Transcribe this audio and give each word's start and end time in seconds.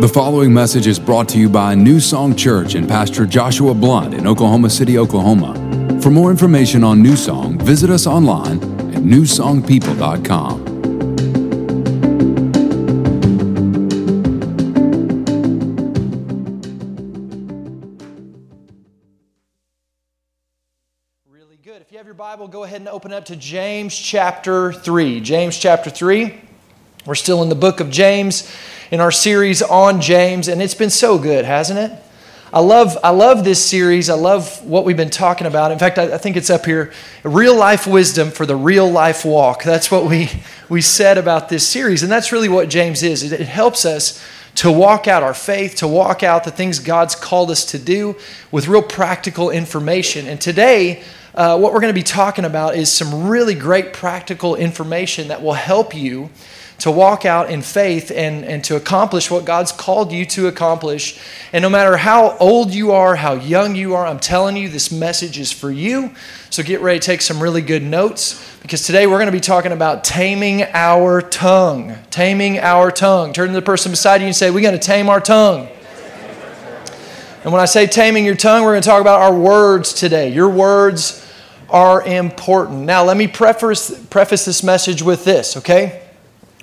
The 0.00 0.10
following 0.12 0.52
message 0.52 0.86
is 0.86 0.98
brought 0.98 1.28
to 1.28 1.38
you 1.38 1.48
by 1.48 1.74
New 1.74 2.00
Song 2.00 2.34
Church 2.34 2.74
and 2.74 2.88
Pastor 2.88 3.26
Joshua 3.26 3.74
Blunt 3.74 4.14
in 4.14 4.26
Oklahoma 4.26 4.70
City, 4.70 4.98
Oklahoma. 4.98 5.54
For 6.00 6.10
more 6.10 6.30
information 6.30 6.82
on 6.82 7.02
New 7.02 7.14
Song, 7.14 7.58
visit 7.58 7.90
us 7.90 8.06
online 8.06 8.58
at 8.94 9.02
newsongpeople.com. 9.02 10.64
Really 21.28 21.58
good. 21.62 21.82
If 21.82 21.92
you 21.92 21.98
have 21.98 22.06
your 22.06 22.14
Bible, 22.14 22.48
go 22.48 22.64
ahead 22.64 22.80
and 22.80 22.88
open 22.88 23.12
up 23.12 23.26
to 23.26 23.36
James 23.36 23.96
chapter 23.96 24.72
3. 24.72 25.20
James 25.20 25.56
chapter 25.58 25.90
3. 25.90 26.40
We're 27.04 27.14
still 27.16 27.42
in 27.42 27.48
the 27.48 27.56
book 27.56 27.80
of 27.80 27.90
James 27.90 28.48
in 28.92 29.00
our 29.00 29.10
series 29.10 29.62
on 29.62 30.02
James, 30.02 30.48
and 30.48 30.60
it's 30.60 30.74
been 30.74 30.90
so 30.90 31.16
good, 31.18 31.46
hasn't 31.46 31.78
it? 31.78 31.90
I 32.52 32.60
love, 32.60 32.98
I 33.02 33.08
love 33.08 33.42
this 33.42 33.64
series. 33.64 34.10
I 34.10 34.14
love 34.14 34.62
what 34.66 34.84
we've 34.84 34.98
been 34.98 35.08
talking 35.08 35.46
about. 35.46 35.72
In 35.72 35.78
fact, 35.78 35.96
I, 35.96 36.12
I 36.12 36.18
think 36.18 36.36
it's 36.36 36.50
up 36.50 36.66
here 36.66 36.92
real 37.24 37.56
life 37.56 37.86
wisdom 37.86 38.30
for 38.30 38.44
the 38.44 38.54
real 38.54 38.90
life 38.90 39.24
walk. 39.24 39.64
That's 39.64 39.90
what 39.90 40.04
we, 40.04 40.28
we 40.68 40.82
said 40.82 41.16
about 41.16 41.48
this 41.48 41.66
series. 41.66 42.02
And 42.02 42.12
that's 42.12 42.32
really 42.32 42.50
what 42.50 42.68
James 42.68 43.02
is. 43.02 43.22
It, 43.22 43.40
it 43.40 43.48
helps 43.48 43.86
us 43.86 44.22
to 44.56 44.70
walk 44.70 45.08
out 45.08 45.22
our 45.22 45.32
faith, 45.32 45.76
to 45.76 45.88
walk 45.88 46.22
out 46.22 46.44
the 46.44 46.50
things 46.50 46.78
God's 46.78 47.14
called 47.14 47.50
us 47.50 47.64
to 47.70 47.78
do 47.78 48.14
with 48.50 48.68
real 48.68 48.82
practical 48.82 49.48
information. 49.48 50.26
And 50.26 50.38
today, 50.38 51.02
uh, 51.34 51.58
what 51.58 51.72
we're 51.72 51.80
going 51.80 51.94
to 51.94 51.98
be 51.98 52.02
talking 52.02 52.44
about 52.44 52.76
is 52.76 52.92
some 52.92 53.26
really 53.26 53.54
great 53.54 53.94
practical 53.94 54.54
information 54.54 55.28
that 55.28 55.40
will 55.40 55.54
help 55.54 55.94
you 55.94 56.28
to 56.82 56.90
walk 56.90 57.24
out 57.24 57.48
in 57.48 57.62
faith 57.62 58.10
and, 58.10 58.44
and 58.44 58.64
to 58.64 58.74
accomplish 58.74 59.30
what 59.30 59.44
God's 59.44 59.70
called 59.70 60.10
you 60.10 60.26
to 60.26 60.48
accomplish. 60.48 61.16
And 61.52 61.62
no 61.62 61.70
matter 61.70 61.96
how 61.96 62.36
old 62.38 62.74
you 62.74 62.90
are, 62.90 63.14
how 63.14 63.34
young 63.34 63.76
you 63.76 63.94
are, 63.94 64.04
I'm 64.04 64.18
telling 64.18 64.56
you, 64.56 64.68
this 64.68 64.90
message 64.90 65.38
is 65.38 65.52
for 65.52 65.70
you. 65.70 66.10
So 66.50 66.64
get 66.64 66.80
ready 66.80 66.98
to 66.98 67.06
take 67.06 67.20
some 67.20 67.40
really 67.40 67.62
good 67.62 67.84
notes 67.84 68.44
because 68.62 68.84
today 68.84 69.06
we're 69.06 69.18
going 69.18 69.26
to 69.26 69.32
be 69.32 69.38
talking 69.38 69.70
about 69.70 70.02
taming 70.02 70.64
our 70.72 71.22
tongue. 71.22 71.94
Taming 72.10 72.58
our 72.58 72.90
tongue. 72.90 73.32
Turn 73.32 73.46
to 73.46 73.54
the 73.54 73.62
person 73.62 73.92
beside 73.92 74.20
you 74.20 74.26
and 74.26 74.34
say, 74.34 74.50
We're 74.50 74.62
going 74.62 74.76
to 74.76 74.84
tame 74.84 75.08
our 75.08 75.20
tongue. 75.20 75.68
And 77.44 77.52
when 77.52 77.62
I 77.62 77.66
say 77.66 77.86
taming 77.86 78.24
your 78.24 78.34
tongue, 78.34 78.64
we're 78.64 78.72
going 78.72 78.82
to 78.82 78.88
talk 78.88 79.00
about 79.00 79.20
our 79.20 79.38
words 79.38 79.92
today. 79.92 80.32
Your 80.32 80.48
words 80.48 81.24
are 81.70 82.04
important. 82.04 82.80
Now, 82.80 83.04
let 83.04 83.16
me 83.16 83.28
preface, 83.28 84.04
preface 84.06 84.46
this 84.46 84.64
message 84.64 85.00
with 85.00 85.24
this, 85.24 85.56
okay? 85.58 86.01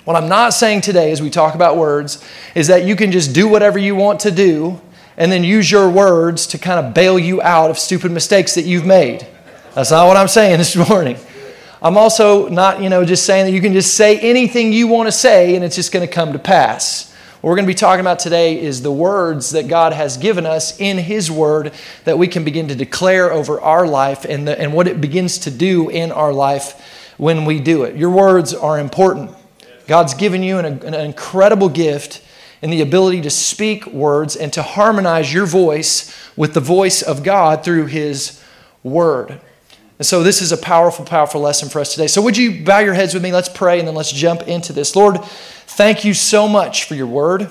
What 0.04 0.16
I'm 0.16 0.28
not 0.28 0.54
saying 0.54 0.80
today 0.80 1.12
as 1.12 1.20
we 1.20 1.28
talk 1.28 1.54
about 1.54 1.76
words 1.76 2.24
is 2.54 2.68
that 2.68 2.84
you 2.84 2.96
can 2.96 3.12
just 3.12 3.34
do 3.34 3.46
whatever 3.46 3.78
you 3.78 3.94
want 3.94 4.20
to 4.20 4.30
do 4.30 4.80
and 5.16 5.30
then 5.30 5.44
use 5.44 5.70
your 5.70 5.90
words 5.90 6.46
to 6.48 6.58
kind 6.58 6.84
of 6.84 6.94
bail 6.94 7.18
you 7.18 7.42
out 7.42 7.70
of 7.70 7.78
stupid 7.78 8.10
mistakes 8.10 8.54
that 8.54 8.62
you've 8.62 8.86
made. 8.86 9.26
That's 9.74 9.90
not 9.90 10.06
what 10.06 10.16
I'm 10.16 10.28
saying 10.28 10.58
this 10.58 10.74
morning. 10.74 11.18
I'm 11.82 11.96
also 11.96 12.48
not, 12.48 12.80
you 12.80 12.88
know, 12.88 13.04
just 13.04 13.26
saying 13.26 13.46
that 13.46 13.52
you 13.52 13.60
can 13.60 13.74
just 13.74 13.94
say 13.94 14.18
anything 14.18 14.72
you 14.72 14.86
want 14.86 15.06
to 15.06 15.12
say 15.12 15.54
and 15.54 15.64
it's 15.64 15.76
just 15.76 15.92
going 15.92 16.06
to 16.06 16.12
come 16.12 16.32
to 16.32 16.38
pass. 16.38 17.10
What 17.40 17.50
we're 17.50 17.56
going 17.56 17.66
to 17.66 17.72
be 17.72 17.74
talking 17.74 18.00
about 18.00 18.18
today 18.18 18.60
is 18.60 18.82
the 18.82 18.92
words 18.92 19.50
that 19.50 19.68
God 19.68 19.92
has 19.94 20.16
given 20.18 20.44
us 20.44 20.78
in 20.78 20.98
His 20.98 21.30
Word 21.30 21.72
that 22.04 22.18
we 22.18 22.28
can 22.28 22.44
begin 22.44 22.68
to 22.68 22.74
declare 22.74 23.32
over 23.32 23.60
our 23.60 23.86
life 23.86 24.24
and, 24.26 24.46
the, 24.46 24.58
and 24.60 24.74
what 24.74 24.86
it 24.86 25.00
begins 25.00 25.38
to 25.38 25.50
do 25.50 25.88
in 25.88 26.12
our 26.12 26.34
life 26.34 27.14
when 27.16 27.46
we 27.46 27.60
do 27.60 27.84
it. 27.84 27.96
Your 27.96 28.10
words 28.10 28.52
are 28.52 28.78
important. 28.78 29.30
God's 29.90 30.14
given 30.14 30.44
you 30.44 30.56
an, 30.58 30.66
an 30.84 30.94
incredible 30.94 31.68
gift 31.68 32.22
in 32.62 32.70
the 32.70 32.80
ability 32.80 33.22
to 33.22 33.30
speak 33.30 33.86
words 33.88 34.36
and 34.36 34.52
to 34.52 34.62
harmonize 34.62 35.34
your 35.34 35.46
voice 35.46 36.16
with 36.36 36.54
the 36.54 36.60
voice 36.60 37.02
of 37.02 37.24
God 37.24 37.64
through 37.64 37.86
His 37.86 38.40
Word. 38.84 39.40
And 39.98 40.06
so, 40.06 40.22
this 40.22 40.42
is 40.42 40.52
a 40.52 40.56
powerful, 40.56 41.04
powerful 41.04 41.40
lesson 41.40 41.68
for 41.68 41.80
us 41.80 41.92
today. 41.92 42.06
So, 42.06 42.22
would 42.22 42.36
you 42.36 42.64
bow 42.64 42.78
your 42.78 42.94
heads 42.94 43.14
with 43.14 43.22
me? 43.24 43.32
Let's 43.32 43.48
pray 43.48 43.80
and 43.80 43.88
then 43.88 43.96
let's 43.96 44.12
jump 44.12 44.42
into 44.42 44.72
this. 44.72 44.94
Lord, 44.94 45.24
thank 45.24 46.04
you 46.04 46.14
so 46.14 46.46
much 46.46 46.84
for 46.84 46.94
your 46.94 47.08
Word. 47.08 47.48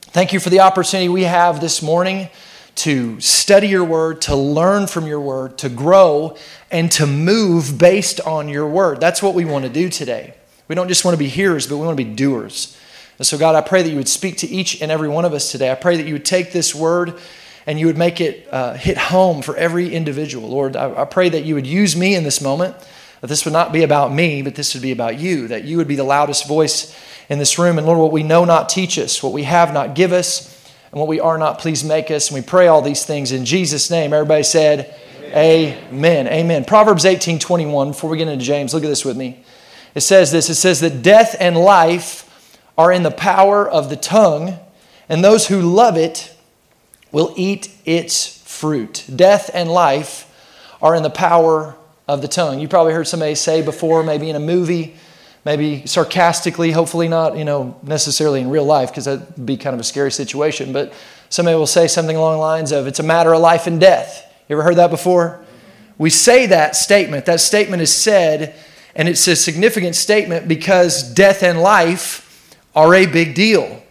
Thank 0.00 0.32
you 0.32 0.40
for 0.40 0.48
the 0.48 0.60
opportunity 0.60 1.10
we 1.10 1.24
have 1.24 1.60
this 1.60 1.82
morning 1.82 2.30
to 2.76 3.20
study 3.20 3.68
your 3.68 3.84
Word, 3.84 4.22
to 4.22 4.34
learn 4.34 4.86
from 4.86 5.06
your 5.06 5.20
Word, 5.20 5.58
to 5.58 5.68
grow, 5.68 6.38
and 6.70 6.90
to 6.92 7.06
move 7.06 7.76
based 7.76 8.18
on 8.22 8.48
your 8.48 8.66
Word. 8.66 8.98
That's 8.98 9.22
what 9.22 9.34
we 9.34 9.44
want 9.44 9.66
to 9.66 9.70
do 9.70 9.90
today. 9.90 10.32
We 10.68 10.74
don't 10.74 10.88
just 10.88 11.04
want 11.04 11.14
to 11.14 11.18
be 11.18 11.28
hearers, 11.28 11.66
but 11.66 11.76
we 11.76 11.86
want 11.86 11.98
to 11.98 12.04
be 12.04 12.14
doers. 12.14 12.76
And 13.18 13.26
so, 13.26 13.38
God, 13.38 13.54
I 13.54 13.60
pray 13.60 13.82
that 13.82 13.88
you 13.88 13.96
would 13.96 14.08
speak 14.08 14.38
to 14.38 14.46
each 14.48 14.82
and 14.82 14.90
every 14.90 15.08
one 15.08 15.24
of 15.24 15.32
us 15.32 15.50
today. 15.50 15.70
I 15.70 15.74
pray 15.74 15.96
that 15.96 16.06
you 16.06 16.12
would 16.14 16.24
take 16.24 16.52
this 16.52 16.74
word 16.74 17.18
and 17.66 17.80
you 17.80 17.86
would 17.86 17.98
make 17.98 18.20
it 18.20 18.46
uh, 18.52 18.74
hit 18.74 18.98
home 18.98 19.42
for 19.42 19.56
every 19.56 19.92
individual. 19.92 20.48
Lord, 20.48 20.76
I, 20.76 21.02
I 21.02 21.04
pray 21.04 21.28
that 21.28 21.44
you 21.44 21.54
would 21.54 21.66
use 21.66 21.96
me 21.96 22.14
in 22.14 22.24
this 22.24 22.40
moment, 22.40 22.76
that 23.20 23.28
this 23.28 23.44
would 23.44 23.52
not 23.52 23.72
be 23.72 23.82
about 23.82 24.12
me, 24.12 24.42
but 24.42 24.54
this 24.54 24.74
would 24.74 24.82
be 24.82 24.92
about 24.92 25.18
you, 25.18 25.48
that 25.48 25.64
you 25.64 25.76
would 25.78 25.88
be 25.88 25.96
the 25.96 26.04
loudest 26.04 26.46
voice 26.46 26.94
in 27.28 27.38
this 27.38 27.58
room. 27.58 27.78
And 27.78 27.86
Lord, 27.86 27.98
what 27.98 28.12
we 28.12 28.22
know 28.22 28.44
not 28.44 28.68
teach 28.68 28.98
us, 28.98 29.22
what 29.22 29.32
we 29.32 29.44
have 29.44 29.72
not 29.72 29.94
give 29.94 30.12
us, 30.12 30.52
and 30.92 31.00
what 31.00 31.08
we 31.08 31.18
are 31.18 31.38
not 31.38 31.58
please 31.58 31.82
make 31.82 32.10
us. 32.10 32.28
And 32.28 32.36
we 32.36 32.46
pray 32.46 32.68
all 32.68 32.82
these 32.82 33.04
things 33.04 33.32
in 33.32 33.44
Jesus' 33.44 33.90
name. 33.90 34.12
Everybody 34.12 34.44
said, 34.44 34.94
Amen. 35.24 35.76
Amen. 35.88 36.28
Amen. 36.28 36.64
Proverbs 36.64 37.04
18 37.04 37.38
21, 37.38 37.88
before 37.88 38.10
we 38.10 38.18
get 38.18 38.28
into 38.28 38.44
James, 38.44 38.72
look 38.72 38.84
at 38.84 38.88
this 38.88 39.04
with 39.04 39.16
me. 39.16 39.44
It 39.96 40.02
says 40.02 40.30
this 40.30 40.50
it 40.50 40.56
says 40.56 40.80
that 40.80 41.02
death 41.02 41.34
and 41.40 41.56
life 41.56 42.22
are 42.76 42.92
in 42.92 43.02
the 43.02 43.10
power 43.10 43.66
of 43.66 43.88
the 43.88 43.96
tongue, 43.96 44.58
and 45.08 45.24
those 45.24 45.46
who 45.46 45.62
love 45.62 45.96
it 45.96 46.36
will 47.12 47.32
eat 47.34 47.70
its 47.86 48.42
fruit. 48.46 49.06
Death 49.14 49.50
and 49.54 49.70
life 49.70 50.30
are 50.82 50.94
in 50.94 51.02
the 51.02 51.08
power 51.08 51.76
of 52.06 52.20
the 52.20 52.28
tongue. 52.28 52.60
You 52.60 52.68
probably 52.68 52.92
heard 52.92 53.08
somebody 53.08 53.34
say 53.34 53.62
before, 53.62 54.02
maybe 54.02 54.28
in 54.28 54.36
a 54.36 54.40
movie, 54.40 54.96
maybe 55.46 55.86
sarcastically, 55.86 56.72
hopefully 56.72 57.08
not, 57.08 57.38
you 57.38 57.46
know, 57.46 57.80
necessarily 57.82 58.42
in 58.42 58.50
real 58.50 58.66
life, 58.66 58.90
because 58.90 59.06
that'd 59.06 59.46
be 59.46 59.56
kind 59.56 59.72
of 59.72 59.80
a 59.80 59.84
scary 59.84 60.12
situation, 60.12 60.74
but 60.74 60.92
somebody 61.30 61.56
will 61.56 61.66
say 61.66 61.88
something 61.88 62.16
along 62.16 62.34
the 62.34 62.40
lines 62.40 62.70
of, 62.70 62.86
it's 62.86 63.00
a 63.00 63.02
matter 63.02 63.32
of 63.32 63.40
life 63.40 63.66
and 63.66 63.80
death. 63.80 64.30
You 64.46 64.56
ever 64.56 64.62
heard 64.62 64.76
that 64.76 64.90
before? 64.90 65.42
We 65.96 66.10
say 66.10 66.44
that 66.48 66.76
statement. 66.76 67.24
That 67.24 67.40
statement 67.40 67.80
is 67.80 67.94
said 67.94 68.54
and 68.96 69.08
it's 69.08 69.28
a 69.28 69.36
significant 69.36 69.94
statement 69.94 70.48
because 70.48 71.14
death 71.14 71.42
and 71.42 71.60
life 71.60 72.56
are 72.74 72.94
a 72.94 73.06
big 73.06 73.34
deal, 73.34 73.82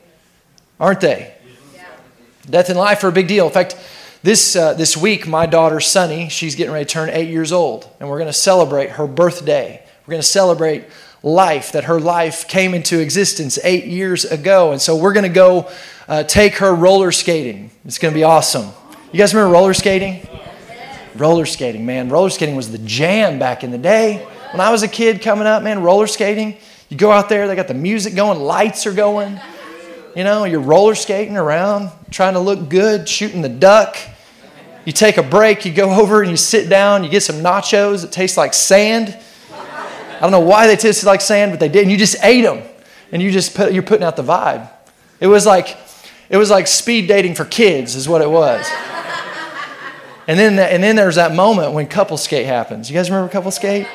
aren't 0.79 1.01
they? 1.01 1.33
Yeah. 1.73 1.85
Death 2.49 2.69
and 2.69 2.77
life 2.77 3.03
are 3.03 3.09
a 3.09 3.13
big 3.13 3.27
deal. 3.27 3.45
In 3.45 3.53
fact, 3.53 3.77
this, 4.23 4.55
uh, 4.55 4.73
this 4.73 4.97
week, 4.97 5.27
my 5.27 5.45
daughter 5.45 5.79
Sunny, 5.79 6.27
she's 6.29 6.55
getting 6.55 6.73
ready 6.73 6.85
to 6.85 6.91
turn 6.91 7.09
eight 7.11 7.29
years 7.29 7.51
old, 7.51 7.87
and 7.99 8.09
we're 8.09 8.17
going 8.17 8.27
to 8.27 8.33
celebrate 8.33 8.89
her 8.91 9.05
birthday. 9.05 9.81
We're 10.05 10.11
going 10.11 10.21
to 10.21 10.27
celebrate 10.27 10.85
life, 11.21 11.71
that 11.71 11.85
her 11.85 11.99
life 11.99 12.47
came 12.47 12.73
into 12.73 12.99
existence 12.99 13.57
eight 13.63 13.85
years 13.85 14.25
ago. 14.25 14.71
And 14.71 14.81
so 14.81 14.95
we're 14.95 15.13
going 15.13 15.23
to 15.23 15.29
go 15.29 15.71
uh, 16.07 16.23
take 16.23 16.55
her 16.57 16.73
roller 16.73 17.11
skating. 17.11 17.71
It's 17.83 17.97
going 17.97 18.13
to 18.13 18.17
be 18.17 18.23
awesome. 18.23 18.71
You 19.11 19.19
guys 19.19 19.33
remember 19.33 19.53
roller 19.53 19.73
skating? 19.73 20.27
Roller 21.15 21.45
skating, 21.45 21.85
man. 21.85 22.09
Roller 22.09 22.29
skating 22.29 22.55
was 22.55 22.71
the 22.71 22.77
jam 22.79 23.39
back 23.39 23.63
in 23.63 23.71
the 23.71 23.77
day. 23.77 24.27
When 24.55 24.65
I 24.65 24.71
was 24.71 24.83
a 24.83 24.87
kid 24.87 25.21
coming 25.21 25.47
up, 25.47 25.63
man, 25.63 25.81
roller 25.81 26.07
skating, 26.07 26.55
you 26.87 26.95
go 26.95 27.11
out 27.11 27.27
there, 27.27 27.45
they 27.45 27.57
got 27.57 27.67
the 27.67 27.73
music 27.73 28.15
going, 28.15 28.39
lights 28.39 28.87
are 28.87 28.93
going. 28.93 29.37
You 30.15 30.23
know, 30.23 30.45
you're 30.45 30.61
roller 30.61 30.95
skating 30.95 31.35
around, 31.35 31.91
trying 32.09 32.35
to 32.35 32.39
look 32.39 32.69
good, 32.69 33.09
shooting 33.09 33.41
the 33.41 33.49
duck. 33.49 33.97
You 34.85 34.93
take 34.93 35.17
a 35.17 35.23
break, 35.23 35.65
you 35.65 35.73
go 35.73 35.91
over 36.01 36.21
and 36.21 36.31
you 36.31 36.37
sit 36.37 36.69
down, 36.69 37.03
you 37.03 37.09
get 37.09 37.21
some 37.21 37.43
nachos 37.43 38.03
that 38.03 38.13
taste 38.13 38.37
like 38.37 38.53
sand. 38.53 39.19
I 39.51 40.19
don't 40.21 40.31
know 40.31 40.39
why 40.39 40.67
they 40.67 40.77
tasted 40.77 41.05
like 41.05 41.19
sand, 41.19 41.51
but 41.51 41.59
they 41.59 41.67
did. 41.67 41.81
And 41.81 41.91
you 41.91 41.97
just 41.97 42.15
ate 42.23 42.43
them. 42.43 42.63
And 43.11 43.21
you 43.21 43.31
just 43.31 43.55
put, 43.55 43.73
you're 43.73 43.83
putting 43.83 44.05
out 44.05 44.15
the 44.15 44.23
vibe. 44.23 44.69
It 45.19 45.27
was 45.27 45.45
like 45.45 45.75
it 46.29 46.37
was 46.37 46.49
like 46.49 46.67
speed 46.67 47.09
dating 47.09 47.35
for 47.35 47.43
kids, 47.43 47.93
is 47.95 48.07
what 48.07 48.21
it 48.21 48.31
was. 48.31 48.65
And 50.27 50.39
then, 50.39 50.57
and 50.57 50.81
then 50.81 50.95
there's 50.95 51.15
that 51.15 51.35
moment 51.35 51.73
when 51.73 51.87
couple 51.87 52.15
skate 52.15 52.45
happens. 52.45 52.89
You 52.89 52.95
guys 52.95 53.11
remember 53.11 53.29
couple 53.29 53.51
skate? 53.51 53.85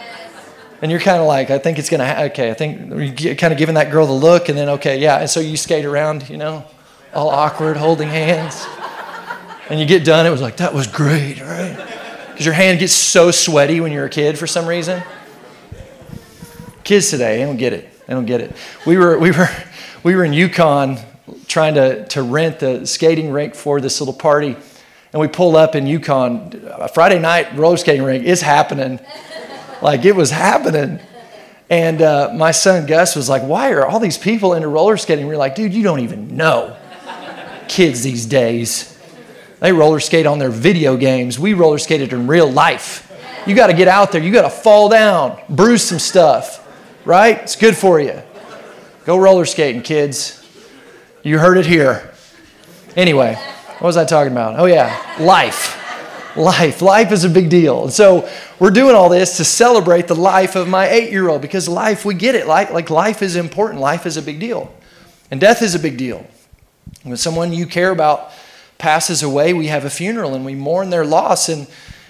And 0.82 0.91
you're 0.91 1.00
kind 1.00 1.21
of 1.21 1.27
like, 1.27 1.50
I 1.50 1.59
think 1.59 1.79
it's 1.79 1.91
going 1.91 2.00
to, 2.00 2.06
ha- 2.06 2.23
okay, 2.25 2.50
I 2.50 2.55
think 2.55 3.21
you're 3.21 3.35
kind 3.35 3.53
of 3.53 3.59
giving 3.59 3.75
that 3.75 3.91
girl 3.91 4.06
the 4.06 4.12
look, 4.12 4.49
and 4.49 4.56
then, 4.56 4.69
okay, 4.71 4.99
yeah. 4.99 5.19
And 5.19 5.29
so 5.29 5.41
you 5.41 5.56
skate 5.56 5.85
around, 5.85 6.29
you 6.31 6.38
know, 6.38 6.65
all 7.12 7.29
awkward, 7.29 7.77
holding 7.77 8.09
hands. 8.09 8.67
And 9.69 9.79
you 9.79 9.87
get 9.87 10.05
done, 10.05 10.27
it 10.27 10.31
was 10.31 10.41
like, 10.41 10.56
that 10.56 10.75
was 10.75 10.87
great, 10.87 11.41
right? 11.41 11.77
Because 12.31 12.47
your 12.47 12.55
hand 12.55 12.81
gets 12.81 12.93
so 12.93 13.31
sweaty 13.31 13.81
when 13.81 13.93
you're 13.93 14.06
a 14.06 14.11
kid 14.11 14.38
for 14.38 14.47
some 14.47 14.67
reason. 14.67 15.03
Kids 16.82 17.11
today, 17.11 17.38
they 17.38 17.44
don't 17.44 17.59
get 17.59 17.73
it. 17.73 17.88
They 18.06 18.15
don't 18.15 18.27
get 18.27 18.41
it. 18.41 18.56
We 18.87 18.97
were, 18.97 19.19
we 19.19 19.31
were, 19.31 19.49
we 20.03 20.17
were 20.17 20.25
in 20.25 20.32
Yukon 20.32 20.99
trying 21.47 21.75
to, 21.75 22.06
to 22.09 22.23
rent 22.23 22.61
the 22.61 22.87
skating 22.87 23.31
rink 23.31 23.55
for 23.55 23.81
this 23.81 24.00
little 24.00 24.15
party. 24.15 24.56
And 25.12 25.21
we 25.21 25.29
pull 25.29 25.56
up 25.56 25.75
in 25.75 25.87
Yukon. 25.87 26.69
A 26.73 26.88
Friday 26.88 27.19
night 27.19 27.56
roller 27.56 27.77
skating 27.77 28.03
rink 28.03 28.25
is 28.25 28.41
happening. 28.41 28.99
Like 29.82 30.05
it 30.05 30.15
was 30.15 30.31
happening. 30.31 31.00
And 31.69 32.03
uh, 32.03 32.32
my 32.35 32.50
son 32.50 32.87
Gus 32.87 33.15
was 33.15 33.29
like, 33.29 33.43
Why 33.43 33.73
are 33.73 33.87
all 33.87 34.00
these 34.00 34.19
people 34.19 34.55
into 34.55 34.69
roller 34.69 34.97
skating? 34.97 35.27
We 35.27 35.35
are 35.35 35.38
like, 35.38 35.55
Dude, 35.55 35.73
you 35.73 35.82
don't 35.82 36.00
even 36.00 36.37
know. 36.37 36.77
kids 37.69 38.03
these 38.03 38.27
days. 38.27 38.99
They 39.61 39.73
roller 39.73 40.00
skate 40.00 40.27
on 40.27 40.38
their 40.38 40.50
video 40.50 40.97
games. 40.97 41.38
We 41.38 41.55
roller 41.55 41.79
skated 41.79 42.12
in 42.12 42.27
real 42.27 42.50
life. 42.50 43.06
You 43.47 43.55
got 43.55 43.69
to 43.69 43.75
get 43.75 43.88
out 43.88 44.11
there. 44.11 44.23
You 44.23 44.32
got 44.32 44.43
to 44.43 44.50
fall 44.50 44.88
down, 44.88 45.38
bruise 45.49 45.82
some 45.82 45.99
stuff, 45.99 46.67
right? 47.05 47.38
It's 47.38 47.56
good 47.56 47.77
for 47.77 48.00
you. 48.00 48.23
Go 49.05 49.19
roller 49.19 49.44
skating, 49.44 49.82
kids. 49.82 50.37
You 51.23 51.38
heard 51.38 51.56
it 51.59 51.67
here. 51.67 52.12
Anyway, 52.97 53.35
what 53.35 53.82
was 53.82 53.97
I 53.97 54.05
talking 54.05 54.32
about? 54.32 54.59
Oh, 54.59 54.65
yeah, 54.67 55.17
life. 55.21 55.80
Life. 56.37 56.82
Life 56.82 57.12
is 57.12 57.25
a 57.25 57.29
big 57.29 57.50
deal. 57.50 57.85
And 57.85 57.93
so 57.93 58.29
we're 58.59 58.71
doing 58.71 58.94
all 58.94 59.09
this 59.09 59.37
to 59.38 59.44
celebrate 59.44 60.09
the 60.09 60.15
life 60.15 60.56
of 60.56 60.69
my 60.69 60.88
eight 60.88 61.11
year 61.11 61.29
old 61.29 61.43
because 61.43 61.69
life, 61.69 62.05
we 62.05 62.15
get 62.15 62.35
it. 62.35 62.47
Like, 62.47 62.71
like 62.71 62.91
life 62.91 63.23
is 63.23 63.37
important. 63.37 63.81
Life 63.81 64.06
is 64.06 64.17
a 64.17 64.23
big 64.23 64.41
deal. 64.41 64.73
And 65.31 65.41
death 65.41 65.62
is 65.62 65.75
a 65.75 65.79
big 65.79 65.97
deal. 65.97 66.27
When 67.03 67.17
someone 67.17 67.53
you 67.53 67.67
care 67.67 67.91
about 67.91 68.31
passes 68.79 69.23
away, 69.23 69.53
we 69.53 69.67
have 69.67 69.85
a 69.85 69.91
funeral 69.91 70.35
and 70.35 70.44
we 70.44 70.55
mourn 70.55 70.91
their 70.91 71.05
loss. 71.05 71.49
And, 71.49 71.67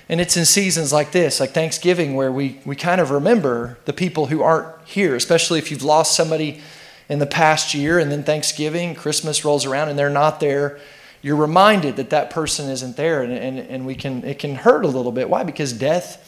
and 0.08 0.20
it's 0.20 0.36
in 0.36 0.44
seasons 0.44 0.92
like 0.92 1.12
this, 1.12 1.40
like 1.40 1.50
Thanksgiving, 1.50 2.14
where 2.14 2.32
we, 2.32 2.60
we 2.64 2.76
kind 2.76 3.00
of 3.00 3.10
remember 3.10 3.78
the 3.84 3.92
people 3.92 4.26
who 4.26 4.42
aren't 4.42 4.68
here, 4.86 5.14
especially 5.14 5.58
if 5.58 5.70
you've 5.70 5.82
lost 5.82 6.16
somebody 6.16 6.60
in 7.08 7.18
the 7.18 7.26
past 7.26 7.74
year 7.74 7.98
and 7.98 8.10
then 8.10 8.22
Thanksgiving, 8.22 8.94
Christmas 8.94 9.44
rolls 9.44 9.66
around 9.66 9.88
and 9.88 9.98
they're 9.98 10.08
not 10.08 10.40
there. 10.40 10.78
You're 11.22 11.36
reminded 11.36 11.96
that 11.96 12.10
that 12.10 12.30
person 12.30 12.70
isn't 12.70 12.96
there 12.96 13.22
and, 13.22 13.32
and, 13.32 13.58
and 13.58 13.86
we 13.86 13.94
can, 13.94 14.24
it 14.24 14.38
can 14.38 14.54
hurt 14.54 14.84
a 14.84 14.88
little 14.88 15.12
bit. 15.12 15.28
Why? 15.28 15.42
Because 15.42 15.72
death 15.72 16.26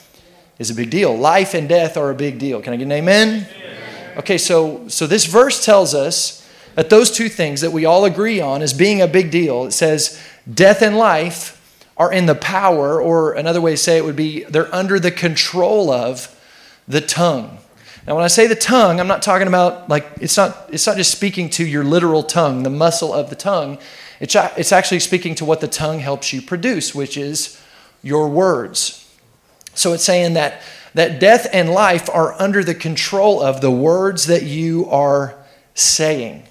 is 0.59 0.71
a 0.71 0.75
big 0.75 0.91
deal. 0.91 1.17
Life 1.17 1.55
and 1.55 1.69
death 1.69 1.97
are 1.97 2.11
a 2.11 2.15
big 2.15 2.39
deal. 2.39 2.61
Can 2.61 2.73
I 2.73 2.77
get 2.77 2.85
an 2.85 2.93
amen? 2.93 3.47
amen. 3.55 4.19
Okay, 4.19 4.37
so, 4.37 4.87
so 4.89 5.06
this 5.06 5.25
verse 5.25 5.65
tells 5.65 5.94
us 5.94 6.47
that 6.75 6.91
those 6.91 7.11
two 7.11 7.29
things 7.29 7.61
that 7.61 7.73
we 7.73 7.85
all 7.85 8.05
agree 8.05 8.41
on 8.41 8.62
as 8.62 8.73
being 8.73 9.00
a 9.00 9.06
big 9.06 9.31
deal. 9.31 9.65
It 9.65 9.73
says 9.73 10.23
death 10.53 10.83
and 10.83 10.97
life 10.97 11.59
are 11.97 12.12
in 12.12 12.27
the 12.27 12.35
power, 12.35 13.00
or 13.00 13.33
another 13.33 13.61
way 13.61 13.73
to 13.73 13.77
say 13.77 13.99
it 13.99 14.05
would 14.05 14.17
be 14.17 14.44
they're 14.44 14.75
under 14.75 14.99
the 14.99 15.11
control 15.11 15.91
of 15.91 16.39
the 16.89 17.00
tongue. 17.00 17.59
Now, 18.06 18.17
when 18.17 18.25
I 18.25 18.29
say 18.29 18.47
the 18.47 18.56
tongue, 18.56 18.99
I'm 18.99 19.06
not 19.06 19.23
talking 19.23 19.47
about 19.47 19.89
like 19.89 20.06
it's 20.21 20.37
not 20.37 20.69
it's 20.73 20.87
not 20.87 20.97
just 20.97 21.12
speaking 21.12 21.50
to 21.50 21.67
your 21.67 21.85
literal 21.85 22.23
tongue, 22.23 22.62
the 22.62 22.71
muscle 22.71 23.12
of 23.12 23.31
the 23.31 23.37
tongue. 23.37 23.79
It's, 24.23 24.35
it's 24.57 24.73
actually 24.73 25.01
speaking 25.01 25.35
to 25.35 25.45
what 25.45 25.61
the 25.61 25.69
tongue 25.69 25.99
helps 25.99 26.33
you 26.33 26.41
produce, 26.41 26.95
which 26.95 27.19
is 27.19 27.61
your 28.03 28.29
words. 28.29 29.07
So 29.75 29.93
it's 29.93 30.05
saying 30.05 30.33
that 30.35 30.63
that 30.95 31.21
death 31.21 31.47
and 31.53 31.71
life 31.71 32.09
are 32.09 32.41
under 32.41 32.65
the 32.65 32.75
control 32.75 33.43
of 33.43 33.61
the 33.61 33.71
words 33.71 34.27
that 34.27 34.45
you 34.45 34.89
are 34.89 35.35
saying. 35.75 36.45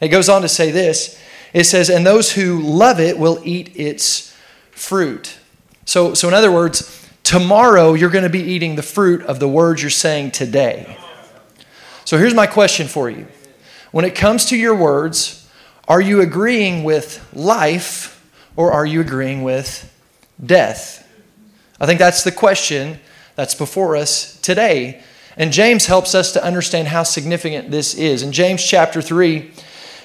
It 0.00 0.08
goes 0.08 0.28
on 0.28 0.42
to 0.42 0.48
say 0.48 0.70
this. 0.70 1.18
It 1.52 1.64
says, 1.64 1.90
"And 1.90 2.06
those 2.06 2.32
who 2.32 2.60
love 2.60 3.00
it 3.00 3.18
will 3.18 3.40
eat 3.44 3.72
its 3.74 4.34
fruit." 4.70 5.38
So, 5.86 6.14
so 6.14 6.28
in 6.28 6.34
other 6.34 6.52
words, 6.52 7.00
Tomorrow, 7.30 7.94
you're 7.94 8.10
going 8.10 8.24
to 8.24 8.28
be 8.28 8.42
eating 8.42 8.74
the 8.74 8.82
fruit 8.82 9.22
of 9.22 9.38
the 9.38 9.48
words 9.48 9.80
you're 9.82 9.88
saying 9.90 10.32
today. 10.32 10.96
So 12.04 12.18
here's 12.18 12.34
my 12.34 12.48
question 12.48 12.88
for 12.88 13.08
you. 13.08 13.28
When 13.92 14.04
it 14.04 14.16
comes 14.16 14.46
to 14.46 14.56
your 14.56 14.74
words, 14.74 15.39
are 15.90 16.00
you 16.00 16.20
agreeing 16.20 16.84
with 16.84 17.28
life 17.34 18.24
or 18.54 18.70
are 18.70 18.86
you 18.86 19.00
agreeing 19.00 19.42
with 19.42 19.92
death? 20.46 21.04
I 21.80 21.86
think 21.86 21.98
that's 21.98 22.22
the 22.22 22.30
question 22.30 23.00
that's 23.34 23.56
before 23.56 23.96
us 23.96 24.38
today. 24.40 25.02
And 25.36 25.52
James 25.52 25.86
helps 25.86 26.14
us 26.14 26.30
to 26.34 26.44
understand 26.44 26.86
how 26.86 27.02
significant 27.02 27.72
this 27.72 27.94
is. 27.94 28.22
In 28.22 28.30
James 28.30 28.64
chapter 28.64 29.02
3, 29.02 29.50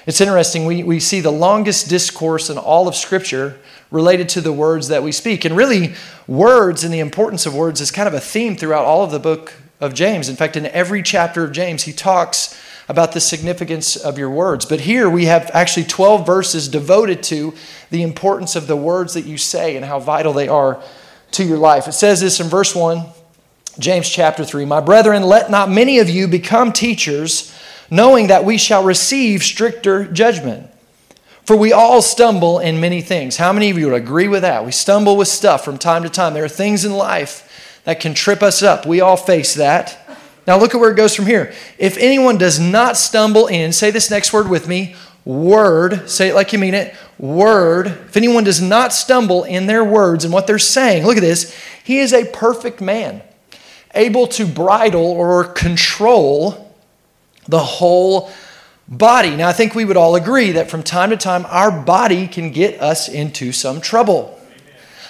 it's 0.06 0.20
interesting. 0.20 0.66
We, 0.66 0.82
we 0.82 0.98
see 0.98 1.20
the 1.20 1.30
longest 1.30 1.88
discourse 1.88 2.50
in 2.50 2.58
all 2.58 2.88
of 2.88 2.96
Scripture 2.96 3.56
related 3.92 4.28
to 4.30 4.40
the 4.40 4.52
words 4.52 4.88
that 4.88 5.04
we 5.04 5.12
speak. 5.12 5.44
And 5.44 5.56
really, 5.56 5.94
words 6.26 6.82
and 6.82 6.92
the 6.92 6.98
importance 6.98 7.46
of 7.46 7.54
words 7.54 7.80
is 7.80 7.92
kind 7.92 8.08
of 8.08 8.14
a 8.14 8.20
theme 8.20 8.56
throughout 8.56 8.84
all 8.84 9.04
of 9.04 9.12
the 9.12 9.20
book 9.20 9.54
of 9.80 9.94
James. 9.94 10.28
In 10.28 10.34
fact, 10.34 10.56
in 10.56 10.66
every 10.66 11.00
chapter 11.00 11.44
of 11.44 11.52
James, 11.52 11.84
he 11.84 11.92
talks 11.92 12.60
about 12.88 13.12
the 13.12 13.20
significance 13.20 13.96
of 13.96 14.18
your 14.18 14.30
words. 14.30 14.64
But 14.64 14.80
here 14.80 15.10
we 15.10 15.24
have 15.24 15.50
actually 15.52 15.86
12 15.86 16.24
verses 16.24 16.68
devoted 16.68 17.22
to 17.24 17.54
the 17.90 18.02
importance 18.02 18.54
of 18.54 18.66
the 18.66 18.76
words 18.76 19.14
that 19.14 19.26
you 19.26 19.38
say 19.38 19.76
and 19.76 19.84
how 19.84 19.98
vital 19.98 20.32
they 20.32 20.48
are 20.48 20.82
to 21.32 21.44
your 21.44 21.58
life. 21.58 21.88
It 21.88 21.92
says 21.92 22.20
this 22.20 22.40
in 22.40 22.46
verse 22.46 22.74
1, 22.74 23.04
James 23.78 24.08
chapter 24.08 24.44
3 24.44 24.64
My 24.64 24.80
brethren, 24.80 25.22
let 25.22 25.50
not 25.50 25.70
many 25.70 25.98
of 25.98 26.08
you 26.08 26.28
become 26.28 26.72
teachers, 26.72 27.52
knowing 27.90 28.28
that 28.28 28.44
we 28.44 28.56
shall 28.56 28.84
receive 28.84 29.42
stricter 29.42 30.04
judgment. 30.04 30.70
For 31.44 31.56
we 31.56 31.72
all 31.72 32.02
stumble 32.02 32.58
in 32.58 32.80
many 32.80 33.00
things. 33.00 33.36
How 33.36 33.52
many 33.52 33.70
of 33.70 33.78
you 33.78 33.86
would 33.86 33.94
agree 33.94 34.26
with 34.26 34.42
that? 34.42 34.64
We 34.64 34.72
stumble 34.72 35.16
with 35.16 35.28
stuff 35.28 35.64
from 35.64 35.78
time 35.78 36.02
to 36.02 36.08
time. 36.08 36.34
There 36.34 36.44
are 36.44 36.48
things 36.48 36.84
in 36.84 36.92
life 36.92 37.80
that 37.84 38.00
can 38.00 38.14
trip 38.14 38.42
us 38.42 38.64
up. 38.64 38.84
We 38.84 39.00
all 39.00 39.16
face 39.16 39.54
that. 39.54 40.05
Now 40.46 40.58
look 40.58 40.74
at 40.74 40.80
where 40.80 40.90
it 40.90 40.96
goes 40.96 41.14
from 41.14 41.26
here. 41.26 41.52
If 41.78 41.96
anyone 41.98 42.38
does 42.38 42.60
not 42.60 42.96
stumble 42.96 43.46
in, 43.48 43.72
say 43.72 43.90
this 43.90 44.10
next 44.10 44.32
word 44.32 44.48
with 44.48 44.68
me 44.68 44.94
word, 45.26 46.08
say 46.08 46.28
it 46.28 46.34
like 46.34 46.52
you 46.52 46.58
mean 46.58 46.72
it, 46.72 46.94
word. 47.18 47.88
If 47.88 48.16
anyone 48.16 48.44
does 48.44 48.62
not 48.62 48.92
stumble 48.92 49.42
in 49.42 49.66
their 49.66 49.84
words 49.84 50.24
and 50.24 50.32
what 50.32 50.46
they're 50.46 50.58
saying, 50.58 51.04
look 51.04 51.16
at 51.16 51.22
this, 51.22 51.54
he 51.82 51.98
is 51.98 52.12
a 52.12 52.24
perfect 52.26 52.80
man, 52.80 53.22
able 53.94 54.28
to 54.28 54.46
bridle 54.46 55.04
or 55.04 55.44
control 55.44 56.72
the 57.48 57.58
whole 57.58 58.30
body. 58.86 59.34
Now, 59.34 59.48
I 59.48 59.52
think 59.52 59.74
we 59.74 59.84
would 59.84 59.96
all 59.96 60.14
agree 60.14 60.52
that 60.52 60.70
from 60.70 60.84
time 60.84 61.10
to 61.10 61.16
time, 61.16 61.44
our 61.48 61.72
body 61.72 62.28
can 62.28 62.52
get 62.52 62.80
us 62.80 63.08
into 63.08 63.50
some 63.50 63.80
trouble. 63.80 64.32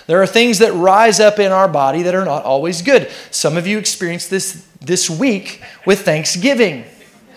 There 0.06 0.22
are 0.22 0.26
things 0.26 0.60
that 0.60 0.72
rise 0.72 1.20
up 1.20 1.38
in 1.38 1.52
our 1.52 1.68
body 1.68 2.02
that 2.04 2.14
are 2.14 2.24
not 2.24 2.44
always 2.44 2.80
good. 2.80 3.10
Some 3.30 3.56
of 3.56 3.66
you 3.66 3.76
experience 3.76 4.28
this 4.28 4.65
this 4.80 5.08
week 5.08 5.62
with 5.84 6.02
Thanksgiving. 6.02 6.84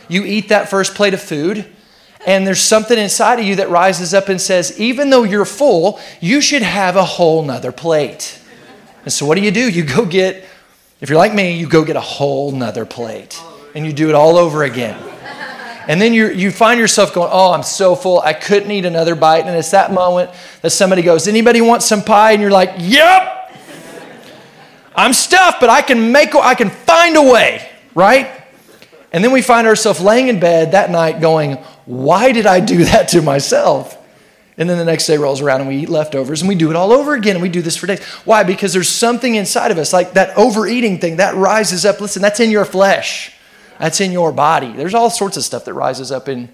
You 0.07 0.23
eat 0.23 0.49
that 0.49 0.69
first 0.69 0.95
plate 0.95 1.13
of 1.13 1.21
food, 1.21 1.65
and 2.25 2.45
there's 2.45 2.59
something 2.59 2.97
inside 2.97 3.39
of 3.39 3.45
you 3.45 3.55
that 3.57 3.69
rises 3.69 4.13
up 4.13 4.29
and 4.29 4.41
says, 4.41 4.79
even 4.79 5.09
though 5.09 5.23
you're 5.23 5.45
full, 5.45 5.99
you 6.19 6.41
should 6.41 6.63
have 6.63 6.95
a 6.95 7.05
whole 7.05 7.43
nother 7.43 7.71
plate. 7.71 8.39
And 9.03 9.13
so, 9.13 9.25
what 9.25 9.35
do 9.35 9.41
you 9.41 9.51
do? 9.51 9.69
You 9.69 9.83
go 9.83 10.05
get, 10.05 10.45
if 10.99 11.09
you're 11.09 11.17
like 11.17 11.33
me, 11.33 11.57
you 11.57 11.67
go 11.67 11.85
get 11.85 11.95
a 11.95 12.01
whole 12.01 12.51
nother 12.51 12.85
plate, 12.85 13.41
and 13.73 13.85
you 13.85 13.93
do 13.93 14.09
it 14.09 14.15
all 14.15 14.37
over 14.37 14.63
again. 14.63 14.99
And 15.87 15.99
then 15.99 16.13
you 16.13 16.29
you 16.29 16.51
find 16.51 16.79
yourself 16.79 17.15
going, 17.15 17.29
oh, 17.31 17.51
I'm 17.51 17.63
so 17.63 17.95
full, 17.95 18.19
I 18.19 18.33
couldn't 18.33 18.69
eat 18.69 18.85
another 18.85 19.15
bite. 19.15 19.45
And 19.45 19.55
it's 19.55 19.71
that 19.71 19.91
moment 19.91 20.29
that 20.61 20.69
somebody 20.69 21.01
goes, 21.01 21.27
anybody 21.27 21.61
want 21.61 21.81
some 21.81 22.03
pie? 22.03 22.33
And 22.33 22.41
you're 22.41 22.51
like, 22.51 22.75
yep. 22.77 23.38
I'm 24.99 25.13
stuffed, 25.13 25.61
but 25.61 25.69
I 25.69 25.81
can 25.81 26.11
make, 26.11 26.35
I 26.35 26.55
can 26.55 26.69
find 26.69 27.15
a 27.15 27.23
way, 27.23 27.69
right? 27.95 28.29
And 29.13 29.23
then 29.23 29.31
we 29.31 29.41
find 29.41 29.65
ourselves 29.65 30.01
laying 30.01 30.27
in 30.27 30.41
bed 30.41 30.73
that 30.73 30.91
night 30.91 31.21
going, 31.21 31.53
why 31.85 32.33
did 32.33 32.45
I 32.45 32.59
do 32.59 32.83
that 32.83 33.07
to 33.09 33.21
myself? 33.21 33.95
And 34.57 34.69
then 34.69 34.77
the 34.77 34.83
next 34.83 35.07
day 35.07 35.15
rolls 35.15 35.39
around 35.39 35.61
and 35.61 35.69
we 35.69 35.77
eat 35.77 35.87
leftovers 35.87 36.41
and 36.41 36.49
we 36.49 36.55
do 36.55 36.69
it 36.69 36.75
all 36.75 36.91
over 36.91 37.13
again 37.13 37.37
and 37.37 37.41
we 37.41 37.47
do 37.47 37.61
this 37.61 37.77
for 37.77 37.87
days. 37.87 38.03
Why? 38.25 38.43
Because 38.43 38.73
there's 38.73 38.89
something 38.89 39.35
inside 39.35 39.71
of 39.71 39.77
us, 39.77 39.93
like 39.93 40.15
that 40.15 40.37
overeating 40.37 40.99
thing, 40.99 41.15
that 41.15 41.33
rises 41.35 41.85
up. 41.85 42.01
Listen, 42.01 42.21
that's 42.21 42.41
in 42.41 42.51
your 42.51 42.65
flesh. 42.65 43.33
That's 43.79 44.01
in 44.01 44.11
your 44.11 44.33
body. 44.33 44.73
There's 44.73 44.93
all 44.93 45.09
sorts 45.09 45.37
of 45.37 45.43
stuff 45.43 45.63
that 45.63 45.75
rises 45.75 46.11
up 46.11 46.27
in 46.27 46.49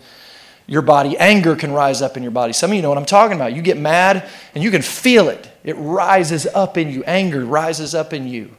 your 0.68 0.82
body. 0.82 1.18
Anger 1.18 1.56
can 1.56 1.72
rise 1.72 2.02
up 2.02 2.18
in 2.18 2.24
your 2.24 2.32
body. 2.32 2.54
Some 2.54 2.72
of 2.72 2.76
you 2.76 2.82
know 2.82 2.90
what 2.90 2.98
I'm 2.98 3.06
talking 3.06 3.36
about. 3.36 3.54
You 3.54 3.62
get 3.62 3.78
mad 3.78 4.28
and 4.54 4.64
you 4.64 4.72
can 4.72 4.82
feel 4.82 5.30
it. 5.30 5.50
It 5.64 5.74
rises 5.74 6.48
up 6.48 6.78
in 6.78 6.90
you. 6.90 7.04
Anger 7.04 7.46
rises 7.46 7.94
up 7.94 8.14
in 8.14 8.28
you. 8.28 8.52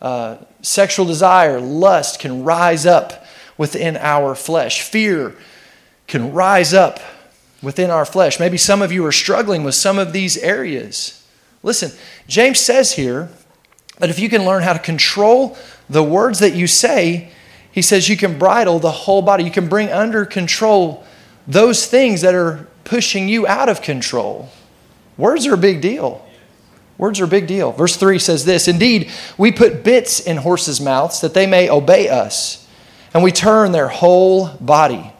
Uh, 0.00 0.36
sexual 0.62 1.06
desire, 1.06 1.60
lust 1.60 2.20
can 2.20 2.44
rise 2.44 2.86
up 2.86 3.24
within 3.56 3.96
our 3.96 4.34
flesh. 4.34 4.82
Fear 4.82 5.34
can 6.06 6.32
rise 6.32 6.74
up 6.74 7.00
within 7.62 7.90
our 7.90 8.04
flesh. 8.04 8.38
Maybe 8.38 8.58
some 8.58 8.82
of 8.82 8.92
you 8.92 9.04
are 9.06 9.12
struggling 9.12 9.64
with 9.64 9.74
some 9.74 9.98
of 9.98 10.12
these 10.12 10.36
areas. 10.36 11.26
Listen, 11.62 11.92
James 12.26 12.58
says 12.58 12.92
here 12.92 13.30
that 13.98 14.10
if 14.10 14.18
you 14.18 14.28
can 14.28 14.44
learn 14.44 14.62
how 14.62 14.74
to 14.74 14.78
control 14.78 15.56
the 15.88 16.02
words 16.02 16.40
that 16.40 16.54
you 16.54 16.66
say, 16.66 17.32
he 17.72 17.82
says 17.82 18.08
you 18.08 18.16
can 18.16 18.38
bridle 18.38 18.78
the 18.78 18.90
whole 18.90 19.22
body. 19.22 19.44
You 19.44 19.50
can 19.50 19.68
bring 19.68 19.90
under 19.90 20.24
control 20.24 21.04
those 21.46 21.86
things 21.86 22.22
that 22.22 22.34
are 22.34 22.66
pushing 22.84 23.28
you 23.28 23.46
out 23.46 23.68
of 23.68 23.82
control. 23.82 24.50
Words 25.16 25.46
are 25.46 25.54
a 25.54 25.58
big 25.58 25.80
deal. 25.80 26.24
Words 26.96 27.20
are 27.20 27.24
a 27.24 27.28
big 27.28 27.46
deal. 27.46 27.72
Verse 27.72 27.96
3 27.96 28.18
says 28.18 28.44
this 28.44 28.68
Indeed, 28.68 29.10
we 29.36 29.52
put 29.52 29.84
bits 29.84 30.20
in 30.20 30.38
horses' 30.38 30.80
mouths 30.80 31.20
that 31.20 31.34
they 31.34 31.46
may 31.46 31.68
obey 31.68 32.08
us, 32.08 32.68
and 33.12 33.22
we 33.22 33.32
turn 33.32 33.72
their 33.72 33.88
whole 33.88 34.48
body. 34.60 35.12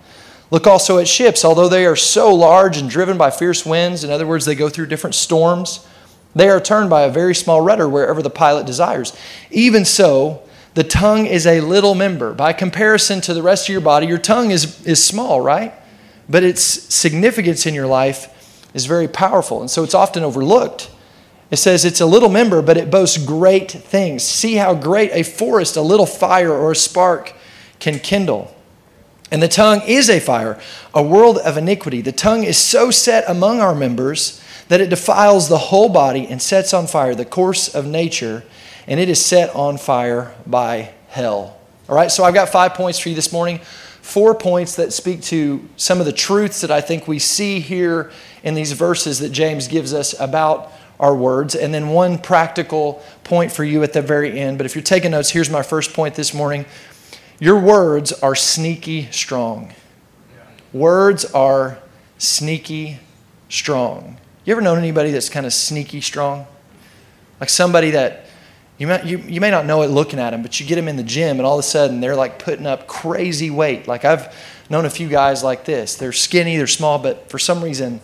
Look 0.50 0.66
also 0.66 0.98
at 0.98 1.08
ships, 1.08 1.44
although 1.44 1.68
they 1.68 1.84
are 1.84 1.96
so 1.96 2.32
large 2.32 2.76
and 2.76 2.88
driven 2.88 3.18
by 3.18 3.30
fierce 3.30 3.66
winds, 3.66 4.04
in 4.04 4.10
other 4.10 4.26
words, 4.26 4.44
they 4.44 4.54
go 4.54 4.68
through 4.68 4.86
different 4.86 5.16
storms, 5.16 5.84
they 6.34 6.48
are 6.48 6.60
turned 6.60 6.90
by 6.90 7.02
a 7.02 7.10
very 7.10 7.34
small 7.34 7.60
rudder 7.60 7.88
wherever 7.88 8.22
the 8.22 8.30
pilot 8.30 8.66
desires. 8.66 9.16
Even 9.50 9.84
so, 9.84 10.42
the 10.74 10.84
tongue 10.84 11.26
is 11.26 11.46
a 11.46 11.60
little 11.60 11.94
member. 11.94 12.34
By 12.34 12.52
comparison 12.52 13.20
to 13.22 13.34
the 13.34 13.42
rest 13.42 13.68
of 13.68 13.72
your 13.72 13.80
body, 13.80 14.06
your 14.06 14.18
tongue 14.18 14.50
is, 14.50 14.84
is 14.84 15.04
small, 15.04 15.40
right? 15.40 15.72
But 16.28 16.42
its 16.42 16.62
significance 16.62 17.66
in 17.66 17.74
your 17.74 17.86
life 17.86 18.30
is 18.74 18.86
very 18.86 19.08
powerful, 19.08 19.60
and 19.60 19.70
so 19.70 19.84
it's 19.84 19.94
often 19.94 20.22
overlooked. 20.22 20.90
It 21.50 21.58
says 21.58 21.84
it's 21.84 22.00
a 22.00 22.06
little 22.06 22.28
member, 22.28 22.62
but 22.62 22.76
it 22.76 22.90
boasts 22.90 23.22
great 23.22 23.70
things. 23.70 24.22
See 24.24 24.54
how 24.54 24.74
great 24.74 25.10
a 25.12 25.22
forest 25.22 25.76
a 25.76 25.82
little 25.82 26.06
fire 26.06 26.52
or 26.52 26.72
a 26.72 26.76
spark 26.76 27.34
can 27.78 27.98
kindle. 27.98 28.54
And 29.30 29.42
the 29.42 29.48
tongue 29.48 29.82
is 29.86 30.08
a 30.08 30.20
fire, 30.20 30.60
a 30.92 31.02
world 31.02 31.38
of 31.38 31.56
iniquity. 31.56 32.00
The 32.00 32.12
tongue 32.12 32.44
is 32.44 32.56
so 32.56 32.90
set 32.90 33.24
among 33.28 33.60
our 33.60 33.74
members 33.74 34.42
that 34.68 34.80
it 34.80 34.90
defiles 34.90 35.48
the 35.48 35.58
whole 35.58 35.88
body 35.88 36.26
and 36.26 36.40
sets 36.40 36.72
on 36.72 36.86
fire 36.86 37.14
the 37.14 37.24
course 37.24 37.74
of 37.74 37.86
nature, 37.86 38.44
and 38.86 38.98
it 38.98 39.08
is 39.08 39.24
set 39.24 39.54
on 39.54 39.76
fire 39.76 40.34
by 40.46 40.92
hell. 41.08 41.56
All 41.88 41.94
right, 41.94 42.10
so 42.10 42.24
I've 42.24 42.34
got 42.34 42.48
five 42.48 42.74
points 42.74 42.98
for 42.98 43.10
you 43.10 43.14
this 43.14 43.32
morning. 43.32 43.60
Four 44.04 44.34
points 44.34 44.76
that 44.76 44.92
speak 44.92 45.22
to 45.22 45.66
some 45.78 45.98
of 45.98 46.04
the 46.04 46.12
truths 46.12 46.60
that 46.60 46.70
I 46.70 46.82
think 46.82 47.08
we 47.08 47.18
see 47.18 47.58
here 47.58 48.12
in 48.42 48.52
these 48.52 48.72
verses 48.72 49.18
that 49.20 49.30
James 49.30 49.66
gives 49.66 49.94
us 49.94 50.14
about 50.20 50.70
our 51.00 51.16
words, 51.16 51.54
and 51.54 51.72
then 51.72 51.88
one 51.88 52.18
practical 52.18 53.02
point 53.24 53.50
for 53.50 53.64
you 53.64 53.82
at 53.82 53.94
the 53.94 54.02
very 54.02 54.38
end. 54.38 54.58
But 54.58 54.66
if 54.66 54.74
you're 54.74 54.84
taking 54.84 55.12
notes, 55.12 55.30
here's 55.30 55.48
my 55.48 55.62
first 55.62 55.94
point 55.94 56.16
this 56.16 56.34
morning 56.34 56.66
Your 57.40 57.58
words 57.58 58.12
are 58.12 58.34
sneaky 58.34 59.08
strong. 59.10 59.72
Words 60.74 61.24
are 61.24 61.78
sneaky 62.18 62.98
strong. 63.48 64.18
You 64.44 64.52
ever 64.52 64.60
known 64.60 64.76
anybody 64.76 65.12
that's 65.12 65.30
kind 65.30 65.46
of 65.46 65.54
sneaky 65.54 66.02
strong? 66.02 66.46
Like 67.40 67.48
somebody 67.48 67.92
that 67.92 68.23
you 68.84 68.88
may, 68.88 69.02
you, 69.06 69.18
you 69.18 69.40
may 69.40 69.50
not 69.50 69.64
know 69.64 69.80
it 69.80 69.88
looking 69.88 70.18
at 70.18 70.32
them, 70.32 70.42
but 70.42 70.60
you 70.60 70.66
get 70.66 70.74
them 70.74 70.88
in 70.88 70.96
the 70.96 71.02
gym 71.02 71.38
and 71.38 71.46
all 71.46 71.54
of 71.54 71.60
a 71.60 71.66
sudden 71.66 72.00
they're 72.00 72.14
like 72.14 72.38
putting 72.38 72.66
up 72.66 72.86
crazy 72.86 73.48
weight. 73.48 73.88
Like 73.88 74.04
I've 74.04 74.36
known 74.68 74.84
a 74.84 74.90
few 74.90 75.08
guys 75.08 75.42
like 75.42 75.64
this. 75.64 75.94
They're 75.96 76.12
skinny, 76.12 76.58
they're 76.58 76.66
small, 76.66 76.98
but 76.98 77.30
for 77.30 77.38
some 77.38 77.64
reason 77.64 78.02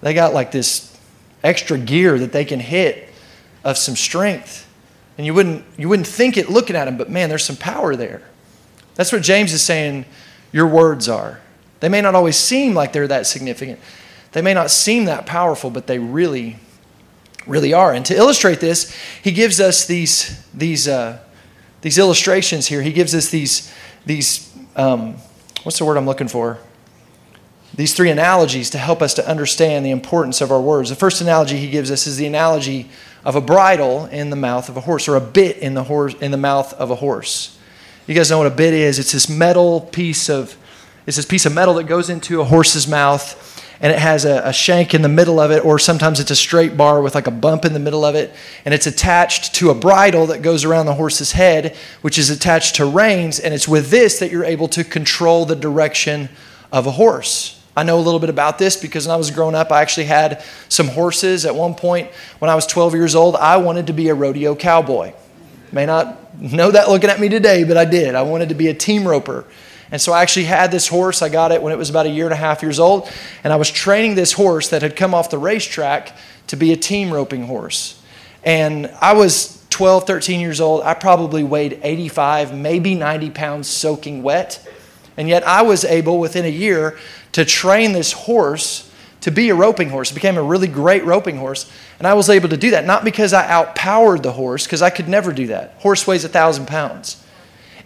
they 0.00 0.14
got 0.14 0.34
like 0.34 0.50
this 0.50 0.98
extra 1.44 1.78
gear 1.78 2.18
that 2.18 2.32
they 2.32 2.44
can 2.44 2.58
hit 2.58 3.08
of 3.62 3.78
some 3.78 3.94
strength. 3.94 4.68
And 5.16 5.24
you 5.24 5.32
wouldn't, 5.32 5.64
you 5.76 5.88
wouldn't 5.88 6.08
think 6.08 6.36
it 6.36 6.50
looking 6.50 6.74
at 6.74 6.86
them, 6.86 6.96
but 6.96 7.08
man, 7.08 7.28
there's 7.28 7.44
some 7.44 7.56
power 7.56 7.94
there. 7.94 8.22
That's 8.96 9.12
what 9.12 9.22
James 9.22 9.52
is 9.52 9.62
saying 9.62 10.06
your 10.50 10.66
words 10.66 11.08
are. 11.08 11.40
They 11.78 11.88
may 11.88 12.00
not 12.00 12.16
always 12.16 12.36
seem 12.36 12.74
like 12.74 12.92
they're 12.92 13.06
that 13.06 13.28
significant, 13.28 13.78
they 14.32 14.42
may 14.42 14.54
not 14.54 14.72
seem 14.72 15.04
that 15.04 15.24
powerful, 15.24 15.70
but 15.70 15.86
they 15.86 16.00
really, 16.00 16.56
really 17.46 17.72
are. 17.72 17.92
And 17.92 18.04
to 18.06 18.14
illustrate 18.14 18.60
this, 18.60 18.94
he 19.22 19.32
gives 19.32 19.60
us 19.60 19.86
these, 19.86 20.44
these, 20.52 20.88
uh, 20.88 21.18
these 21.80 21.98
illustrations 21.98 22.66
here. 22.66 22.82
He 22.82 22.92
gives 22.92 23.14
us 23.14 23.28
these, 23.28 23.72
these 24.04 24.52
um, 24.74 25.16
what's 25.62 25.78
the 25.78 25.84
word 25.84 25.96
I'm 25.96 26.06
looking 26.06 26.28
for? 26.28 26.58
These 27.74 27.94
three 27.94 28.10
analogies 28.10 28.70
to 28.70 28.78
help 28.78 29.02
us 29.02 29.14
to 29.14 29.28
understand 29.28 29.84
the 29.84 29.90
importance 29.90 30.40
of 30.40 30.50
our 30.50 30.60
words. 30.60 30.90
The 30.90 30.96
first 30.96 31.20
analogy 31.20 31.56
he 31.56 31.70
gives 31.70 31.90
us 31.90 32.06
is 32.06 32.16
the 32.16 32.26
analogy 32.26 32.88
of 33.24 33.34
a 33.34 33.40
bridle 33.40 34.06
in 34.06 34.30
the 34.30 34.36
mouth 34.36 34.68
of 34.68 34.76
a 34.76 34.80
horse, 34.80 35.08
or 35.08 35.16
a 35.16 35.20
bit 35.20 35.58
in 35.58 35.74
the, 35.74 35.82
horse, 35.82 36.14
in 36.14 36.30
the 36.30 36.36
mouth 36.36 36.72
of 36.74 36.90
a 36.90 36.94
horse. 36.94 37.58
You 38.06 38.14
guys 38.14 38.30
know 38.30 38.38
what 38.38 38.46
a 38.46 38.50
bit 38.50 38.72
is? 38.72 38.98
It's 39.00 39.12
this 39.12 39.28
metal 39.28 39.80
piece 39.80 40.30
of, 40.30 40.56
it's 41.06 41.16
this 41.16 41.26
piece 41.26 41.44
of 41.44 41.52
metal 41.52 41.74
that 41.74 41.84
goes 41.84 42.08
into 42.08 42.40
a 42.40 42.44
horse's 42.44 42.86
mouth 42.86 43.55
and 43.80 43.92
it 43.92 43.98
has 43.98 44.24
a, 44.24 44.42
a, 44.44 44.52
shank 44.52 44.94
in 44.94 45.02
the 45.02 45.08
middle 45.08 45.38
of 45.38 45.50
it, 45.50 45.64
or 45.64 45.78
sometimes 45.78 46.20
it's 46.20 46.30
a 46.30 46.36
straight 46.36 46.76
bar 46.76 47.02
with 47.02 47.14
like 47.14 47.26
a 47.26 47.30
bump 47.32 47.64
in 47.64 47.72
the 47.72 47.78
middle 47.78 48.04
of 48.04 48.14
it, 48.14 48.34
and 48.64 48.72
it's 48.72 48.86
attached 48.86 49.54
to 49.56 49.70
a 49.70 49.74
bridle 49.74 50.26
that 50.26 50.42
goes 50.42 50.64
around 50.64 50.86
the 50.86 50.94
horse's 50.94 51.32
head, 51.32 51.76
which 52.00 52.18
is 52.18 52.30
attached 52.30 52.76
to 52.76 52.84
reins, 52.84 53.38
and 53.38 53.52
it's 53.52 53.68
with 53.68 53.90
this 53.90 54.18
that 54.18 54.30
you're 54.30 54.44
able 54.44 54.68
to 54.68 54.84
control 54.84 55.44
the 55.44 55.56
direction 55.56 56.28
of 56.72 56.86
a 56.86 56.92
horse. 56.92 57.62
I 57.76 57.82
know 57.82 57.98
a 57.98 58.00
little 58.00 58.20
bit 58.20 58.30
about 58.30 58.58
this 58.58 58.76
because 58.76 59.06
when 59.06 59.14
I 59.14 59.18
was 59.18 59.30
growing 59.30 59.54
up, 59.54 59.70
I 59.70 59.82
actually 59.82 60.06
had 60.06 60.42
some 60.70 60.88
horses. 60.88 61.44
At 61.44 61.54
one 61.54 61.74
point, 61.74 62.10
when 62.38 62.50
I 62.50 62.54
was 62.54 62.66
12 62.66 62.94
years 62.94 63.14
old, 63.14 63.36
I 63.36 63.58
wanted 63.58 63.88
to 63.88 63.92
be 63.92 64.08
a 64.08 64.14
rodeo 64.14 64.56
cowboy. 64.56 65.12
May 65.72 65.84
not 65.84 66.40
know 66.40 66.70
that 66.70 66.88
looking 66.88 67.10
at 67.10 67.20
me 67.20 67.28
today, 67.28 67.64
but 67.64 67.76
I 67.76 67.84
did. 67.84 68.14
I 68.14 68.22
wanted 68.22 68.48
to 68.48 68.54
be 68.54 68.68
a 68.68 68.74
team 68.74 69.06
roper. 69.06 69.44
And 69.90 70.00
so 70.00 70.12
I 70.12 70.22
actually 70.22 70.46
had 70.46 70.70
this 70.70 70.88
horse. 70.88 71.22
I 71.22 71.28
got 71.28 71.52
it 71.52 71.62
when 71.62 71.72
it 71.72 71.76
was 71.76 71.90
about 71.90 72.06
a 72.06 72.10
year 72.10 72.24
and 72.24 72.32
a 72.32 72.36
half 72.36 72.62
years 72.62 72.78
old. 72.78 73.08
And 73.44 73.52
I 73.52 73.56
was 73.56 73.70
training 73.70 74.14
this 74.14 74.32
horse 74.32 74.68
that 74.70 74.82
had 74.82 74.96
come 74.96 75.14
off 75.14 75.30
the 75.30 75.38
racetrack 75.38 76.16
to 76.48 76.56
be 76.56 76.72
a 76.72 76.76
team 76.76 77.12
roping 77.12 77.46
horse. 77.46 78.02
And 78.44 78.90
I 79.00 79.12
was 79.12 79.64
12, 79.70 80.06
13 80.06 80.40
years 80.40 80.60
old. 80.60 80.82
I 80.82 80.94
probably 80.94 81.44
weighed 81.44 81.78
85, 81.82 82.54
maybe 82.54 82.94
90 82.94 83.30
pounds 83.30 83.68
soaking 83.68 84.22
wet. 84.22 84.66
And 85.16 85.28
yet 85.28 85.46
I 85.46 85.62
was 85.62 85.84
able 85.84 86.18
within 86.18 86.44
a 86.44 86.50
year 86.50 86.98
to 87.32 87.44
train 87.44 87.92
this 87.92 88.12
horse 88.12 88.90
to 89.20 89.30
be 89.30 89.48
a 89.50 89.54
roping 89.54 89.90
horse. 89.90 90.10
It 90.10 90.14
became 90.14 90.36
a 90.36 90.42
really 90.42 90.68
great 90.68 91.04
roping 91.04 91.36
horse. 91.36 91.70
And 91.98 92.06
I 92.06 92.14
was 92.14 92.30
able 92.30 92.48
to 92.48 92.56
do 92.56 92.70
that, 92.70 92.86
not 92.86 93.04
because 93.04 93.32
I 93.32 93.50
outpowered 93.50 94.22
the 94.22 94.32
horse, 94.32 94.64
because 94.64 94.82
I 94.82 94.90
could 94.90 95.08
never 95.08 95.32
do 95.32 95.48
that. 95.48 95.74
Horse 95.78 96.06
weighs 96.06 96.24
a 96.24 96.28
thousand 96.28 96.66
pounds. 96.66 97.22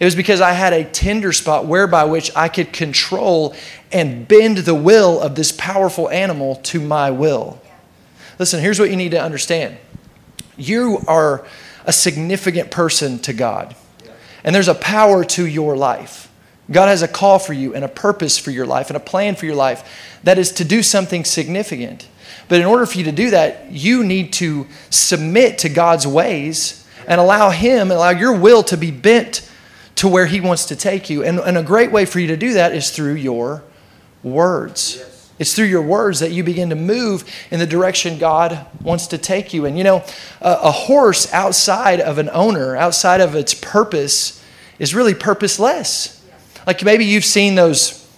It 0.00 0.06
was 0.06 0.16
because 0.16 0.40
I 0.40 0.52
had 0.52 0.72
a 0.72 0.82
tender 0.82 1.30
spot 1.30 1.66
whereby 1.66 2.04
which 2.04 2.34
I 2.34 2.48
could 2.48 2.72
control 2.72 3.54
and 3.92 4.26
bend 4.26 4.58
the 4.58 4.74
will 4.74 5.20
of 5.20 5.34
this 5.34 5.52
powerful 5.52 6.08
animal 6.08 6.56
to 6.56 6.80
my 6.80 7.10
will. 7.10 7.60
Listen, 8.38 8.60
here's 8.60 8.80
what 8.80 8.88
you 8.88 8.96
need 8.96 9.10
to 9.10 9.22
understand 9.22 9.76
you 10.56 11.02
are 11.06 11.46
a 11.84 11.92
significant 11.92 12.70
person 12.70 13.18
to 13.20 13.34
God, 13.34 13.76
and 14.42 14.54
there's 14.54 14.68
a 14.68 14.74
power 14.74 15.22
to 15.24 15.46
your 15.46 15.76
life. 15.76 16.30
God 16.70 16.86
has 16.86 17.02
a 17.02 17.08
call 17.08 17.38
for 17.38 17.52
you 17.52 17.74
and 17.74 17.84
a 17.84 17.88
purpose 17.88 18.38
for 18.38 18.50
your 18.50 18.66
life 18.66 18.88
and 18.88 18.96
a 18.96 19.00
plan 19.00 19.34
for 19.34 19.44
your 19.44 19.56
life 19.56 20.18
that 20.22 20.38
is 20.38 20.52
to 20.52 20.64
do 20.64 20.82
something 20.82 21.24
significant. 21.24 22.08
But 22.48 22.60
in 22.60 22.66
order 22.66 22.86
for 22.86 22.96
you 22.96 23.04
to 23.04 23.12
do 23.12 23.30
that, 23.30 23.70
you 23.70 24.04
need 24.04 24.32
to 24.34 24.66
submit 24.88 25.58
to 25.58 25.68
God's 25.68 26.06
ways 26.06 26.86
and 27.06 27.20
allow 27.20 27.50
Him, 27.50 27.90
allow 27.90 28.10
your 28.10 28.34
will 28.34 28.62
to 28.64 28.76
be 28.76 28.90
bent 28.90 29.49
to 30.00 30.08
where 30.08 30.24
He 30.24 30.40
wants 30.40 30.64
to 30.64 30.76
take 30.76 31.10
you. 31.10 31.22
And, 31.22 31.38
and 31.40 31.58
a 31.58 31.62
great 31.62 31.92
way 31.92 32.06
for 32.06 32.20
you 32.20 32.28
to 32.28 32.36
do 32.36 32.54
that 32.54 32.74
is 32.74 32.90
through 32.90 33.16
your 33.16 33.62
words. 34.22 34.96
Yes. 34.96 35.32
It's 35.38 35.54
through 35.54 35.66
your 35.66 35.82
words 35.82 36.20
that 36.20 36.32
you 36.32 36.42
begin 36.42 36.70
to 36.70 36.74
move 36.74 37.22
in 37.50 37.58
the 37.58 37.66
direction 37.66 38.18
God 38.18 38.66
wants 38.80 39.08
to 39.08 39.18
take 39.18 39.52
you. 39.52 39.66
And 39.66 39.76
you 39.76 39.84
know, 39.84 40.02
a, 40.40 40.52
a 40.62 40.70
horse 40.70 41.30
outside 41.34 42.00
of 42.00 42.16
an 42.16 42.30
owner, 42.32 42.76
outside 42.76 43.20
of 43.20 43.34
its 43.34 43.52
purpose, 43.52 44.42
is 44.78 44.94
really 44.94 45.12
purposeless. 45.12 46.26
Like 46.66 46.82
maybe 46.82 47.04
you've 47.04 47.26
seen 47.26 47.54
those, 47.54 48.08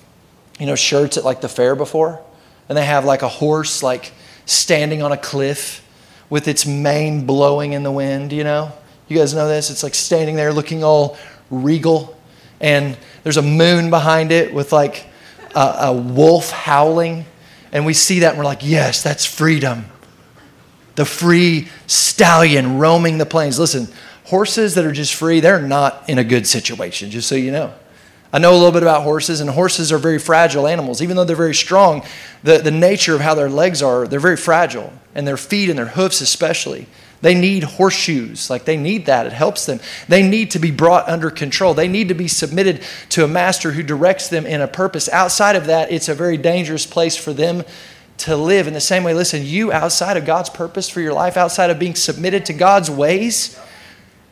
you 0.60 0.66
know, 0.66 0.76
shirts 0.76 1.16
at 1.16 1.24
like 1.24 1.40
the 1.40 1.48
fair 1.48 1.74
before, 1.74 2.22
and 2.68 2.78
they 2.78 2.84
have 2.84 3.04
like 3.04 3.22
a 3.22 3.28
horse 3.28 3.82
like 3.82 4.12
standing 4.46 5.02
on 5.02 5.10
a 5.10 5.16
cliff 5.16 5.84
with 6.30 6.46
its 6.46 6.64
mane 6.64 7.26
blowing 7.26 7.72
in 7.72 7.82
the 7.82 7.90
wind, 7.90 8.32
you 8.32 8.44
know? 8.44 8.70
You 9.08 9.18
guys 9.18 9.34
know 9.34 9.46
this? 9.46 9.68
It's 9.68 9.82
like 9.82 9.94
standing 9.94 10.36
there 10.36 10.54
looking 10.54 10.82
all 10.82 11.18
regal, 11.52 12.18
and 12.60 12.96
there's 13.22 13.36
a 13.36 13.42
moon 13.42 13.90
behind 13.90 14.32
it 14.32 14.52
with 14.52 14.72
like 14.72 15.06
a, 15.54 15.76
a 15.80 15.92
wolf 15.92 16.50
howling. 16.50 17.24
And 17.72 17.86
we 17.86 17.94
see 17.94 18.20
that 18.20 18.30
and 18.30 18.38
we're 18.38 18.44
like, 18.44 18.60
yes, 18.62 19.02
that's 19.02 19.24
freedom. 19.24 19.86
The 20.94 21.04
free 21.04 21.68
stallion 21.86 22.78
roaming 22.78 23.18
the 23.18 23.26
plains. 23.26 23.58
Listen, 23.58 23.88
horses 24.24 24.74
that 24.74 24.84
are 24.84 24.92
just 24.92 25.14
free, 25.14 25.40
they're 25.40 25.62
not 25.62 26.08
in 26.08 26.18
a 26.18 26.24
good 26.24 26.46
situation, 26.46 27.10
just 27.10 27.28
so 27.28 27.34
you 27.34 27.50
know. 27.50 27.72
I 28.32 28.38
know 28.38 28.52
a 28.52 28.56
little 28.56 28.72
bit 28.72 28.82
about 28.82 29.02
horses, 29.02 29.40
and 29.40 29.50
horses 29.50 29.92
are 29.92 29.98
very 29.98 30.18
fragile 30.18 30.66
animals. 30.66 31.02
Even 31.02 31.16
though 31.16 31.24
they're 31.24 31.36
very 31.36 31.54
strong, 31.54 32.02
the, 32.42 32.58
the 32.58 32.70
nature 32.70 33.14
of 33.14 33.20
how 33.20 33.34
their 33.34 33.50
legs 33.50 33.82
are, 33.82 34.06
they're 34.06 34.20
very 34.20 34.38
fragile, 34.38 34.92
and 35.14 35.26
their 35.28 35.36
feet 35.36 35.68
and 35.68 35.78
their 35.78 35.86
hoofs, 35.86 36.22
especially. 36.22 36.86
They 37.22 37.34
need 37.34 37.62
horseshoes. 37.62 38.50
Like 38.50 38.64
they 38.64 38.76
need 38.76 39.06
that. 39.06 39.26
It 39.26 39.32
helps 39.32 39.64
them. 39.64 39.80
They 40.08 40.22
need 40.22 40.50
to 40.50 40.58
be 40.58 40.72
brought 40.72 41.08
under 41.08 41.30
control. 41.30 41.72
They 41.72 41.88
need 41.88 42.08
to 42.08 42.14
be 42.14 42.28
submitted 42.28 42.82
to 43.10 43.24
a 43.24 43.28
master 43.28 43.72
who 43.72 43.82
directs 43.82 44.28
them 44.28 44.44
in 44.44 44.60
a 44.60 44.68
purpose. 44.68 45.08
Outside 45.08 45.56
of 45.56 45.66
that, 45.66 45.90
it's 45.90 46.08
a 46.08 46.14
very 46.14 46.36
dangerous 46.36 46.84
place 46.84 47.16
for 47.16 47.32
them 47.32 47.62
to 48.18 48.36
live. 48.36 48.66
In 48.66 48.74
the 48.74 48.80
same 48.80 49.04
way, 49.04 49.14
listen, 49.14 49.44
you 49.44 49.72
outside 49.72 50.16
of 50.16 50.26
God's 50.26 50.50
purpose 50.50 50.88
for 50.88 51.00
your 51.00 51.12
life, 51.12 51.36
outside 51.36 51.70
of 51.70 51.78
being 51.78 51.94
submitted 51.94 52.44
to 52.46 52.52
God's 52.52 52.90
ways, 52.90 53.58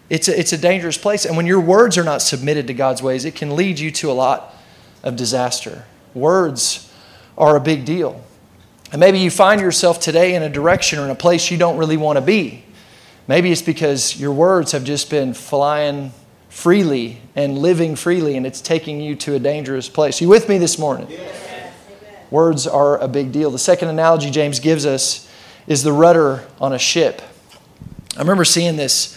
it's 0.08 0.26
a, 0.26 0.38
it's 0.38 0.52
a 0.52 0.58
dangerous 0.58 0.98
place. 0.98 1.24
And 1.24 1.36
when 1.36 1.46
your 1.46 1.60
words 1.60 1.96
are 1.96 2.04
not 2.04 2.22
submitted 2.22 2.66
to 2.66 2.74
God's 2.74 3.00
ways, 3.00 3.24
it 3.24 3.36
can 3.36 3.54
lead 3.54 3.78
you 3.78 3.92
to 3.92 4.10
a 4.10 4.12
lot 4.12 4.54
of 5.04 5.14
disaster. 5.14 5.84
Words 6.12 6.92
are 7.38 7.54
a 7.54 7.60
big 7.60 7.84
deal. 7.84 8.22
And 8.90 8.98
maybe 8.98 9.20
you 9.20 9.30
find 9.30 9.60
yourself 9.60 10.00
today 10.00 10.34
in 10.34 10.42
a 10.42 10.48
direction 10.48 10.98
or 10.98 11.04
in 11.04 11.10
a 11.10 11.14
place 11.14 11.52
you 11.52 11.56
don't 11.56 11.76
really 11.76 11.96
want 11.96 12.16
to 12.16 12.20
be. 12.20 12.64
Maybe 13.30 13.52
it's 13.52 13.62
because 13.62 14.18
your 14.18 14.32
words 14.32 14.72
have 14.72 14.82
just 14.82 15.08
been 15.08 15.34
flying 15.34 16.12
freely 16.48 17.20
and 17.36 17.58
living 17.58 17.94
freely, 17.94 18.36
and 18.36 18.44
it's 18.44 18.60
taking 18.60 19.00
you 19.00 19.14
to 19.14 19.36
a 19.36 19.38
dangerous 19.38 19.88
place. 19.88 20.20
You 20.20 20.28
with 20.28 20.48
me 20.48 20.58
this 20.58 20.80
morning? 20.80 21.06
Yes. 21.08 21.72
Words 22.32 22.66
are 22.66 22.98
a 22.98 23.06
big 23.06 23.30
deal. 23.30 23.52
The 23.52 23.58
second 23.60 23.86
analogy 23.86 24.32
James 24.32 24.58
gives 24.58 24.84
us 24.84 25.30
is 25.68 25.84
the 25.84 25.92
rudder 25.92 26.44
on 26.60 26.72
a 26.72 26.78
ship. 26.78 27.22
I 28.16 28.18
remember 28.18 28.44
seeing 28.44 28.74
this, 28.74 29.16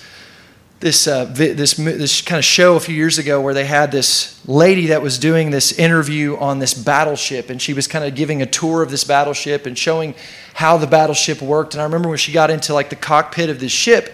this, 0.84 1.08
uh, 1.08 1.24
this, 1.24 1.75
this 1.75 2.22
kind 2.22 2.38
of 2.38 2.44
show 2.44 2.75
a 2.75 2.80
few 2.80 2.94
years 2.94 3.18
ago 3.18 3.40
where 3.40 3.54
they 3.54 3.63
had 3.63 3.90
this 3.90 4.38
lady 4.46 4.88
that 4.88 5.02
was 5.02 5.18
doing 5.18 5.50
this 5.50 5.72
interview 5.72 6.36
on 6.36 6.60
this 6.60 6.74
battleship, 6.74 7.50
and 7.50 7.62
she 7.62 7.74
was 7.74 7.88
kind 7.88 8.04
of 8.04 8.16
giving 8.16 8.42
a 8.42 8.46
tour 8.46 8.84
of 8.84 8.92
this 8.92 9.06
battleship 9.06 9.66
and 9.66 9.78
showing 9.78 10.13
how 10.56 10.75
the 10.75 10.86
battleship 10.86 11.42
worked. 11.42 11.74
And 11.74 11.80
I 11.80 11.86
remember 11.86 12.10
when 12.10 12.18
she 12.18 12.34
got 12.34 12.52
into 12.52 12.74
like 12.74 12.90
the 12.90 12.98
cockpit 12.98 13.50
of 13.50 13.62
this 13.62 13.72
ship, 13.72 14.13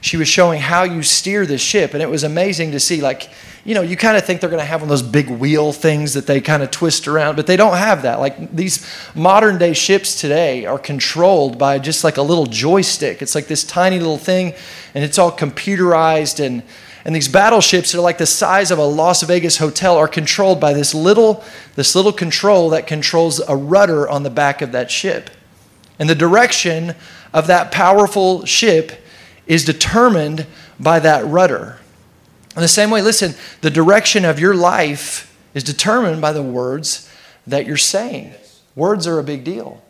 she 0.00 0.16
was 0.16 0.28
showing 0.28 0.60
how 0.60 0.84
you 0.84 1.02
steer 1.02 1.44
this 1.44 1.60
ship, 1.60 1.92
and 1.92 2.02
it 2.02 2.08
was 2.08 2.24
amazing 2.24 2.72
to 2.72 2.80
see. 2.80 3.02
Like, 3.02 3.30
you 3.64 3.74
know, 3.74 3.82
you 3.82 3.96
kind 3.96 4.16
of 4.16 4.24
think 4.24 4.40
they're 4.40 4.48
going 4.48 4.60
to 4.60 4.66
have 4.66 4.80
one 4.80 4.86
of 4.86 4.88
those 4.88 5.02
big 5.02 5.28
wheel 5.28 5.72
things 5.72 6.14
that 6.14 6.26
they 6.26 6.40
kind 6.40 6.62
of 6.62 6.70
twist 6.70 7.06
around, 7.06 7.36
but 7.36 7.46
they 7.46 7.56
don't 7.56 7.76
have 7.76 8.02
that. 8.02 8.18
Like 8.18 8.54
these 8.54 8.86
modern 9.14 9.58
day 9.58 9.74
ships 9.74 10.18
today 10.18 10.64
are 10.64 10.78
controlled 10.78 11.58
by 11.58 11.78
just 11.78 12.02
like 12.02 12.16
a 12.16 12.22
little 12.22 12.46
joystick. 12.46 13.20
It's 13.20 13.34
like 13.34 13.46
this 13.46 13.62
tiny 13.62 13.98
little 13.98 14.18
thing, 14.18 14.54
and 14.94 15.04
it's 15.04 15.18
all 15.18 15.30
computerized. 15.30 16.44
And, 16.44 16.62
and 17.04 17.14
these 17.14 17.28
battleships 17.28 17.92
that 17.92 17.98
are 17.98 18.02
like 18.02 18.18
the 18.18 18.26
size 18.26 18.70
of 18.70 18.78
a 18.78 18.84
Las 18.84 19.22
Vegas 19.22 19.58
hotel 19.58 19.96
are 19.98 20.08
controlled 20.08 20.60
by 20.60 20.72
this 20.72 20.94
little, 20.94 21.44
this 21.74 21.94
little 21.94 22.12
control 22.12 22.70
that 22.70 22.86
controls 22.86 23.40
a 23.46 23.54
rudder 23.54 24.08
on 24.08 24.22
the 24.22 24.30
back 24.30 24.62
of 24.62 24.72
that 24.72 24.90
ship. 24.90 25.28
And 25.98 26.08
the 26.08 26.14
direction 26.14 26.94
of 27.34 27.46
that 27.48 27.70
powerful 27.70 28.46
ship 28.46 28.92
is 29.50 29.64
determined 29.64 30.46
by 30.78 31.00
that 31.00 31.26
rudder. 31.26 31.76
In 32.54 32.62
the 32.62 32.68
same 32.68 32.88
way, 32.88 33.02
listen, 33.02 33.34
the 33.62 33.70
direction 33.70 34.24
of 34.24 34.38
your 34.38 34.54
life 34.54 35.36
is 35.54 35.64
determined 35.64 36.20
by 36.20 36.32
the 36.32 36.42
words 36.42 37.12
that 37.48 37.66
you're 37.66 37.76
saying. 37.76 38.32
Words 38.76 39.08
are 39.08 39.18
a 39.18 39.24
big 39.24 39.42
deal. 39.42 39.82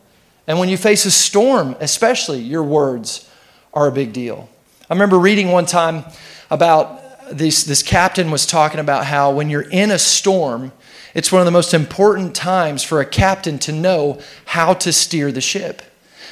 And 0.47 0.57
when 0.57 0.67
you 0.67 0.77
face 0.77 1.05
a 1.05 1.11
storm, 1.11 1.75
especially, 1.79 2.39
your 2.39 2.63
words 2.63 3.29
are 3.71 3.85
a 3.85 3.91
big 3.91 4.13
deal. 4.13 4.49
I 4.89 4.95
remember 4.95 5.19
reading 5.19 5.51
one 5.51 5.67
time 5.67 6.05
about 6.49 7.29
this, 7.31 7.63
this 7.63 7.83
captain 7.83 8.31
was 8.31 8.47
talking 8.47 8.79
about 8.79 9.05
how 9.05 9.31
when 9.31 9.51
you're 9.51 9.69
in 9.69 9.91
a 9.91 9.99
storm, 9.99 10.71
it's 11.13 11.31
one 11.31 11.39
of 11.39 11.45
the 11.45 11.51
most 11.51 11.75
important 11.75 12.33
times 12.33 12.81
for 12.81 12.99
a 12.99 13.05
captain 13.05 13.59
to 13.59 13.71
know 13.71 14.19
how 14.45 14.73
to 14.73 14.91
steer 14.91 15.31
the 15.31 15.39
ship. 15.39 15.83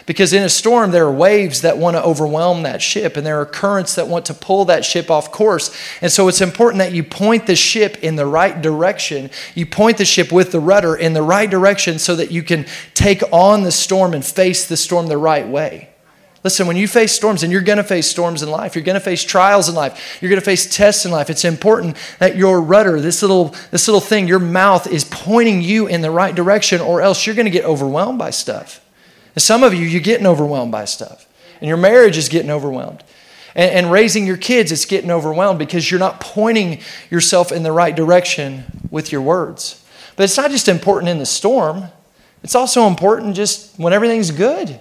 Because 0.09 0.33
in 0.33 0.41
a 0.41 0.49
storm, 0.49 0.89
there 0.89 1.05
are 1.05 1.11
waves 1.11 1.61
that 1.61 1.77
want 1.77 1.95
to 1.95 2.03
overwhelm 2.03 2.63
that 2.63 2.81
ship, 2.81 3.15
and 3.15 3.23
there 3.23 3.39
are 3.39 3.45
currents 3.45 3.93
that 3.93 4.07
want 4.07 4.25
to 4.25 4.33
pull 4.33 4.65
that 4.65 4.83
ship 4.83 5.11
off 5.11 5.31
course. 5.31 5.71
And 6.01 6.11
so 6.11 6.27
it's 6.27 6.41
important 6.41 6.79
that 6.79 6.93
you 6.93 7.03
point 7.03 7.45
the 7.45 7.55
ship 7.55 7.99
in 8.01 8.15
the 8.15 8.25
right 8.25 8.59
direction. 8.59 9.29
You 9.53 9.67
point 9.67 9.99
the 9.99 10.05
ship 10.05 10.31
with 10.31 10.51
the 10.51 10.59
rudder 10.59 10.95
in 10.95 11.13
the 11.13 11.21
right 11.21 11.47
direction 11.47 11.99
so 11.99 12.15
that 12.15 12.31
you 12.31 12.41
can 12.41 12.65
take 12.95 13.21
on 13.31 13.61
the 13.61 13.71
storm 13.71 14.15
and 14.15 14.25
face 14.25 14.67
the 14.67 14.77
storm 14.77 15.05
the 15.05 15.17
right 15.19 15.47
way. 15.47 15.89
Listen, 16.43 16.65
when 16.65 16.75
you 16.75 16.87
face 16.87 17.11
storms, 17.11 17.43
and 17.43 17.51
you're 17.51 17.61
going 17.61 17.77
to 17.77 17.83
face 17.83 18.09
storms 18.09 18.41
in 18.41 18.49
life, 18.49 18.73
you're 18.73 18.83
going 18.83 18.95
to 18.95 18.99
face 18.99 19.23
trials 19.23 19.69
in 19.69 19.75
life, 19.75 20.17
you're 20.23 20.29
going 20.29 20.41
to 20.41 20.45
face 20.45 20.75
tests 20.75 21.05
in 21.05 21.11
life. 21.11 21.29
It's 21.29 21.45
important 21.45 21.95
that 22.17 22.35
your 22.35 22.61
rudder, 22.61 22.99
this 22.99 23.21
little, 23.21 23.53
this 23.69 23.87
little 23.87 24.01
thing, 24.01 24.27
your 24.27 24.39
mouth 24.39 24.87
is 24.87 25.03
pointing 25.03 25.61
you 25.61 25.85
in 25.85 26.01
the 26.01 26.09
right 26.09 26.33
direction, 26.33 26.81
or 26.81 26.99
else 26.99 27.27
you're 27.27 27.35
going 27.35 27.45
to 27.45 27.51
get 27.51 27.63
overwhelmed 27.63 28.17
by 28.17 28.31
stuff. 28.31 28.83
And 29.35 29.41
some 29.41 29.63
of 29.63 29.73
you, 29.73 29.85
you're 29.85 30.01
getting 30.01 30.27
overwhelmed 30.27 30.71
by 30.71 30.85
stuff. 30.85 31.27
And 31.61 31.67
your 31.67 31.77
marriage 31.77 32.17
is 32.17 32.29
getting 32.29 32.51
overwhelmed. 32.51 33.03
And, 33.55 33.71
and 33.71 33.91
raising 33.91 34.25
your 34.25 34.37
kids, 34.37 34.71
it's 34.71 34.85
getting 34.85 35.11
overwhelmed 35.11 35.59
because 35.59 35.89
you're 35.89 35.99
not 35.99 36.19
pointing 36.19 36.81
yourself 37.09 37.51
in 37.51 37.63
the 37.63 37.71
right 37.71 37.95
direction 37.95 38.63
with 38.91 39.11
your 39.11 39.21
words. 39.21 39.83
But 40.15 40.23
it's 40.23 40.37
not 40.37 40.51
just 40.51 40.67
important 40.67 41.09
in 41.09 41.19
the 41.19 41.25
storm, 41.25 41.85
it's 42.43 42.55
also 42.55 42.87
important 42.87 43.35
just 43.35 43.77
when 43.77 43.93
everything's 43.93 44.31
good 44.31 44.79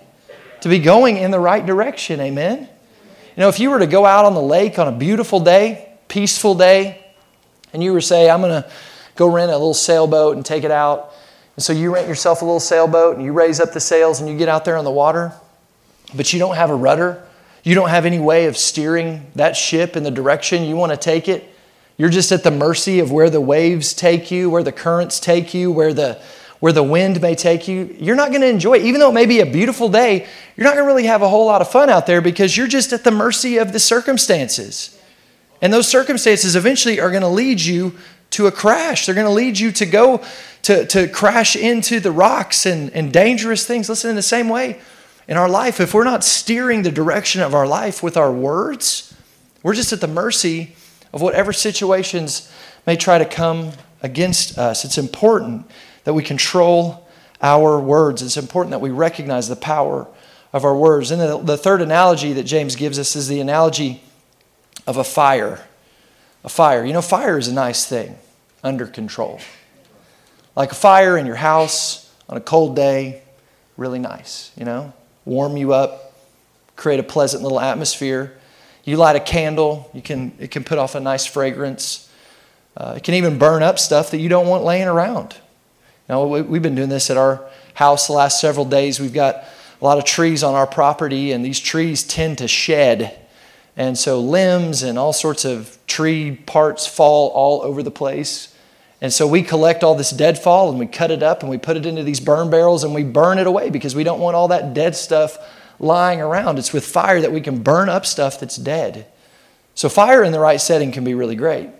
to 0.61 0.69
be 0.69 0.79
going 0.79 1.17
in 1.17 1.31
the 1.31 1.41
right 1.41 1.65
direction. 1.65 2.21
Amen? 2.21 2.61
You 2.61 3.41
know, 3.43 3.49
if 3.49 3.61
you 3.61 3.71
were 3.71 3.79
to 3.79 3.87
go 3.87 4.05
out 4.05 4.25
on 4.25 4.35
the 4.35 4.43
lake 4.43 4.79
on 4.79 4.89
a 4.89 4.93
beautiful 4.93 5.41
day, 5.41 5.89
peaceful 6.09 6.55
day, 6.55 7.05
and 7.73 7.83
you 7.83 7.93
were 7.93 8.01
say, 8.01 8.31
I'm 8.31 8.41
going 8.41 8.63
to 8.63 8.71
go 9.15 9.29
rent 9.29 9.51
a 9.51 9.55
little 9.55 9.75
sailboat 9.75 10.37
and 10.37 10.45
take 10.45 10.65
it 10.65 10.71
out 10.71 11.13
and 11.59 11.63
so 11.65 11.73
you 11.73 11.93
rent 11.93 12.07
yourself 12.07 12.41
a 12.41 12.45
little 12.45 12.61
sailboat 12.61 13.17
and 13.17 13.25
you 13.25 13.33
raise 13.33 13.59
up 13.59 13.73
the 13.73 13.81
sails 13.81 14.21
and 14.21 14.31
you 14.31 14.39
get 14.39 14.49
out 14.49 14.65
there 14.65 14.77
on 14.77 14.85
the 14.85 14.93
water, 14.93 15.33
but 16.15 16.33
you 16.33 16.39
don't 16.39 16.55
have 16.55 16.71
a 16.71 16.75
rudder. 16.77 17.27
You 17.65 17.75
don't 17.75 17.89
have 17.89 18.07
any 18.07 18.21
way 18.21 18.47
of 18.47 18.57
steering 18.57 19.27
that 19.35 19.57
ship 19.57 19.97
in 19.97 20.05
the 20.05 20.11
direction 20.13 20.63
you 20.63 20.77
want 20.77 20.93
to 20.93 20.97
take 20.97 21.29
it. 21.29 21.53
You're 21.97 22.11
just 22.11 22.31
at 22.31 22.45
the 22.45 22.53
mercy 22.53 23.01
of 23.01 23.11
where 23.11 23.29
the 23.29 23.41
waves 23.41 23.93
take 23.93 24.31
you, 24.31 24.49
where 24.49 24.63
the 24.63 24.71
currents 24.71 25.19
take 25.19 25.53
you, 25.53 25.73
where 25.73 25.93
the 25.93 26.23
where 26.61 26.73
the 26.73 26.85
wind 26.85 27.21
may 27.21 27.35
take 27.35 27.67
you. 27.67 27.93
You're 27.99 28.15
not 28.15 28.29
going 28.29 28.43
to 28.43 28.49
enjoy 28.49 28.75
it. 28.75 28.85
Even 28.85 29.01
though 29.01 29.11
it 29.11 29.15
may 29.15 29.27
be 29.27 29.41
a 29.41 29.47
beautiful 29.47 29.89
day, 29.89 30.29
you're 30.57 30.65
not 30.65 30.75
going 30.75 30.85
to 30.85 30.87
really 30.87 31.07
have 31.07 31.23
a 31.23 31.29
whole 31.29 31.47
lot 31.47 31.61
of 31.61 31.69
fun 31.69 31.91
out 31.91 32.07
there 32.07 32.21
because 32.21 32.57
you're 32.57 32.69
just 32.69 32.93
at 32.93 33.03
the 33.03 33.11
mercy 33.11 33.57
of 33.57 33.73
the 33.73 33.81
circumstances. 33.81 34.97
And 35.61 35.73
those 35.73 35.89
circumstances 35.89 36.55
eventually 36.55 37.01
are 37.01 37.11
going 37.11 37.23
to 37.23 37.29
lead 37.29 37.61
you 37.61 37.95
to 38.31 38.47
a 38.47 38.53
crash. 38.53 39.07
They're 39.07 39.15
going 39.15 39.27
to 39.27 39.33
lead 39.33 39.59
you 39.59 39.73
to 39.73 39.87
go 39.87 40.23
to, 40.63 40.87
to 40.87 41.09
crash 41.09 41.57
into 41.57 42.01
the 42.01 42.13
rocks 42.13 42.67
and, 42.67 42.91
and 42.91 43.13
dangerous 43.13 43.67
things. 43.67 43.89
Listen, 43.89 44.11
in 44.11 44.17
the 44.17 44.23
same 44.23 44.49
way, 44.49 44.81
in 45.27 45.37
our 45.37 45.49
life, 45.49 45.81
if 45.81 45.95
we're 45.95 46.05
not 46.05 46.25
steering 46.25 46.83
the 46.83 46.91
direction 46.91 47.43
of 47.43 47.55
our 47.55 47.67
life 47.67 48.03
with 48.03 48.17
our 48.17 48.33
words, 48.33 49.15
we're 49.63 49.75
just 49.75 49.93
at 49.93 50.01
the 50.01 50.09
mercy 50.09 50.75
of 51.13 51.21
whatever 51.21 51.53
situations 51.53 52.51
may 52.87 52.97
try 52.97 53.19
to 53.19 53.25
come 53.25 53.73
against 54.03 54.59
us. 54.59 54.85
It's 54.85 54.99
important 54.99 55.71
that 56.05 56.15
we 56.15 56.23
control 56.23 57.07
our 57.43 57.79
words. 57.79 58.23
It's 58.23 58.37
important 58.37 58.71
that 58.71 58.81
we 58.81 58.91
recognize 58.91 59.49
the 59.49 59.57
power 59.57 60.07
of 60.53 60.65
our 60.65 60.75
words. 60.77 61.11
And 61.11 61.21
the, 61.21 61.39
the 61.39 61.57
third 61.57 61.83
analogy 61.83 62.33
that 62.33 62.45
James 62.45 62.77
gives 62.77 62.99
us 62.99 63.15
is 63.17 63.29
the 63.29 63.41
analogy 63.41 64.03
of 64.87 64.97
a 64.97 65.05
fire. 65.05 65.67
A 66.49 66.51
fire. 66.51 66.83
You 66.83 66.95
know, 66.95 67.03
fire 67.03 67.37
is 67.37 67.49
a 67.49 67.53
nice 67.53 67.85
thing 67.85 68.17
under 68.65 68.87
control. 68.87 69.39
Like 70.57 70.73
a 70.73 70.75
fire 70.75 71.19
in 71.19 71.27
your 71.27 71.37
house 71.37 72.11
on 72.27 72.39
a 72.39 72.41
cold 72.41 72.75
day, 72.75 73.21
really 73.77 73.99
nice, 73.99 74.51
you 74.57 74.65
know? 74.65 74.95
Warm 75.27 75.59
you 75.59 75.75
up, 75.75 76.15
create 76.75 77.01
a 77.01 77.03
pleasant 77.03 77.43
little 77.43 77.61
atmosphere. 77.61 78.33
You 78.85 78.97
light 78.97 79.15
a 79.15 79.21
candle, 79.21 79.91
you 79.93 80.01
can, 80.01 80.33
it 80.39 80.51
can 80.51 80.65
put 80.65 80.79
off 80.79 80.95
a 80.95 81.01
nice 81.01 81.27
fragrance. 81.27 82.11
Uh, 82.75 82.95
it 82.97 83.03
can 83.03 83.13
even 83.13 83.37
burn 83.37 83.63
up 83.63 83.79
stuff 83.79 84.11
that 84.13 84.19
you 84.19 84.31
don't 84.31 84.47
want 84.47 84.65
laying 84.65 84.89
around. 84.89 85.37
Now, 86.09 86.25
we've 86.25 86.63
been 86.63 86.77
doing 86.77 86.89
this 86.89 87.11
at 87.11 87.19
our 87.19 87.45
house 87.75 88.07
the 88.07 88.15
last 88.15 88.41
several 88.41 88.65
days. 88.65 88.99
We've 88.99 89.13
got 89.13 89.45
a 89.83 89.85
lot 89.85 89.99
of 89.99 90.07
trees 90.07 90.43
on 90.43 90.55
our 90.55 90.67
property, 90.67 91.31
and 91.31 91.45
these 91.45 91.61
trees 91.61 92.05
tend 92.05 92.39
to 92.39 92.49
shed. 92.49 93.28
And 93.79 93.97
so 93.97 94.21
limbs 94.21 94.83
and 94.83 94.99
all 94.99 95.13
sorts 95.13 95.45
of 95.45 95.79
tree 95.87 96.35
parts 96.35 96.87
fall 96.87 97.29
all 97.29 97.63
over 97.63 97.83
the 97.83 97.93
place. 97.93 98.55
And 99.01 99.13
so 99.13 99.27
we 99.27 99.43
collect 99.43 99.85
all 99.85 99.95
this 99.95 100.11
deadfall 100.11 100.69
and 100.69 100.81
we 100.81 100.87
cut 100.87 101.13
it 101.13 101.23
up 101.23 101.43
and 101.43 101.49
we 101.49 101.59
put 101.59 101.77
it 101.77 101.87
into 101.87 102.03
these 102.03 102.19
burn 102.19 102.51
barrels 102.51 102.83
and 102.83 102.93
we 102.93 103.05
burn 103.05 103.39
it 103.39 103.47
away 103.47 103.71
because 103.71 103.95
we 103.95 104.03
don't 104.03 104.19
want 104.19 104.35
all 104.35 104.49
that 104.49 104.75
dead 104.75 104.97
stuff 104.97 105.39
lying 105.79 106.21
around. 106.21 106.59
It's 106.59 106.73
with 106.73 106.85
fire 106.85 107.21
that 107.21 107.33
we 107.33 107.41
can 107.41 107.63
burn 107.63 107.89
up 107.89 108.05
stuff 108.05 108.41
that's 108.41 108.57
dead. 108.57 109.07
So 109.77 109.89
fire 109.89 110.25
in 110.25 110.33
the 110.33 110.41
right 110.41 110.61
setting 110.61 110.91
can 110.91 111.05
be 111.05 111.15
really 111.15 111.37
great. 111.37 111.71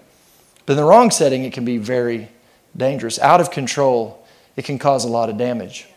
But 0.67 0.75
in 0.75 0.77
the 0.77 0.85
wrong 0.85 1.11
setting, 1.11 1.43
it 1.43 1.53
can 1.53 1.65
be 1.65 1.79
very 1.79 2.29
dangerous. 2.77 3.19
Out 3.19 3.41
of 3.41 3.51
control, 3.51 4.25
it 4.55 4.65
can 4.65 4.79
cause 4.79 5.05
a 5.05 5.09
lot 5.09 5.31
of 5.31 5.37
damage. 5.37 5.89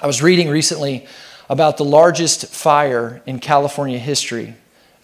I 0.00 0.06
was 0.06 0.22
reading 0.22 0.48
recently 0.48 1.06
about 1.50 1.76
the 1.76 1.84
largest 1.84 2.46
fire 2.46 3.20
in 3.26 3.40
California 3.40 3.98
history, 3.98 4.54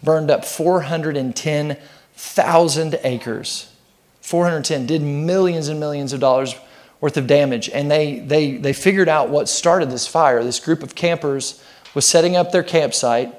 burned 0.05 0.31
up 0.31 0.45
410,000 0.45 3.01
acres 3.03 3.75
410 4.25 4.87
did 4.87 5.03
millions 5.03 5.69
and 5.69 5.79
millions 5.79 6.15
of 6.15 6.21
dollars 6.21 6.55
worth 6.99 7.19
of 7.19 7.27
damage. 7.27 7.69
And 7.69 7.91
they, 7.91 8.21
they, 8.21 8.57
they 8.57 8.73
figured 8.73 9.07
out 9.07 9.29
what 9.29 9.51
started 9.51 9.91
this 9.91 10.07
fire. 10.07 10.43
This 10.43 10.59
group 10.59 10.83
of 10.83 10.95
campers 10.95 11.63
was 11.95 12.07
setting 12.07 12.35
up 12.35 12.51
their 12.51 12.63
campsite 12.63 13.35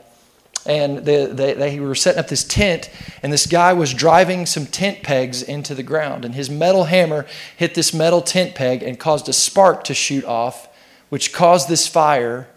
and 0.67 0.99
they, 0.99 1.25
they, 1.25 1.53
they, 1.53 1.79
were 1.79 1.95
setting 1.95 2.19
up 2.19 2.27
this 2.27 2.43
tent, 2.43 2.89
and 3.21 3.31
this 3.31 3.45
guy 3.45 3.73
was 3.73 3.93
driving 3.93 4.47
some 4.47 4.65
tent 4.65 5.03
pegs 5.03 5.43
into 5.43 5.75
the 5.75 5.83
ground, 5.83 6.25
and 6.25 6.33
his 6.33 6.49
metal 6.49 6.85
hammer 6.85 7.27
hit 7.55 7.75
this 7.75 7.93
metal 7.93 8.19
tent 8.19 8.55
peg 8.55 8.81
and 8.81 8.99
caused 8.99 9.29
a 9.29 9.33
spark 9.33 9.83
to 9.83 9.93
shoot 9.93 10.25
off, 10.25 10.67
which 11.09 11.31
caused 11.31 11.69
this 11.69 11.87
fire 11.87 12.47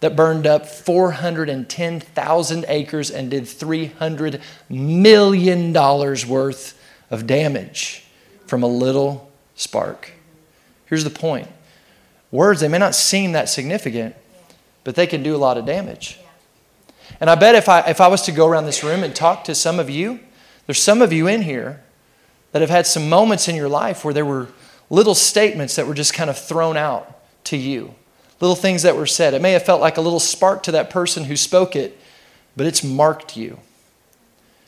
that 0.00 0.14
burned 0.14 0.46
up 0.46 0.66
410,000 0.66 2.64
acres 2.68 3.10
and 3.10 3.30
did 3.30 3.44
$300 3.44 4.40
million 4.68 5.72
worth 5.72 6.80
of 7.10 7.26
damage 7.26 8.04
from 8.46 8.62
a 8.62 8.66
little 8.66 9.30
spark. 9.54 10.12
Here's 10.86 11.04
the 11.04 11.10
point 11.10 11.48
words, 12.30 12.60
they 12.60 12.68
may 12.68 12.78
not 12.78 12.94
seem 12.94 13.32
that 13.32 13.48
significant, 13.48 14.14
but 14.84 14.94
they 14.94 15.06
can 15.06 15.22
do 15.22 15.34
a 15.34 15.38
lot 15.38 15.56
of 15.56 15.64
damage. 15.64 16.18
And 17.20 17.30
I 17.30 17.34
bet 17.34 17.54
if 17.54 17.68
I, 17.68 17.80
if 17.88 18.00
I 18.00 18.08
was 18.08 18.22
to 18.22 18.32
go 18.32 18.46
around 18.46 18.66
this 18.66 18.84
room 18.84 19.02
and 19.02 19.14
talk 19.14 19.44
to 19.44 19.54
some 19.54 19.78
of 19.78 19.88
you, 19.88 20.20
there's 20.66 20.82
some 20.82 21.00
of 21.00 21.12
you 21.12 21.26
in 21.26 21.42
here 21.42 21.82
that 22.52 22.60
have 22.60 22.70
had 22.70 22.86
some 22.86 23.08
moments 23.08 23.48
in 23.48 23.56
your 23.56 23.68
life 23.68 24.04
where 24.04 24.12
there 24.12 24.24
were 24.24 24.48
little 24.90 25.14
statements 25.14 25.76
that 25.76 25.86
were 25.86 25.94
just 25.94 26.14
kind 26.14 26.30
of 26.30 26.38
thrown 26.38 26.76
out 26.76 27.20
to 27.44 27.56
you, 27.56 27.94
little 28.40 28.56
things 28.56 28.82
that 28.82 28.96
were 28.96 29.06
said. 29.06 29.34
It 29.34 29.42
may 29.42 29.52
have 29.52 29.64
felt 29.64 29.80
like 29.80 29.96
a 29.96 30.00
little 30.00 30.20
spark 30.20 30.62
to 30.64 30.72
that 30.72 30.90
person 30.90 31.24
who 31.24 31.36
spoke 31.36 31.74
it, 31.74 31.98
but 32.56 32.66
it's 32.66 32.84
marked 32.84 33.36
you. 33.36 33.58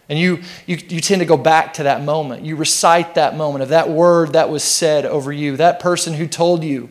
And 0.09 0.19
you, 0.19 0.43
you, 0.67 0.79
you 0.89 1.01
tend 1.01 1.21
to 1.21 1.27
go 1.27 1.37
back 1.37 1.75
to 1.75 1.83
that 1.83 2.03
moment. 2.03 2.45
You 2.45 2.57
recite 2.57 3.15
that 3.15 3.37
moment 3.37 3.63
of 3.63 3.69
that 3.69 3.91
word 3.91 4.33
that 4.33 4.49
was 4.49 4.65
said 4.65 5.05
over 5.05 5.33
you, 5.33 5.57
that 5.59 5.81
person 5.81 6.15
who 6.15 6.27
told 6.27 6.65
you 6.65 6.89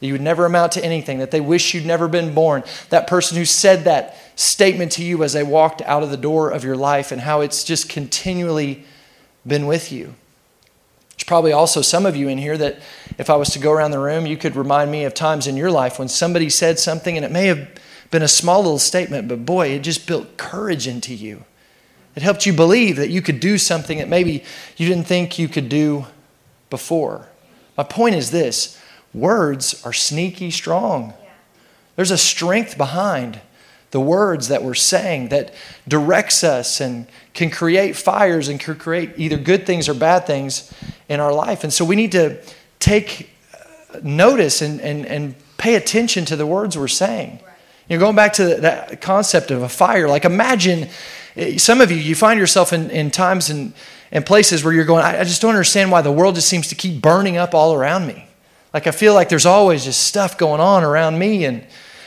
that 0.00 0.06
you 0.06 0.14
would 0.14 0.22
never 0.22 0.46
amount 0.46 0.72
to 0.72 0.84
anything, 0.84 1.18
that 1.18 1.30
they 1.30 1.40
wish 1.40 1.74
you'd 1.74 1.86
never 1.86 2.08
been 2.08 2.34
born, 2.34 2.64
that 2.88 3.06
person 3.06 3.36
who 3.36 3.44
said 3.44 3.84
that 3.84 4.16
statement 4.34 4.92
to 4.92 5.04
you 5.04 5.22
as 5.22 5.34
they 5.34 5.42
walked 5.42 5.82
out 5.82 6.02
of 6.02 6.10
the 6.10 6.16
door 6.16 6.50
of 6.50 6.64
your 6.64 6.76
life, 6.76 7.12
and 7.12 7.20
how 7.20 7.42
it's 7.42 7.64
just 7.64 7.88
continually 7.88 8.84
been 9.46 9.66
with 9.66 9.92
you. 9.92 10.14
There's 11.10 11.24
probably 11.24 11.52
also 11.52 11.80
some 11.80 12.06
of 12.06 12.16
you 12.16 12.28
in 12.28 12.38
here 12.38 12.58
that 12.58 12.80
if 13.18 13.30
I 13.30 13.36
was 13.36 13.50
to 13.50 13.58
go 13.58 13.72
around 13.72 13.90
the 13.90 13.98
room, 13.98 14.26
you 14.26 14.36
could 14.36 14.56
remind 14.56 14.90
me 14.90 15.04
of 15.04 15.14
times 15.14 15.46
in 15.46 15.56
your 15.56 15.70
life 15.70 15.98
when 15.98 16.08
somebody 16.08 16.50
said 16.50 16.78
something 16.78 17.16
and 17.16 17.24
it 17.24 17.30
may 17.30 17.46
have 17.46 17.68
been 18.10 18.22
a 18.22 18.28
small 18.28 18.62
little 18.62 18.78
statement, 18.78 19.28
but 19.28 19.44
boy, 19.44 19.68
it 19.68 19.80
just 19.80 20.06
built 20.06 20.36
courage 20.36 20.86
into 20.86 21.14
you 21.14 21.44
it 22.16 22.22
helped 22.22 22.46
you 22.46 22.52
believe 22.52 22.96
that 22.96 23.10
you 23.10 23.22
could 23.22 23.40
do 23.40 23.58
something 23.58 23.98
that 23.98 24.08
maybe 24.08 24.44
you 24.76 24.88
didn't 24.88 25.06
think 25.06 25.38
you 25.38 25.48
could 25.48 25.68
do 25.68 26.06
before. 26.70 27.28
My 27.76 27.82
point 27.82 28.14
is 28.14 28.30
this 28.30 28.80
words 29.12 29.84
are 29.84 29.92
sneaky 29.92 30.50
strong. 30.50 31.14
There's 31.96 32.10
a 32.10 32.18
strength 32.18 32.76
behind 32.78 33.40
the 33.90 34.00
words 34.00 34.48
that 34.48 34.62
we're 34.62 34.74
saying 34.74 35.28
that 35.28 35.54
directs 35.86 36.42
us 36.42 36.80
and 36.80 37.06
can 37.32 37.50
create 37.50 37.96
fires 37.96 38.48
and 38.48 38.58
can 38.58 38.74
create 38.74 39.12
either 39.16 39.36
good 39.36 39.66
things 39.66 39.88
or 39.88 39.94
bad 39.94 40.26
things 40.26 40.72
in 41.08 41.20
our 41.20 41.32
life. 41.32 41.62
And 41.62 41.72
so 41.72 41.84
we 41.84 41.94
need 41.94 42.10
to 42.12 42.40
take 42.78 43.30
notice 44.02 44.62
and, 44.62 44.80
and, 44.80 45.06
and 45.06 45.34
pay 45.58 45.74
attention 45.74 46.24
to 46.26 46.36
the 46.36 46.46
words 46.46 46.76
we're 46.76 46.88
saying. 46.88 47.40
You 47.88 47.96
know, 47.96 48.04
going 48.04 48.16
back 48.16 48.32
to 48.34 48.56
that 48.56 49.00
concept 49.00 49.50
of 49.50 49.62
a 49.62 49.68
fire, 49.68 50.08
like 50.08 50.24
imagine 50.24 50.88
some 51.56 51.80
of 51.80 51.90
you, 51.90 51.96
you 51.96 52.14
find 52.14 52.38
yourself 52.38 52.72
in, 52.72 52.90
in 52.90 53.10
times 53.10 53.50
and, 53.50 53.72
and 54.12 54.24
places 54.24 54.62
where 54.62 54.72
you're 54.72 54.84
going, 54.84 55.04
I, 55.04 55.20
I 55.20 55.24
just 55.24 55.42
don't 55.42 55.50
understand 55.50 55.90
why 55.90 56.00
the 56.02 56.12
world 56.12 56.36
just 56.36 56.48
seems 56.48 56.68
to 56.68 56.74
keep 56.74 57.02
burning 57.02 57.36
up 57.36 57.54
all 57.54 57.74
around 57.74 58.06
me. 58.06 58.26
Like 58.72 58.86
I 58.86 58.90
feel 58.90 59.14
like 59.14 59.28
there's 59.28 59.46
always 59.46 59.84
just 59.84 60.02
stuff 60.02 60.38
going 60.38 60.60
on 60.60 60.82
around 60.84 61.18
me. 61.18 61.44
And 61.44 61.66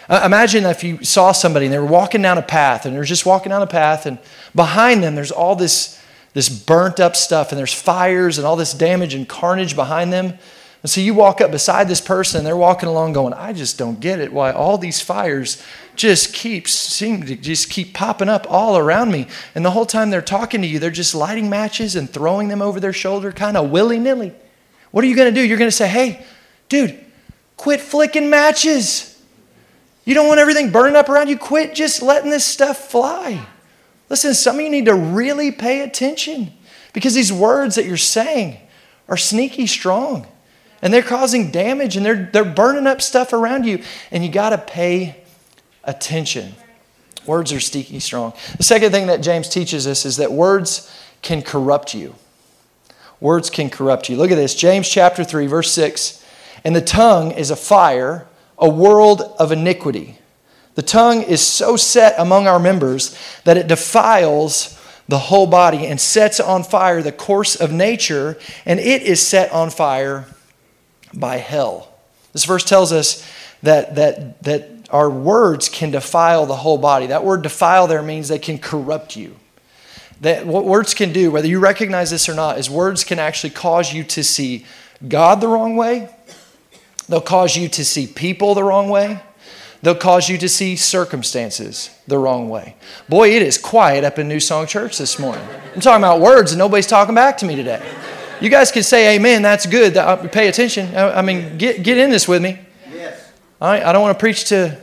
uh, 0.09 0.23
imagine 0.25 0.65
if 0.65 0.83
you 0.83 1.03
saw 1.03 1.31
somebody 1.31 1.65
and 1.65 1.73
they 1.73 1.79
were 1.79 1.85
walking 1.85 2.21
down 2.21 2.37
a 2.37 2.41
path 2.41 2.85
and 2.85 2.95
they're 2.95 3.03
just 3.03 3.25
walking 3.25 3.49
down 3.49 3.61
a 3.61 3.67
path 3.67 4.05
and 4.05 4.17
behind 4.55 5.03
them 5.03 5.15
there's 5.15 5.31
all 5.31 5.55
this, 5.55 6.01
this 6.33 6.49
burnt 6.49 6.99
up 6.99 7.15
stuff 7.15 7.51
and 7.51 7.59
there's 7.59 7.73
fires 7.73 8.37
and 8.37 8.45
all 8.45 8.55
this 8.55 8.73
damage 8.73 9.13
and 9.13 9.27
carnage 9.27 9.75
behind 9.75 10.13
them. 10.13 10.37
And 10.83 10.89
so 10.89 11.01
you 11.01 11.13
walk 11.13 11.41
up 11.41 11.51
beside 11.51 11.87
this 11.87 12.01
person 12.01 12.39
and 12.39 12.47
they're 12.47 12.55
walking 12.55 12.87
along 12.87 13.13
going, 13.13 13.33
I 13.33 13.51
just 13.51 13.77
don't 13.77 13.99
get 13.99 14.19
it 14.19 14.31
why 14.31 14.51
all 14.51 14.77
these 14.77 15.01
fires 15.01 15.61
just 15.95 16.33
keep 16.33 16.67
seem 16.67 17.23
to 17.25 17.35
just 17.35 17.69
keep 17.69 17.93
popping 17.93 18.29
up 18.29 18.45
all 18.49 18.77
around 18.77 19.11
me. 19.11 19.27
And 19.55 19.65
the 19.65 19.71
whole 19.71 19.87
time 19.87 20.11
they're 20.11 20.21
talking 20.21 20.61
to 20.61 20.67
you, 20.67 20.77
they're 20.77 20.91
just 20.91 21.15
lighting 21.15 21.49
matches 21.49 21.95
and 21.95 22.09
throwing 22.09 22.47
them 22.47 22.61
over 22.61 22.79
their 22.79 22.93
shoulder 22.93 23.31
kind 23.31 23.57
of 23.57 23.71
willy-nilly. 23.71 24.33
What 24.91 25.03
are 25.03 25.07
you 25.07 25.15
going 25.15 25.33
to 25.33 25.41
do? 25.41 25.45
You're 25.45 25.57
going 25.57 25.69
to 25.71 25.75
say, 25.75 25.87
"Hey, 25.87 26.25
dude, 26.69 27.03
quit 27.57 27.81
flicking 27.81 28.29
matches. 28.29 29.19
You 30.05 30.13
don't 30.13 30.27
want 30.27 30.39
everything 30.39 30.71
burning 30.71 30.95
up 30.95 31.09
around 31.09 31.27
you. 31.27 31.37
Quit 31.37 31.73
just 31.73 32.01
letting 32.01 32.29
this 32.29 32.45
stuff 32.45 32.89
fly." 32.89 33.45
Listen, 34.09 34.33
some 34.33 34.55
of 34.57 34.61
you 34.61 34.69
need 34.69 34.85
to 34.85 34.95
really 34.95 35.51
pay 35.51 35.81
attention 35.81 36.53
because 36.93 37.13
these 37.13 37.31
words 37.31 37.75
that 37.75 37.85
you're 37.85 37.97
saying 37.97 38.57
are 39.07 39.17
sneaky 39.17 39.67
strong 39.67 40.25
and 40.81 40.93
they're 40.93 41.01
causing 41.01 41.51
damage 41.51 41.97
and 41.97 42.05
they're, 42.05 42.29
they're 42.31 42.45
burning 42.45 42.87
up 42.87 43.01
stuff 43.01 43.33
around 43.33 43.65
you. 43.65 43.83
And 44.11 44.23
you 44.23 44.31
got 44.31 44.49
to 44.49 44.57
pay 44.57 45.23
attention. 45.83 46.53
Words 47.25 47.51
are 47.51 47.59
sneaky 47.59 47.99
strong. 47.99 48.33
The 48.57 48.63
second 48.63 48.91
thing 48.91 49.07
that 49.07 49.21
James 49.21 49.49
teaches 49.49 49.87
us 49.87 50.05
is 50.05 50.17
that 50.17 50.31
words 50.31 50.91
can 51.21 51.41
corrupt 51.41 51.93
you. 51.93 52.15
Words 53.19 53.49
can 53.49 53.69
corrupt 53.69 54.09
you. 54.09 54.15
Look 54.15 54.31
at 54.31 54.35
this 54.35 54.55
James 54.55 54.87
chapter 54.87 55.23
3, 55.23 55.47
verse 55.47 55.71
6. 55.71 56.23
And 56.63 56.75
the 56.75 56.81
tongue 56.81 57.31
is 57.31 57.49
a 57.49 57.55
fire, 57.55 58.27
a 58.57 58.69
world 58.69 59.21
of 59.39 59.51
iniquity. 59.51 60.19
The 60.77 60.83
tongue 60.83 61.23
is 61.23 61.41
so 61.41 61.75
set 61.75 62.13
among 62.19 62.45
our 62.45 62.59
members 62.59 63.17
that 63.45 63.57
it 63.57 63.65
defiles 63.65 64.79
the 65.07 65.17
whole 65.17 65.47
body 65.47 65.87
and 65.87 65.99
sets 65.99 66.39
on 66.39 66.63
fire 66.63 67.01
the 67.01 67.11
course 67.11 67.55
of 67.55 67.71
nature, 67.71 68.37
and 68.63 68.79
it 68.79 69.01
is 69.01 69.19
set 69.19 69.51
on 69.51 69.71
fire 69.71 70.27
by 71.15 71.37
hell. 71.37 71.91
This 72.31 72.45
verse 72.45 72.63
tells 72.63 72.91
us 72.93 73.27
that, 73.63 73.95
that, 73.95 74.43
that 74.43 74.69
our 74.91 75.09
words 75.09 75.67
can 75.67 75.89
defile 75.89 76.45
the 76.45 76.57
whole 76.57 76.77
body. 76.77 77.07
That 77.07 77.25
word 77.25 77.41
defile 77.41 77.87
there 77.87 78.03
means 78.03 78.27
they 78.27 78.37
can 78.37 78.59
corrupt 78.59 79.15
you. 79.15 79.35
That 80.21 80.45
what 80.45 80.65
words 80.65 80.93
can 80.93 81.11
do, 81.11 81.31
whether 81.31 81.47
you 81.47 81.57
recognize 81.57 82.11
this 82.11 82.29
or 82.29 82.35
not, 82.35 82.59
is 82.59 82.69
words 82.69 83.03
can 83.03 83.17
actually 83.17 83.49
cause 83.49 83.91
you 83.91 84.03
to 84.03 84.23
see 84.23 84.63
God 85.07 85.41
the 85.41 85.47
wrong 85.47 85.75
way. 85.75 86.07
They'll 87.09 87.19
cause 87.19 87.57
you 87.57 87.67
to 87.67 87.83
see 87.83 88.05
people 88.05 88.53
the 88.53 88.63
wrong 88.63 88.89
way. 88.89 89.21
They'll 89.81 89.95
cause 89.95 90.27
you 90.27 90.37
to 90.39 90.49
see 90.49 90.75
circumstances 90.75 91.91
the 92.07 92.17
wrong 92.17 92.49
way. 92.49 92.75
Boy, 93.07 93.35
it 93.35 93.41
is 93.41 93.57
quiet 93.57 94.03
up 94.03 94.17
in 94.17 94.27
New 94.27 94.39
Song 94.39 94.65
Church 94.65 94.97
this 94.97 95.19
morning. 95.19 95.47
I'm 95.75 95.81
talking 95.81 96.03
about 96.03 96.19
words 96.19 96.51
and 96.51 96.59
nobody's 96.59 96.87
talking 96.87 97.13
back 97.13 97.37
to 97.39 97.45
me 97.45 97.55
today. 97.55 97.85
You 98.41 98.49
guys 98.49 98.71
can 98.71 98.83
say 98.83 99.15
amen, 99.15 99.41
that's 99.41 99.65
good. 99.65 99.97
Uh, 99.97 100.27
pay 100.27 100.47
attention. 100.47 100.95
I 100.95 101.21
mean, 101.21 101.57
get, 101.57 101.83
get 101.83 101.97
in 101.97 102.09
this 102.09 102.27
with 102.27 102.41
me. 102.41 102.59
Right, 103.59 103.83
I 103.83 103.91
don't 103.91 104.03
want 104.03 104.17
to 104.17 104.19
preach 104.19 104.45
to 104.49 104.79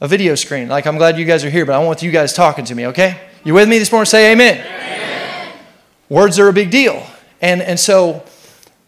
a 0.00 0.08
video 0.08 0.34
screen. 0.34 0.68
Like, 0.68 0.86
I'm 0.86 0.96
glad 0.96 1.18
you 1.18 1.26
guys 1.26 1.44
are 1.44 1.50
here, 1.50 1.66
but 1.66 1.74
I 1.74 1.84
want 1.84 2.02
you 2.02 2.10
guys 2.10 2.32
talking 2.32 2.64
to 2.66 2.74
me, 2.74 2.86
okay? 2.88 3.20
You 3.44 3.54
with 3.54 3.68
me 3.68 3.78
this 3.78 3.92
morning? 3.92 4.06
Say 4.06 4.32
amen. 4.32 4.58
amen. 4.58 5.52
Words 6.08 6.38
are 6.38 6.48
a 6.48 6.52
big 6.52 6.70
deal. 6.70 7.06
And, 7.42 7.60
and 7.60 7.78
so 7.78 8.24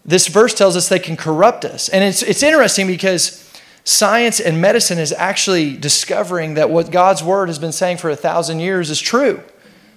this 0.04 0.28
verse 0.28 0.54
tells 0.54 0.76
us 0.76 0.88
they 0.88 0.98
can 0.98 1.16
corrupt 1.16 1.64
us. 1.64 1.88
And 1.90 2.02
it's, 2.02 2.22
it's 2.22 2.42
interesting 2.42 2.87
because 2.87 3.43
science 3.85 4.40
and 4.40 4.61
medicine 4.61 4.99
is 4.99 5.12
actually 5.12 5.77
discovering 5.77 6.55
that 6.55 6.70
what 6.70 6.90
God's 6.90 7.23
word 7.23 7.49
has 7.49 7.59
been 7.59 7.73
saying 7.73 7.99
for 7.99 8.11
a 8.11 8.16
thousand 8.16 8.61
years 8.61 8.90
is 8.90 9.01
true. 9.01 9.42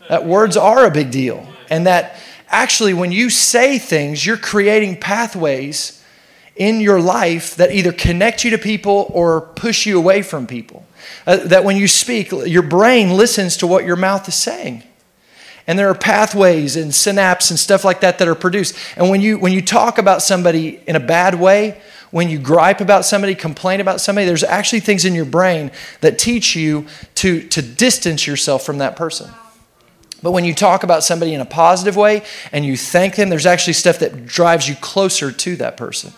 That 0.09 0.25
words 0.25 0.55
are 0.55 0.85
a 0.85 0.91
big 0.91 1.11
deal. 1.11 1.47
And 1.69 1.87
that 1.87 2.19
actually, 2.49 2.93
when 2.93 3.11
you 3.11 3.29
say 3.29 3.79
things, 3.79 4.25
you're 4.25 4.37
creating 4.37 4.99
pathways 4.99 6.03
in 6.55 6.81
your 6.81 6.99
life 6.99 7.55
that 7.55 7.71
either 7.71 7.91
connect 7.91 8.43
you 8.43 8.51
to 8.51 8.57
people 8.57 9.09
or 9.13 9.41
push 9.41 9.85
you 9.85 9.97
away 9.97 10.21
from 10.21 10.47
people. 10.47 10.85
Uh, 11.25 11.37
that 11.37 11.63
when 11.63 11.77
you 11.77 11.87
speak, 11.87 12.31
your 12.31 12.63
brain 12.63 13.11
listens 13.11 13.57
to 13.57 13.67
what 13.67 13.85
your 13.85 13.95
mouth 13.95 14.27
is 14.27 14.35
saying. 14.35 14.83
And 15.67 15.77
there 15.77 15.89
are 15.89 15.95
pathways 15.95 16.77
and 16.77 16.91
synapses 16.91 17.51
and 17.51 17.59
stuff 17.59 17.83
like 17.83 17.99
that 17.99 18.19
that 18.19 18.27
are 18.27 18.35
produced. 18.35 18.75
And 18.95 19.09
when 19.09 19.21
you, 19.21 19.37
when 19.37 19.51
you 19.51 19.61
talk 19.61 19.97
about 19.97 20.21
somebody 20.21 20.79
in 20.87 20.95
a 20.95 20.99
bad 20.99 21.35
way, 21.35 21.79
when 22.11 22.29
you 22.29 22.39
gripe 22.39 22.81
about 22.81 23.05
somebody, 23.05 23.35
complain 23.35 23.81
about 23.81 23.99
somebody, 24.01 24.25
there's 24.25 24.43
actually 24.43 24.79
things 24.79 25.05
in 25.05 25.13
your 25.13 25.25
brain 25.25 25.71
that 26.01 26.17
teach 26.17 26.55
you 26.55 26.87
to, 27.15 27.41
to 27.49 27.61
distance 27.61 28.25
yourself 28.25 28.65
from 28.65 28.77
that 28.77 28.95
person. 28.95 29.29
But 30.23 30.31
when 30.31 30.45
you 30.45 30.53
talk 30.53 30.83
about 30.83 31.03
somebody 31.03 31.33
in 31.33 31.41
a 31.41 31.45
positive 31.45 31.95
way 31.95 32.23
and 32.51 32.65
you 32.65 32.75
thank 32.75 33.15
them, 33.15 33.29
there's 33.29 33.45
actually 33.45 33.73
stuff 33.73 33.99
that 33.99 34.25
drives 34.25 34.67
you 34.67 34.75
closer 34.75 35.31
to 35.31 35.55
that 35.57 35.77
person. 35.77 36.11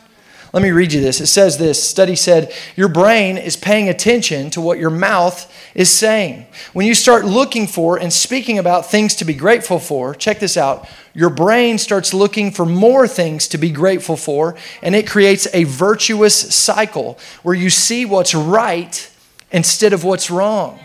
Let 0.51 0.63
me 0.63 0.71
read 0.71 0.93
you 0.93 1.01
this. 1.01 1.21
It 1.21 1.27
says 1.27 1.57
this 1.57 1.81
study 1.81 2.15
said, 2.15 2.51
Your 2.75 2.87
brain 2.87 3.37
is 3.37 3.55
paying 3.55 3.87
attention 3.87 4.49
to 4.51 4.61
what 4.61 4.79
your 4.79 4.89
mouth 4.89 5.51
is 5.75 5.91
saying. 5.91 6.47
When 6.73 6.87
you 6.87 6.95
start 6.95 7.23
looking 7.23 7.67
for 7.67 7.97
and 7.97 8.11
speaking 8.11 8.57
about 8.57 8.89
things 8.89 9.15
to 9.17 9.25
be 9.25 9.35
grateful 9.35 9.77
for, 9.77 10.15
check 10.15 10.39
this 10.39 10.57
out. 10.57 10.89
Your 11.13 11.29
brain 11.29 11.77
starts 11.77 12.13
looking 12.13 12.51
for 12.51 12.65
more 12.65 13.07
things 13.07 13.47
to 13.49 13.57
be 13.59 13.69
grateful 13.69 14.17
for, 14.17 14.55
and 14.81 14.95
it 14.95 15.07
creates 15.07 15.47
a 15.53 15.65
virtuous 15.65 16.55
cycle 16.55 17.19
where 17.43 17.55
you 17.55 17.69
see 17.69 18.05
what's 18.05 18.33
right 18.33 19.11
instead 19.51 19.93
of 19.93 20.03
what's 20.03 20.31
wrong. 20.31 20.79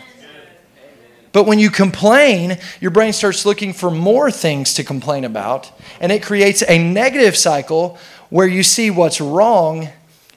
But 1.33 1.47
when 1.47 1.59
you 1.59 1.69
complain, 1.69 2.59
your 2.81 2.93
brain 2.93 3.13
starts 3.13 3.45
looking 3.45 3.73
for 3.73 3.91
more 3.91 4.31
things 4.31 4.75
to 4.75 4.85
complain 4.85 5.25
about, 5.25 5.73
and 6.01 6.13
it 6.13 6.23
creates 6.23 6.63
a 6.69 6.79
negative 6.79 7.37
cycle 7.37 7.99
where 8.35 8.49
you 8.49 8.65
see 8.65 8.91
what's 8.91 9.21
wrong 9.21 9.89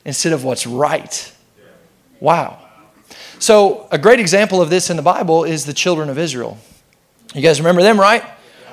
instead 0.06 0.32
of 0.32 0.44
what's 0.44 0.68
right. 0.68 1.34
Wow. 2.20 2.60
So, 3.40 3.88
a 3.90 3.98
great 3.98 4.20
example 4.20 4.62
of 4.62 4.70
this 4.70 4.92
in 4.92 4.98
the 4.98 5.02
Bible 5.02 5.46
is 5.46 5.66
the 5.66 5.74
children 5.74 6.08
of 6.08 6.20
Israel. 6.20 6.60
You 7.34 7.42
guys 7.42 7.60
remember 7.60 7.82
them, 7.82 8.00
right? 8.00 8.24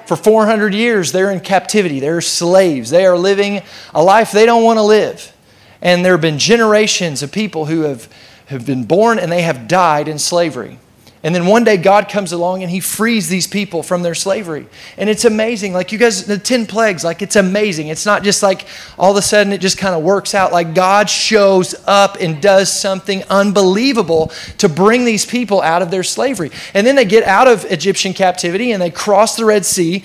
For 0.05 0.15
400 0.15 0.75
years, 0.75 1.11
they're 1.11 1.31
in 1.31 1.41
captivity. 1.41 2.01
They're 2.01 2.21
slaves. 2.21 2.91
They 2.91 3.07
are 3.07 3.17
living 3.17 3.63
a 3.95 4.03
life 4.03 4.31
they 4.31 4.45
don't 4.45 4.63
want 4.63 4.77
to 4.77 4.83
live. 4.83 5.35
And 5.81 6.05
there 6.05 6.13
have 6.13 6.21
been 6.21 6.39
generations 6.39 7.23
of 7.23 7.33
people 7.33 7.65
who 7.65 7.81
have, 7.81 8.13
have 8.49 8.67
been 8.67 8.85
born 8.85 9.19
and 9.19 9.33
they 9.33 9.41
have 9.41 9.67
died 9.67 10.07
in 10.07 10.19
slavery. 10.19 10.79
And 11.25 11.35
then 11.35 11.47
one 11.47 11.65
day 11.65 11.79
God 11.79 12.11
comes 12.11 12.33
along 12.33 12.63
and 12.63 12.71
he 12.71 12.81
frees 12.81 13.31
these 13.31 13.47
people 13.47 13.83
from 13.83 14.03
their 14.03 14.15
slavery. 14.15 14.67
And 14.99 15.09
it's 15.09 15.25
amazing. 15.25 15.73
Like 15.73 15.91
you 15.91 15.99
guys, 15.99 16.27
the 16.27 16.37
10 16.37 16.67
plagues, 16.67 17.03
like 17.03 17.23
it's 17.23 17.35
amazing. 17.35 17.89
It's 17.89 18.05
not 18.05 18.23
just 18.23 18.43
like 18.43 18.67
all 18.99 19.11
of 19.11 19.17
a 19.17 19.23
sudden 19.23 19.51
it 19.55 19.63
just 19.63 19.79
kind 19.79 19.95
of 19.95 20.03
works 20.03 20.35
out. 20.35 20.53
Like 20.53 20.75
God 20.75 21.09
shows 21.09 21.75
up 21.87 22.19
and 22.21 22.43
does 22.43 22.71
something 22.71 23.23
unbelievable 23.31 24.33
to 24.59 24.69
bring 24.69 25.07
these 25.07 25.25
people 25.25 25.63
out 25.63 25.81
of 25.81 25.91
their 25.91 26.03
slavery. 26.03 26.51
And 26.75 26.87
then 26.87 26.95
they 26.95 27.07
get 27.07 27.25
out 27.25 27.49
of 27.49 27.65
Egyptian 27.73 28.13
captivity 28.13 28.73
and 28.73 28.83
they 28.83 28.91
cross 28.91 29.35
the 29.35 29.47
Red 29.47 29.65
Sea. 29.65 30.05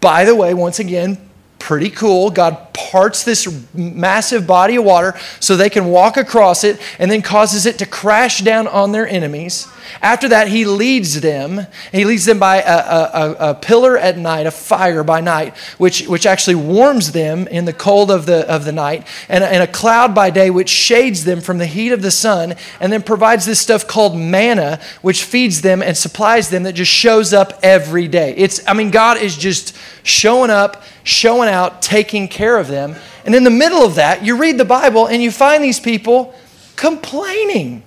By 0.00 0.24
the 0.24 0.36
way, 0.36 0.54
once 0.54 0.78
again, 0.78 1.18
pretty 1.58 1.90
cool. 1.90 2.30
God 2.30 2.69
parts 2.90 3.24
this 3.24 3.46
massive 3.74 4.46
body 4.46 4.76
of 4.76 4.84
water 4.84 5.18
so 5.38 5.56
they 5.56 5.70
can 5.70 5.86
walk 5.86 6.16
across 6.16 6.64
it 6.64 6.80
and 6.98 7.10
then 7.10 7.22
causes 7.22 7.66
it 7.66 7.78
to 7.78 7.86
crash 7.86 8.40
down 8.40 8.66
on 8.66 8.92
their 8.92 9.06
enemies. 9.06 9.66
After 10.02 10.28
that, 10.28 10.48
he 10.48 10.64
leads 10.64 11.20
them. 11.20 11.66
He 11.92 12.04
leads 12.04 12.24
them 12.24 12.38
by 12.38 12.62
a, 12.62 12.78
a, 12.78 13.36
a, 13.50 13.54
pillar 13.54 13.98
at 13.98 14.16
night, 14.16 14.46
a 14.46 14.50
fire 14.50 15.02
by 15.02 15.20
night, 15.20 15.56
which, 15.78 16.06
which 16.06 16.26
actually 16.26 16.54
warms 16.54 17.12
them 17.12 17.46
in 17.48 17.64
the 17.64 17.72
cold 17.72 18.10
of 18.10 18.26
the, 18.26 18.48
of 18.52 18.64
the 18.64 18.72
night, 18.72 19.06
and, 19.28 19.42
and 19.42 19.62
a 19.62 19.66
cloud 19.66 20.14
by 20.14 20.30
day, 20.30 20.50
which 20.50 20.68
shades 20.68 21.24
them 21.24 21.40
from 21.40 21.58
the 21.58 21.66
heat 21.66 21.92
of 21.92 22.02
the 22.02 22.10
sun, 22.10 22.54
and 22.80 22.92
then 22.92 23.02
provides 23.02 23.44
this 23.44 23.60
stuff 23.60 23.86
called 23.86 24.16
manna, 24.16 24.80
which 25.02 25.24
feeds 25.24 25.60
them 25.62 25.82
and 25.82 25.96
supplies 25.96 26.50
them 26.50 26.62
that 26.62 26.74
just 26.74 26.92
shows 26.92 27.32
up 27.32 27.58
every 27.62 28.08
day. 28.08 28.34
It's, 28.36 28.66
I 28.66 28.74
mean, 28.74 28.90
God 28.90 29.18
is 29.18 29.36
just 29.36 29.76
showing 30.02 30.50
up, 30.50 30.82
showing 31.02 31.48
out, 31.48 31.82
taking 31.82 32.28
care 32.28 32.58
of 32.58 32.68
them. 32.70 32.94
And 33.24 33.34
in 33.34 33.44
the 33.44 33.50
middle 33.50 33.84
of 33.84 33.96
that, 33.96 34.24
you 34.24 34.36
read 34.36 34.56
the 34.56 34.64
Bible 34.64 35.06
and 35.06 35.22
you 35.22 35.30
find 35.30 35.62
these 35.62 35.80
people 35.80 36.34
complaining. 36.76 37.82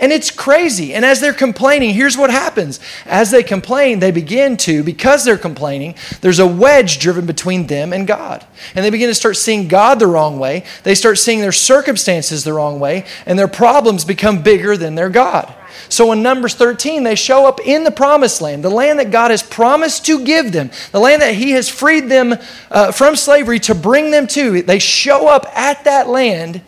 And 0.00 0.12
it's 0.12 0.30
crazy. 0.30 0.94
And 0.94 1.04
as 1.04 1.20
they're 1.20 1.34
complaining, 1.34 1.92
here's 1.92 2.16
what 2.16 2.30
happens. 2.30 2.80
As 3.04 3.30
they 3.30 3.42
complain, 3.42 4.00
they 4.00 4.10
begin 4.10 4.56
to, 4.58 4.82
because 4.82 5.24
they're 5.24 5.36
complaining, 5.36 5.94
there's 6.22 6.38
a 6.38 6.46
wedge 6.46 6.98
driven 6.98 7.26
between 7.26 7.66
them 7.66 7.92
and 7.92 8.06
God. 8.06 8.44
And 8.74 8.82
they 8.82 8.88
begin 8.88 9.08
to 9.08 9.14
start 9.14 9.36
seeing 9.36 9.68
God 9.68 9.98
the 9.98 10.06
wrong 10.06 10.38
way. 10.38 10.64
They 10.84 10.94
start 10.94 11.18
seeing 11.18 11.42
their 11.42 11.52
circumstances 11.52 12.44
the 12.44 12.54
wrong 12.54 12.80
way, 12.80 13.04
and 13.26 13.38
their 13.38 13.48
problems 13.48 14.06
become 14.06 14.42
bigger 14.42 14.74
than 14.74 14.94
their 14.94 15.10
God. 15.10 15.54
So 15.88 16.12
in 16.12 16.22
Numbers 16.22 16.54
13, 16.54 17.02
they 17.02 17.14
show 17.14 17.46
up 17.46 17.60
in 17.60 17.84
the 17.84 17.90
promised 17.90 18.40
land, 18.40 18.64
the 18.64 18.70
land 18.70 18.98
that 18.98 19.10
God 19.10 19.30
has 19.30 19.42
promised 19.42 20.06
to 20.06 20.24
give 20.24 20.52
them, 20.52 20.70
the 20.92 21.00
land 21.00 21.22
that 21.22 21.34
He 21.34 21.52
has 21.52 21.68
freed 21.68 22.08
them 22.08 22.34
uh, 22.70 22.92
from 22.92 23.16
slavery 23.16 23.58
to 23.60 23.74
bring 23.74 24.10
them 24.10 24.26
to. 24.28 24.62
They 24.62 24.78
show 24.78 25.28
up 25.28 25.46
at 25.56 25.84
that 25.84 26.08
land 26.08 26.62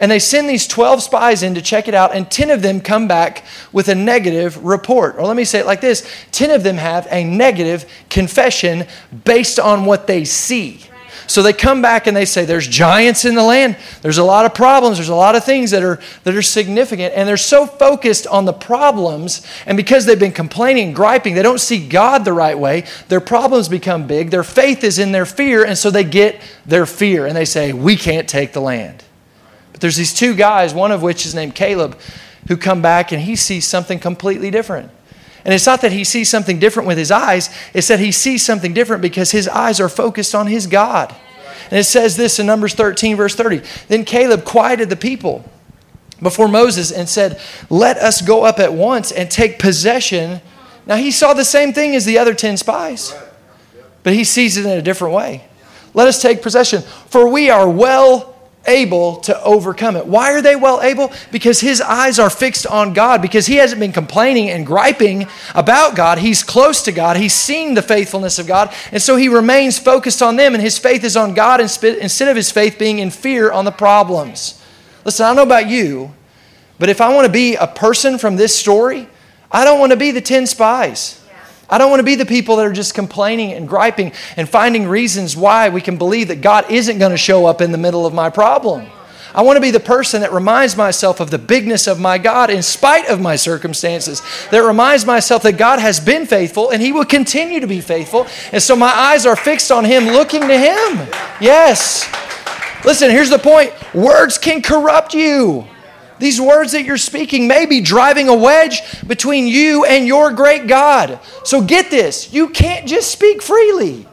and 0.00 0.10
they 0.10 0.18
send 0.18 0.48
these 0.48 0.66
12 0.66 1.02
spies 1.02 1.42
in 1.42 1.54
to 1.54 1.62
check 1.62 1.88
it 1.88 1.94
out, 1.94 2.14
and 2.14 2.30
10 2.30 2.50
of 2.50 2.62
them 2.62 2.80
come 2.80 3.06
back 3.06 3.44
with 3.72 3.88
a 3.88 3.94
negative 3.94 4.64
report. 4.64 5.16
Or 5.16 5.26
let 5.26 5.36
me 5.36 5.44
say 5.44 5.60
it 5.60 5.66
like 5.66 5.80
this 5.80 6.08
10 6.32 6.50
of 6.50 6.62
them 6.62 6.76
have 6.76 7.06
a 7.10 7.24
negative 7.24 7.90
confession 8.10 8.86
based 9.24 9.58
on 9.58 9.84
what 9.84 10.06
they 10.06 10.24
see. 10.24 10.80
So 11.26 11.42
they 11.42 11.52
come 11.52 11.80
back 11.82 12.06
and 12.06 12.16
they 12.16 12.24
say, 12.24 12.44
There's 12.44 12.66
giants 12.66 13.24
in 13.24 13.34
the 13.34 13.42
land. 13.42 13.76
There's 14.02 14.18
a 14.18 14.24
lot 14.24 14.44
of 14.44 14.54
problems. 14.54 14.98
There's 14.98 15.08
a 15.08 15.14
lot 15.14 15.34
of 15.34 15.44
things 15.44 15.70
that 15.70 15.82
are, 15.82 16.00
that 16.24 16.34
are 16.34 16.42
significant. 16.42 17.14
And 17.14 17.28
they're 17.28 17.36
so 17.36 17.66
focused 17.66 18.26
on 18.26 18.44
the 18.44 18.52
problems. 18.52 19.46
And 19.66 19.76
because 19.76 20.06
they've 20.06 20.18
been 20.18 20.32
complaining 20.32 20.88
and 20.88 20.96
griping, 20.96 21.34
they 21.34 21.42
don't 21.42 21.60
see 21.60 21.88
God 21.88 22.24
the 22.24 22.32
right 22.32 22.58
way. 22.58 22.84
Their 23.08 23.20
problems 23.20 23.68
become 23.68 24.06
big. 24.06 24.30
Their 24.30 24.44
faith 24.44 24.84
is 24.84 24.98
in 24.98 25.12
their 25.12 25.26
fear. 25.26 25.64
And 25.64 25.76
so 25.76 25.90
they 25.90 26.04
get 26.04 26.40
their 26.66 26.86
fear. 26.86 27.26
And 27.26 27.36
they 27.36 27.44
say, 27.44 27.72
We 27.72 27.96
can't 27.96 28.28
take 28.28 28.52
the 28.52 28.60
land. 28.60 29.04
But 29.72 29.80
there's 29.80 29.96
these 29.96 30.14
two 30.14 30.34
guys, 30.34 30.72
one 30.72 30.92
of 30.92 31.02
which 31.02 31.26
is 31.26 31.34
named 31.34 31.54
Caleb, 31.54 31.98
who 32.48 32.56
come 32.56 32.82
back 32.82 33.12
and 33.12 33.22
he 33.22 33.36
sees 33.36 33.66
something 33.66 33.98
completely 33.98 34.50
different. 34.50 34.90
And 35.44 35.52
it's 35.52 35.66
not 35.66 35.82
that 35.82 35.92
he 35.92 36.04
sees 36.04 36.30
something 36.30 36.58
different 36.58 36.86
with 36.86 36.96
his 36.96 37.10
eyes, 37.10 37.50
it's 37.74 37.88
that 37.88 38.00
he 38.00 38.12
sees 38.12 38.44
something 38.44 38.72
different 38.72 39.02
because 39.02 39.30
his 39.30 39.46
eyes 39.48 39.80
are 39.80 39.88
focused 39.88 40.34
on 40.34 40.46
his 40.46 40.66
God. 40.66 41.14
And 41.70 41.78
it 41.78 41.84
says 41.84 42.16
this 42.16 42.38
in 42.38 42.46
Numbers 42.46 42.74
13, 42.74 43.16
verse 43.16 43.34
30. 43.34 43.62
Then 43.88 44.04
Caleb 44.04 44.44
quieted 44.44 44.90
the 44.90 44.96
people 44.96 45.48
before 46.22 46.48
Moses 46.48 46.92
and 46.92 47.08
said, 47.08 47.40
Let 47.70 47.96
us 47.98 48.22
go 48.22 48.44
up 48.44 48.58
at 48.58 48.72
once 48.72 49.12
and 49.12 49.30
take 49.30 49.58
possession. 49.58 50.40
Now 50.86 50.96
he 50.96 51.10
saw 51.10 51.34
the 51.34 51.44
same 51.44 51.72
thing 51.72 51.94
as 51.94 52.04
the 52.04 52.18
other 52.18 52.34
10 52.34 52.56
spies, 52.56 53.14
but 54.02 54.12
he 54.12 54.24
sees 54.24 54.56
it 54.56 54.66
in 54.66 54.78
a 54.78 54.82
different 54.82 55.14
way. 55.14 55.44
Let 55.94 56.08
us 56.08 56.20
take 56.20 56.42
possession, 56.42 56.82
for 56.82 57.28
we 57.28 57.50
are 57.50 57.68
well 57.68 58.33
able 58.66 59.16
to 59.16 59.42
overcome 59.42 59.96
it. 59.96 60.06
Why 60.06 60.32
are 60.32 60.40
they 60.40 60.56
well 60.56 60.80
able? 60.82 61.12
Because 61.30 61.60
his 61.60 61.80
eyes 61.80 62.18
are 62.18 62.30
fixed 62.30 62.66
on 62.66 62.92
God, 62.92 63.20
because 63.20 63.46
he 63.46 63.56
hasn't 63.56 63.80
been 63.80 63.92
complaining 63.92 64.50
and 64.50 64.66
griping 64.66 65.26
about 65.54 65.96
God. 65.96 66.18
He's 66.18 66.42
close 66.42 66.82
to 66.82 66.92
God, 66.92 67.16
he's 67.16 67.34
seen 67.34 67.74
the 67.74 67.82
faithfulness 67.82 68.38
of 68.38 68.46
God, 68.46 68.74
and 68.90 69.02
so 69.02 69.16
he 69.16 69.28
remains 69.28 69.78
focused 69.78 70.22
on 70.22 70.36
them, 70.36 70.54
and 70.54 70.62
his 70.62 70.78
faith 70.78 71.04
is 71.04 71.16
on 71.16 71.34
God 71.34 71.60
instead 71.60 72.28
of 72.28 72.36
his 72.36 72.50
faith 72.50 72.78
being 72.78 72.98
in 72.98 73.10
fear 73.10 73.52
on 73.52 73.64
the 73.64 73.70
problems. 73.70 74.60
Listen, 75.04 75.26
I 75.26 75.28
don't 75.30 75.36
know 75.36 75.42
about 75.42 75.68
you, 75.68 76.12
but 76.78 76.88
if 76.88 77.00
I 77.00 77.14
want 77.14 77.26
to 77.26 77.32
be 77.32 77.56
a 77.56 77.66
person 77.66 78.18
from 78.18 78.36
this 78.36 78.58
story, 78.58 79.08
I 79.50 79.64
don't 79.64 79.78
want 79.78 79.92
to 79.92 79.96
be 79.96 80.10
the 80.10 80.20
10 80.20 80.46
spies. 80.46 81.23
I 81.74 81.78
don't 81.78 81.90
want 81.90 81.98
to 81.98 82.04
be 82.04 82.14
the 82.14 82.24
people 82.24 82.54
that 82.54 82.66
are 82.66 82.72
just 82.72 82.94
complaining 82.94 83.52
and 83.52 83.66
griping 83.66 84.12
and 84.36 84.48
finding 84.48 84.86
reasons 84.86 85.36
why 85.36 85.70
we 85.70 85.80
can 85.80 85.98
believe 85.98 86.28
that 86.28 86.40
God 86.40 86.70
isn't 86.70 86.98
going 86.98 87.10
to 87.10 87.16
show 87.16 87.46
up 87.46 87.60
in 87.60 87.72
the 87.72 87.78
middle 87.78 88.06
of 88.06 88.14
my 88.14 88.30
problem. 88.30 88.86
I 89.34 89.42
want 89.42 89.56
to 89.56 89.60
be 89.60 89.72
the 89.72 89.80
person 89.80 90.20
that 90.20 90.32
reminds 90.32 90.76
myself 90.76 91.18
of 91.18 91.32
the 91.32 91.38
bigness 91.38 91.88
of 91.88 91.98
my 91.98 92.16
God 92.16 92.48
in 92.48 92.62
spite 92.62 93.08
of 93.08 93.20
my 93.20 93.34
circumstances. 93.34 94.22
That 94.52 94.60
reminds 94.60 95.04
myself 95.04 95.42
that 95.42 95.58
God 95.58 95.80
has 95.80 95.98
been 95.98 96.26
faithful 96.26 96.70
and 96.70 96.80
He 96.80 96.92
will 96.92 97.04
continue 97.04 97.58
to 97.58 97.66
be 97.66 97.80
faithful. 97.80 98.28
And 98.52 98.62
so 98.62 98.76
my 98.76 98.92
eyes 98.92 99.26
are 99.26 99.34
fixed 99.34 99.72
on 99.72 99.84
Him, 99.84 100.04
looking 100.04 100.42
to 100.42 100.56
Him. 100.56 101.08
Yes. 101.40 102.08
Listen, 102.84 103.10
here's 103.10 103.30
the 103.30 103.38
point 103.40 103.72
words 103.92 104.38
can 104.38 104.62
corrupt 104.62 105.12
you. 105.12 105.66
These 106.18 106.40
words 106.40 106.72
that 106.72 106.84
you're 106.84 106.96
speaking 106.96 107.48
may 107.48 107.66
be 107.66 107.80
driving 107.80 108.28
a 108.28 108.34
wedge 108.34 108.80
between 109.06 109.46
you 109.46 109.84
and 109.84 110.06
your 110.06 110.32
great 110.32 110.66
God. 110.66 111.18
So 111.44 111.62
get 111.62 111.90
this 111.90 112.32
you 112.32 112.48
can't 112.48 112.86
just 112.88 113.10
speak 113.10 113.42
freely. 113.42 114.06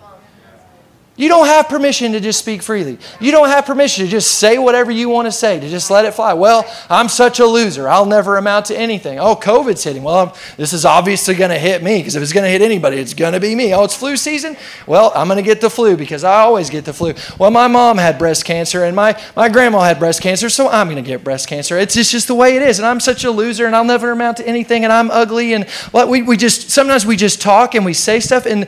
You 1.21 1.27
don't 1.27 1.45
have 1.45 1.69
permission 1.69 2.13
to 2.13 2.19
just 2.19 2.39
speak 2.39 2.63
freely. 2.63 2.97
You 3.19 3.31
don't 3.31 3.47
have 3.47 3.67
permission 3.67 4.03
to 4.05 4.09
just 4.09 4.39
say 4.39 4.57
whatever 4.57 4.89
you 4.89 5.07
want 5.07 5.27
to 5.27 5.31
say, 5.31 5.59
to 5.59 5.69
just 5.69 5.91
let 5.91 6.03
it 6.03 6.15
fly. 6.15 6.33
Well, 6.33 6.65
I'm 6.89 7.07
such 7.09 7.39
a 7.39 7.45
loser. 7.45 7.87
I'll 7.87 8.07
never 8.07 8.37
amount 8.37 8.65
to 8.65 8.75
anything. 8.75 9.19
Oh, 9.19 9.35
COVID's 9.35 9.83
hitting. 9.83 10.01
Well, 10.01 10.15
I'm, 10.15 10.31
this 10.57 10.73
is 10.73 10.83
obviously 10.83 11.35
going 11.35 11.51
to 11.51 11.59
hit 11.59 11.83
me 11.83 11.99
because 11.99 12.15
if 12.15 12.23
it's 12.23 12.33
going 12.33 12.45
to 12.45 12.49
hit 12.49 12.63
anybody, 12.63 12.97
it's 12.97 13.13
going 13.13 13.33
to 13.33 13.39
be 13.39 13.53
me. 13.53 13.71
Oh, 13.71 13.83
it's 13.83 13.95
flu 13.95 14.17
season? 14.17 14.57
Well, 14.87 15.11
I'm 15.13 15.27
going 15.27 15.37
to 15.37 15.43
get 15.43 15.61
the 15.61 15.69
flu 15.69 15.95
because 15.95 16.23
I 16.23 16.39
always 16.39 16.71
get 16.71 16.85
the 16.85 16.93
flu. 16.93 17.13
Well, 17.37 17.51
my 17.51 17.67
mom 17.67 17.99
had 17.99 18.17
breast 18.17 18.43
cancer 18.43 18.83
and 18.83 18.95
my, 18.95 19.15
my 19.35 19.47
grandma 19.47 19.81
had 19.81 19.99
breast 19.99 20.23
cancer, 20.23 20.49
so 20.49 20.69
I'm 20.69 20.87
going 20.87 21.03
to 21.03 21.07
get 21.07 21.23
breast 21.23 21.47
cancer. 21.47 21.77
It's 21.77 21.93
just, 21.93 22.09
just 22.09 22.29
the 22.29 22.35
way 22.35 22.55
it 22.55 22.63
is. 22.63 22.79
And 22.79 22.87
I'm 22.87 22.99
such 22.99 23.23
a 23.25 23.29
loser 23.29 23.67
and 23.67 23.75
I'll 23.75 23.85
never 23.85 24.09
amount 24.09 24.37
to 24.37 24.47
anything 24.47 24.85
and 24.85 24.91
I'm 24.91 25.11
ugly. 25.11 25.53
And 25.53 25.67
well, 25.93 26.09
we, 26.09 26.23
we 26.23 26.35
just, 26.35 26.71
sometimes 26.71 27.05
we 27.05 27.15
just 27.15 27.43
talk 27.43 27.75
and 27.75 27.85
we 27.85 27.93
say 27.93 28.19
stuff 28.19 28.47
and 28.47 28.67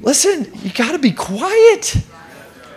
Listen, 0.00 0.50
you 0.62 0.70
got 0.72 0.92
to 0.92 0.98
be 0.98 1.12
quiet. 1.12 1.96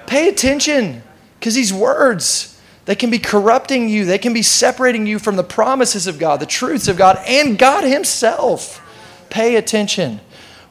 Pay 0.08 0.28
attention 0.28 1.02
because 1.40 1.56
these 1.56 1.74
words, 1.74 2.60
they 2.86 2.96
can 2.96 3.10
be 3.10 3.20
corrupting 3.20 3.90
you. 3.90 4.06
They 4.06 4.18
can 4.18 4.34
be 4.34 4.42
separating 4.42 5.08
you 5.08 5.20
from 5.20 5.36
the 5.36 5.44
promises 5.44 6.08
of 6.08 6.20
God, 6.20 6.40
the 6.40 6.46
truths 6.46 6.88
of 6.88 6.98
God, 6.98 7.18
and 7.28 7.58
God 7.58 7.84
Himself. 7.84 8.82
Pay 9.30 9.56
attention. 9.56 10.20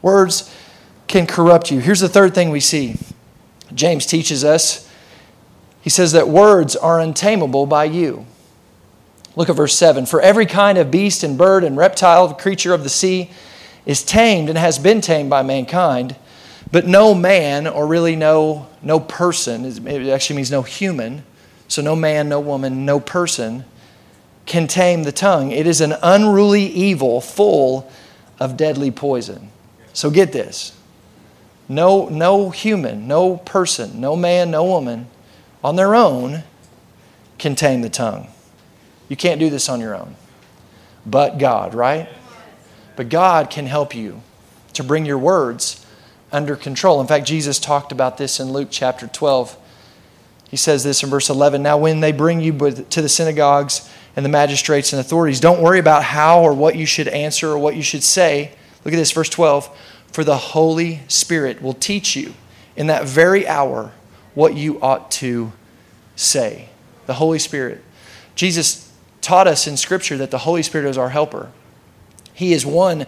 Words 0.02 0.54
can 1.08 1.26
corrupt 1.26 1.70
you. 1.70 1.80
Here's 1.80 2.00
the 2.00 2.08
third 2.08 2.34
thing 2.34 2.50
we 2.50 2.60
see 2.60 2.96
James 3.74 4.06
teaches 4.06 4.44
us. 4.44 4.88
He 5.80 5.90
says 5.90 6.12
that 6.12 6.28
words 6.28 6.76
are 6.76 7.00
untamable 7.00 7.66
by 7.66 7.84
you. 7.84 8.24
Look 9.34 9.48
at 9.48 9.56
verse 9.56 9.76
7. 9.76 10.06
For 10.06 10.20
every 10.20 10.46
kind 10.46 10.78
of 10.78 10.90
beast 10.90 11.24
and 11.24 11.36
bird 11.36 11.64
and 11.64 11.76
reptile, 11.76 12.32
creature 12.34 12.72
of 12.74 12.84
the 12.84 12.88
sea, 12.88 13.30
is 13.84 14.04
tamed 14.04 14.48
and 14.48 14.58
has 14.58 14.78
been 14.78 15.00
tamed 15.00 15.30
by 15.30 15.42
mankind. 15.42 16.14
But 16.72 16.86
no 16.86 17.14
man, 17.14 17.66
or 17.66 17.86
really 17.86 18.16
no, 18.16 18.66
no 18.82 18.98
person, 18.98 19.64
it 19.86 20.08
actually 20.08 20.36
means 20.36 20.50
no 20.50 20.62
human, 20.62 21.22
so 21.68 21.82
no 21.82 21.94
man, 21.94 22.30
no 22.30 22.40
woman, 22.40 22.86
no 22.86 22.98
person 22.98 23.64
can 24.46 24.66
tame 24.66 25.04
the 25.04 25.12
tongue. 25.12 25.52
It 25.52 25.66
is 25.66 25.82
an 25.82 25.94
unruly 26.02 26.64
evil 26.64 27.20
full 27.20 27.90
of 28.40 28.56
deadly 28.56 28.90
poison. 28.90 29.50
So 29.92 30.10
get 30.10 30.32
this. 30.32 30.76
No, 31.68 32.08
no 32.08 32.50
human, 32.50 33.06
no 33.06 33.36
person, 33.36 34.00
no 34.00 34.16
man, 34.16 34.50
no 34.50 34.64
woman 34.64 35.08
on 35.62 35.76
their 35.76 35.94
own 35.94 36.42
can 37.38 37.54
tame 37.54 37.82
the 37.82 37.90
tongue. 37.90 38.28
You 39.08 39.16
can't 39.16 39.38
do 39.38 39.50
this 39.50 39.68
on 39.68 39.80
your 39.80 39.94
own. 39.94 40.16
But 41.04 41.38
God, 41.38 41.74
right? 41.74 42.08
But 42.96 43.10
God 43.10 43.50
can 43.50 43.66
help 43.66 43.94
you 43.94 44.22
to 44.72 44.82
bring 44.82 45.04
your 45.04 45.18
words 45.18 45.81
under 46.32 46.56
control. 46.56 47.00
In 47.00 47.06
fact, 47.06 47.26
Jesus 47.26 47.58
talked 47.58 47.92
about 47.92 48.18
this 48.18 48.40
in 48.40 48.52
Luke 48.52 48.68
chapter 48.70 49.06
12. 49.06 49.56
He 50.50 50.56
says 50.56 50.84
this 50.84 51.02
in 51.02 51.10
verse 51.10 51.30
11 51.30 51.62
Now, 51.62 51.78
when 51.78 52.00
they 52.00 52.12
bring 52.12 52.40
you 52.40 52.52
to 52.52 53.02
the 53.02 53.08
synagogues 53.08 53.88
and 54.16 54.24
the 54.24 54.30
magistrates 54.30 54.92
and 54.92 55.00
authorities. 55.00 55.40
Don't 55.40 55.62
worry 55.62 55.78
about 55.78 56.04
how 56.04 56.42
or 56.42 56.52
what 56.52 56.76
you 56.76 56.86
should 56.86 57.08
answer 57.08 57.50
or 57.50 57.58
what 57.58 57.76
you 57.76 57.82
should 57.82 58.02
say. 58.02 58.52
Look 58.84 58.92
at 58.92 58.96
this, 58.96 59.12
verse 59.12 59.28
12. 59.28 59.74
For 60.12 60.24
the 60.24 60.36
Holy 60.36 61.00
Spirit 61.08 61.62
will 61.62 61.72
teach 61.72 62.14
you 62.14 62.34
in 62.76 62.88
that 62.88 63.04
very 63.04 63.46
hour 63.46 63.92
what 64.34 64.54
you 64.54 64.80
ought 64.82 65.10
to 65.12 65.52
say. 66.16 66.68
The 67.06 67.14
Holy 67.14 67.38
Spirit. 67.38 67.82
Jesus 68.34 68.92
taught 69.20 69.46
us 69.46 69.66
in 69.66 69.76
Scripture 69.76 70.18
that 70.18 70.30
the 70.30 70.38
Holy 70.38 70.62
Spirit 70.62 70.88
is 70.88 70.98
our 70.98 71.10
helper. 71.10 71.50
He 72.34 72.52
is 72.52 72.66
one 72.66 73.06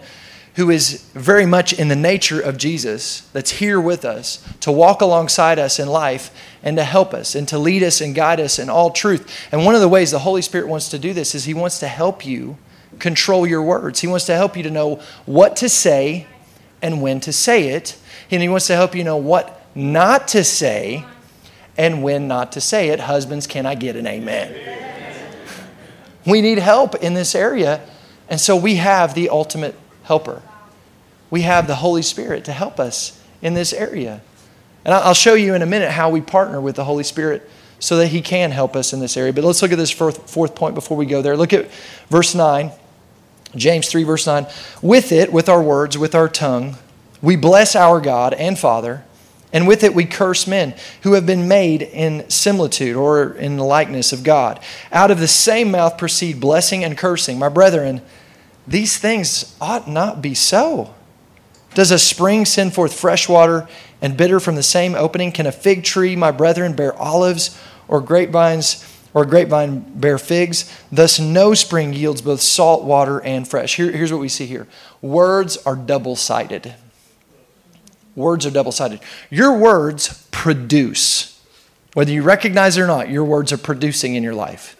who 0.55 0.69
is 0.69 1.03
very 1.13 1.45
much 1.45 1.73
in 1.73 1.89
the 1.89 1.95
nature 1.95 2.39
of 2.39 2.57
Jesus, 2.57 3.21
that's 3.33 3.51
here 3.51 3.79
with 3.79 4.05
us, 4.05 4.41
to 4.61 4.71
walk 4.71 5.01
alongside 5.01 5.59
us 5.59 5.79
in 5.79 5.87
life 5.87 6.31
and 6.63 6.77
to 6.77 6.83
help 6.83 7.13
us 7.13 7.35
and 7.35 7.47
to 7.49 7.59
lead 7.59 7.83
us 7.83 7.99
and 7.99 8.15
guide 8.15 8.39
us 8.39 8.57
in 8.57 8.69
all 8.69 8.89
truth. 8.91 9.47
And 9.51 9.65
one 9.65 9.75
of 9.75 9.81
the 9.81 9.89
ways 9.89 10.11
the 10.11 10.19
Holy 10.19 10.41
Spirit 10.41 10.69
wants 10.69 10.89
to 10.89 10.99
do 10.99 11.13
this 11.13 11.35
is 11.35 11.43
He 11.43 11.53
wants 11.53 11.79
to 11.79 11.87
help 11.87 12.25
you 12.25 12.57
control 12.99 13.45
your 13.45 13.61
words. 13.61 13.99
He 13.99 14.07
wants 14.07 14.25
to 14.27 14.35
help 14.35 14.55
you 14.55 14.63
to 14.63 14.71
know 14.71 15.01
what 15.25 15.57
to 15.57 15.67
say 15.67 16.25
and 16.81 17.01
when 17.01 17.19
to 17.21 17.33
say 17.33 17.69
it. 17.69 17.97
And 18.31 18.41
He 18.41 18.47
wants 18.47 18.67
to 18.67 18.75
help 18.75 18.95
you 18.95 19.03
know 19.03 19.17
what 19.17 19.61
not 19.75 20.29
to 20.29 20.45
say 20.45 21.05
and 21.77 22.01
when 22.01 22.29
not 22.29 22.53
to 22.53 22.61
say 22.61 22.89
it. 22.89 23.01
Husbands, 23.01 23.45
can 23.45 23.65
I 23.65 23.75
get 23.75 23.97
an 23.97 24.07
amen? 24.07 24.55
We 26.25 26.41
need 26.41 26.59
help 26.59 26.95
in 26.95 27.13
this 27.13 27.35
area. 27.35 27.85
And 28.29 28.39
so 28.39 28.55
we 28.55 28.75
have 28.75 29.13
the 29.13 29.29
ultimate 29.29 29.75
helper. 30.05 30.41
We 31.29 31.41
have 31.41 31.67
the 31.67 31.75
Holy 31.75 32.01
Spirit 32.01 32.45
to 32.45 32.51
help 32.51 32.79
us 32.79 33.21
in 33.41 33.53
this 33.53 33.73
area. 33.73 34.21
And 34.85 34.93
I'll 34.93 35.13
show 35.13 35.33
you 35.33 35.55
in 35.55 35.61
a 35.61 35.65
minute 35.65 35.91
how 35.91 36.09
we 36.09 36.21
partner 36.21 36.61
with 36.61 36.75
the 36.75 36.85
Holy 36.85 37.03
Spirit 37.03 37.49
so 37.79 37.97
that 37.97 38.07
He 38.07 38.21
can 38.21 38.51
help 38.51 38.75
us 38.75 38.93
in 38.93 38.99
this 38.99 39.17
area. 39.17 39.33
But 39.33 39.43
let's 39.43 39.61
look 39.61 39.71
at 39.71 39.77
this 39.77 39.91
fourth, 39.91 40.55
point 40.55 40.75
before 40.75 40.95
we 40.95 41.05
go 41.05 41.21
there. 41.21 41.35
Look 41.35 41.53
at 41.53 41.69
verse 42.09 42.35
9, 42.35 42.71
James 43.55 43.89
3, 43.89 44.03
verse 44.03 44.27
9. 44.27 44.47
With 44.81 45.11
it, 45.11 45.33
with 45.33 45.49
our 45.49 45.61
words, 45.61 45.97
with 45.97 46.15
our 46.15 46.29
tongue, 46.29 46.75
we 47.21 47.35
bless 47.35 47.75
our 47.75 47.99
God 47.99 48.33
and 48.35 48.57
Father, 48.57 49.03
and 49.51 49.67
with 49.67 49.83
it 49.83 49.95
we 49.95 50.05
curse 50.05 50.45
men 50.45 50.75
who 51.01 51.13
have 51.13 51.25
been 51.25 51.47
made 51.47 51.81
in 51.81 52.29
similitude 52.29 52.95
or 52.95 53.33
in 53.33 53.57
the 53.57 53.63
likeness 53.63 54.13
of 54.13 54.23
God. 54.23 54.59
Out 54.91 55.09
of 55.09 55.19
the 55.19 55.27
same 55.27 55.71
mouth 55.71 55.97
proceed 55.97 56.39
blessing 56.39 56.83
and 56.83 56.97
cursing. 56.97 57.39
My 57.39 57.49
brethren, 57.49 58.01
these 58.67 58.97
things 58.97 59.55
ought 59.61 59.87
not 59.87 60.21
be 60.21 60.33
so. 60.33 60.93
Does 61.73 61.91
a 61.91 61.99
spring 61.99 62.45
send 62.45 62.73
forth 62.73 62.97
fresh 62.97 63.27
water 63.27 63.67
and 64.01 64.17
bitter 64.17 64.39
from 64.39 64.55
the 64.55 64.63
same 64.63 64.95
opening? 64.95 65.31
Can 65.31 65.45
a 65.45 65.51
fig 65.51 65.83
tree, 65.83 66.15
my 66.15 66.31
brethren, 66.31 66.73
bear 66.73 66.97
olives 66.97 67.59
or 67.87 68.01
grapevines 68.01 68.83
or 69.13 69.25
grapevine 69.25 69.79
bear 69.99 70.17
figs? 70.17 70.71
Thus, 70.91 71.19
no 71.19 71.53
spring 71.53 71.93
yields 71.93 72.21
both 72.21 72.41
salt 72.41 72.83
water 72.83 73.21
and 73.21 73.47
fresh. 73.47 73.75
Here, 73.75 73.91
here's 73.91 74.11
what 74.11 74.21
we 74.21 74.29
see 74.29 74.45
here 74.45 74.67
words 75.01 75.57
are 75.57 75.75
double 75.75 76.15
sided. 76.15 76.75
Words 78.15 78.45
are 78.45 78.51
double 78.51 78.71
sided. 78.71 79.01
Your 79.29 79.57
words 79.57 80.25
produce. 80.31 81.41
Whether 81.93 82.11
you 82.11 82.23
recognize 82.23 82.77
it 82.77 82.81
or 82.81 82.87
not, 82.87 83.09
your 83.09 83.25
words 83.25 83.51
are 83.51 83.57
producing 83.57 84.15
in 84.15 84.23
your 84.23 84.33
life. 84.33 84.77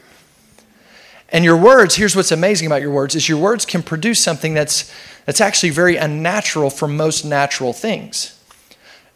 And 1.30 1.44
your 1.44 1.58
words, 1.58 1.96
here's 1.96 2.16
what's 2.16 2.32
amazing 2.32 2.68
about 2.68 2.82
your 2.82 2.92
words, 2.92 3.16
is 3.16 3.28
your 3.28 3.40
words 3.40 3.66
can 3.66 3.82
produce 3.82 4.20
something 4.20 4.54
that's, 4.54 4.92
that's 5.26 5.42
actually 5.42 5.72
very 5.72 5.98
unnatural 5.98 6.70
for 6.70 6.88
most 6.88 7.26
natural 7.26 7.74
things. 7.74 8.40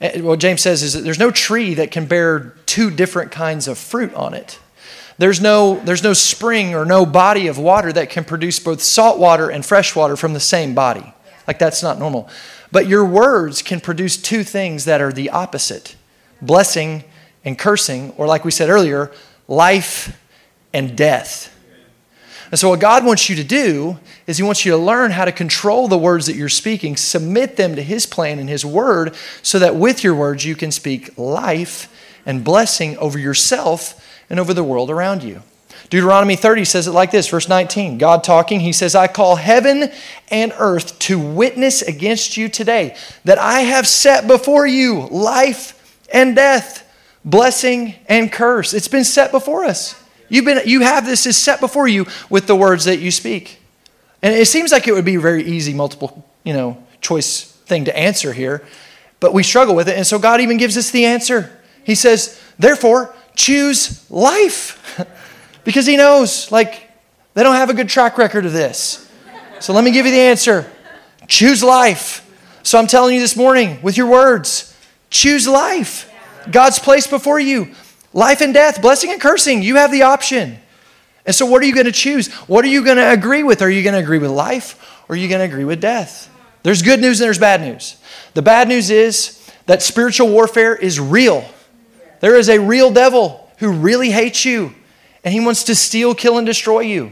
Eh, 0.01 0.21
what 0.21 0.39
James 0.39 0.61
says 0.61 0.81
is 0.81 0.93
that 0.93 1.01
there's 1.01 1.19
no 1.19 1.31
tree 1.31 1.73
that 1.75 1.91
can 1.91 2.05
bear 2.05 2.55
two 2.65 2.89
different 2.89 3.31
kinds 3.31 3.67
of 3.67 3.77
fruit 3.77 4.13
on 4.13 4.33
it. 4.33 4.59
There's 5.17 5.41
no, 5.41 5.81
there's 5.83 6.03
no 6.03 6.13
spring 6.13 6.73
or 6.73 6.85
no 6.85 7.05
body 7.05 7.47
of 7.47 7.57
water 7.57 7.91
that 7.91 8.09
can 8.09 8.23
produce 8.23 8.59
both 8.59 8.81
salt 8.81 9.19
water 9.19 9.49
and 9.49 9.65
fresh 9.65 9.95
water 9.95 10.15
from 10.15 10.33
the 10.33 10.39
same 10.39 10.73
body. 10.73 11.13
Like 11.45 11.59
that's 11.59 11.83
not 11.83 11.99
normal. 11.99 12.29
But 12.71 12.87
your 12.87 13.03
words 13.03 13.61
can 13.61 13.81
produce 13.81 14.17
two 14.17 14.43
things 14.43 14.85
that 14.85 15.01
are 15.01 15.11
the 15.11 15.29
opposite 15.29 15.95
blessing 16.41 17.03
and 17.43 17.57
cursing, 17.57 18.11
or 18.11 18.27
like 18.27 18.45
we 18.45 18.51
said 18.51 18.69
earlier, 18.69 19.11
life 19.47 20.17
and 20.73 20.95
death. 20.95 21.53
And 22.51 22.59
so, 22.59 22.69
what 22.69 22.79
God 22.79 23.05
wants 23.05 23.29
you 23.29 23.35
to 23.35 23.43
do 23.43 23.99
is 24.25 24.37
He 24.37 24.43
wants 24.43 24.65
you 24.65 24.71
to 24.71 24.77
learn 24.77 25.11
how 25.11 25.25
to 25.25 25.31
control 25.31 25.87
the 25.87 25.97
words 25.97 26.25
that 26.25 26.35
you're 26.35 26.49
speaking, 26.49 26.97
submit 26.97 27.57
them 27.57 27.75
to 27.75 27.83
His 27.83 28.05
plan 28.05 28.39
and 28.39 28.49
His 28.49 28.65
word, 28.65 29.15
so 29.43 29.59
that 29.59 29.75
with 29.75 30.03
your 30.03 30.15
words 30.15 30.45
you 30.45 30.55
can 30.55 30.71
speak 30.71 31.15
life 31.17 31.93
and 32.25 32.43
blessing 32.43 32.97
over 32.97 33.19
yourself 33.19 34.05
and 34.29 34.39
over 34.39 34.53
the 34.53 34.63
world 34.63 34.89
around 34.89 35.23
you. 35.23 35.41
Deuteronomy 35.89 36.35
30 36.35 36.65
says 36.65 36.87
it 36.87 36.91
like 36.91 37.09
this, 37.09 37.27
verse 37.27 37.49
19. 37.49 37.97
God 37.97 38.23
talking, 38.23 38.59
He 38.59 38.73
says, 38.73 38.95
I 38.95 39.07
call 39.07 39.35
heaven 39.35 39.91
and 40.29 40.53
earth 40.57 40.97
to 40.99 41.19
witness 41.19 41.81
against 41.81 42.37
you 42.37 42.49
today 42.49 42.95
that 43.25 43.39
I 43.39 43.61
have 43.61 43.87
set 43.87 44.27
before 44.27 44.67
you 44.67 45.07
life 45.07 45.75
and 46.11 46.35
death, 46.35 46.87
blessing 47.25 47.95
and 48.07 48.31
curse. 48.31 48.73
It's 48.73 48.87
been 48.87 49.03
set 49.03 49.31
before 49.31 49.65
us. 49.65 49.98
You've 50.29 50.45
been, 50.45 50.61
you 50.65 50.81
have 50.81 51.05
this 51.05 51.25
is 51.25 51.37
set 51.37 51.59
before 51.59 51.87
you 51.87 52.05
with 52.29 52.47
the 52.47 52.55
words 52.55 52.85
that 52.85 52.99
you 52.99 53.11
speak. 53.11 53.59
And 54.21 54.33
it 54.33 54.47
seems 54.47 54.71
like 54.71 54.87
it 54.87 54.93
would 54.93 55.05
be 55.05 55.15
a 55.15 55.19
very 55.19 55.43
easy 55.43 55.73
multiple, 55.73 56.29
you 56.43 56.53
know, 56.53 56.83
choice 57.01 57.43
thing 57.43 57.85
to 57.85 57.97
answer 57.97 58.33
here, 58.33 58.63
but 59.19 59.33
we 59.33 59.43
struggle 59.43 59.75
with 59.75 59.87
it. 59.87 59.97
And 59.97 60.05
so 60.05 60.19
God 60.19 60.41
even 60.41 60.57
gives 60.57 60.77
us 60.77 60.91
the 60.91 61.05
answer. 61.05 61.59
He 61.83 61.95
says, 61.95 62.39
therefore, 62.57 63.13
choose 63.35 64.09
life. 64.11 64.75
because 65.63 65.85
he 65.85 65.97
knows, 65.97 66.51
like, 66.51 66.89
they 67.33 67.43
don't 67.43 67.55
have 67.55 67.69
a 67.69 67.73
good 67.73 67.89
track 67.89 68.17
record 68.17 68.45
of 68.45 68.53
this. 68.53 69.09
So 69.59 69.73
let 69.73 69.83
me 69.83 69.91
give 69.91 70.05
you 70.05 70.11
the 70.11 70.19
answer. 70.19 70.69
Choose 71.27 71.63
life. 71.63 72.25
So 72.63 72.77
I'm 72.77 72.87
telling 72.87 73.15
you 73.15 73.21
this 73.21 73.35
morning 73.35 73.81
with 73.81 73.97
your 73.97 74.07
words, 74.07 74.75
choose 75.09 75.47
life. 75.47 76.11
God's 76.51 76.79
placed 76.79 77.09
before 77.09 77.39
you. 77.39 77.73
Life 78.13 78.41
and 78.41 78.53
death, 78.53 78.81
blessing 78.81 79.11
and 79.11 79.21
cursing, 79.21 79.61
you 79.61 79.75
have 79.75 79.91
the 79.91 80.03
option. 80.03 80.59
And 81.25 81.35
so, 81.35 81.45
what 81.45 81.61
are 81.61 81.65
you 81.65 81.73
going 81.73 81.85
to 81.85 81.91
choose? 81.91 82.31
What 82.47 82.65
are 82.65 82.69
you 82.69 82.83
going 82.83 82.97
to 82.97 83.11
agree 83.11 83.43
with? 83.43 83.61
Are 83.61 83.69
you 83.69 83.83
going 83.83 83.93
to 83.93 83.99
agree 83.99 84.17
with 84.17 84.31
life 84.31 85.03
or 85.07 85.13
are 85.13 85.15
you 85.17 85.27
going 85.27 85.39
to 85.39 85.45
agree 85.45 85.65
with 85.65 85.79
death? 85.79 86.29
There's 86.63 86.81
good 86.81 86.99
news 86.99 87.19
and 87.19 87.25
there's 87.25 87.39
bad 87.39 87.61
news. 87.61 87.97
The 88.33 88.41
bad 88.41 88.67
news 88.67 88.89
is 88.89 89.49
that 89.65 89.81
spiritual 89.81 90.29
warfare 90.29 90.75
is 90.75 90.99
real. 90.99 91.45
There 92.19 92.35
is 92.35 92.49
a 92.49 92.59
real 92.59 92.91
devil 92.91 93.49
who 93.59 93.71
really 93.71 94.11
hates 94.11 94.43
you 94.43 94.73
and 95.23 95.33
he 95.33 95.39
wants 95.39 95.65
to 95.65 95.75
steal, 95.75 96.15
kill, 96.15 96.37
and 96.37 96.47
destroy 96.47 96.81
you. 96.81 97.11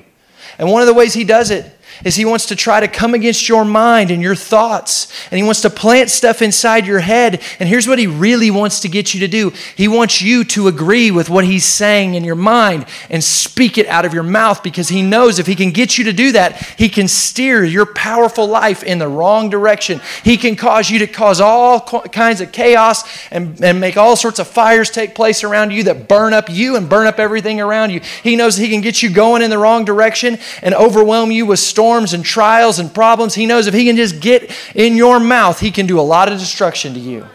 And 0.57 0.71
one 0.71 0.81
of 0.81 0.87
the 0.87 0.93
ways 0.93 1.13
he 1.13 1.23
does 1.23 1.51
it 1.51 1.76
is 2.03 2.15
he 2.15 2.25
wants 2.25 2.45
to 2.47 2.55
try 2.55 2.79
to 2.79 2.87
come 2.87 3.13
against 3.13 3.49
your 3.49 3.65
mind 3.65 4.11
and 4.11 4.21
your 4.21 4.35
thoughts. 4.35 5.11
And 5.31 5.37
he 5.37 5.43
wants 5.43 5.61
to 5.61 5.69
plant 5.69 6.09
stuff 6.09 6.41
inside 6.41 6.85
your 6.85 6.99
head. 6.99 7.41
And 7.59 7.67
here's 7.67 7.87
what 7.87 7.99
he 7.99 8.07
really 8.07 8.51
wants 8.51 8.81
to 8.81 8.89
get 8.89 9.13
you 9.13 9.21
to 9.21 9.27
do 9.27 9.51
he 9.75 9.87
wants 9.87 10.21
you 10.21 10.43
to 10.45 10.67
agree 10.67 11.11
with 11.11 11.29
what 11.29 11.45
he's 11.45 11.65
saying 11.65 12.15
in 12.15 12.23
your 12.23 12.35
mind 12.35 12.85
and 13.09 13.23
speak 13.23 13.77
it 13.77 13.87
out 13.87 14.05
of 14.05 14.13
your 14.13 14.23
mouth 14.23 14.63
because 14.63 14.89
he 14.89 15.01
knows 15.01 15.39
if 15.39 15.47
he 15.47 15.55
can 15.55 15.71
get 15.71 15.97
you 15.97 16.05
to 16.05 16.13
do 16.13 16.31
that, 16.33 16.61
he 16.77 16.89
can 16.89 17.07
steer 17.07 17.63
your 17.63 17.85
powerful 17.85 18.47
life 18.47 18.83
in 18.83 18.99
the 18.99 19.07
wrong 19.07 19.49
direction. 19.49 20.01
He 20.23 20.37
can 20.37 20.55
cause 20.55 20.89
you 20.89 20.99
to 20.99 21.07
cause 21.07 21.41
all 21.41 21.81
kinds 21.81 22.41
of 22.41 22.51
chaos 22.51 23.03
and, 23.31 23.61
and 23.63 23.79
make 23.79 23.97
all 23.97 24.15
sorts 24.15 24.39
of 24.39 24.47
fires 24.47 24.89
take 24.89 25.15
place 25.15 25.43
around 25.43 25.71
you 25.71 25.83
that 25.83 26.07
burn 26.07 26.33
up 26.33 26.49
you 26.49 26.75
and 26.75 26.89
burn 26.89 27.07
up 27.07 27.19
everything 27.19 27.59
around 27.59 27.91
you. 27.91 28.01
He 28.23 28.35
knows 28.35 28.57
he 28.57 28.69
can 28.69 28.81
get 28.81 29.01
you 29.01 29.09
going 29.09 29.41
in 29.41 29.49
the 29.49 29.57
wrong 29.57 29.85
direction 29.85 30.37
and 30.61 30.73
overwhelm 30.75 31.31
you 31.31 31.45
with 31.45 31.59
storms 31.59 31.86
storms 31.87 32.13
and 32.13 32.25
trials 32.25 32.79
and 32.79 32.93
problems, 32.93 33.33
he 33.33 33.45
knows 33.45 33.65
if 33.65 33.73
he 33.73 33.85
can 33.85 33.95
just 33.95 34.19
get 34.19 34.51
in 34.75 34.97
your 34.97 35.21
mouth, 35.21 35.57
he 35.61 35.71
can 35.71 35.87
do 35.87 35.97
a 35.97 36.01
lot 36.01 36.29
of 36.29 36.37
destruction 36.37 36.93
to 36.93 36.99
you. 36.99 37.25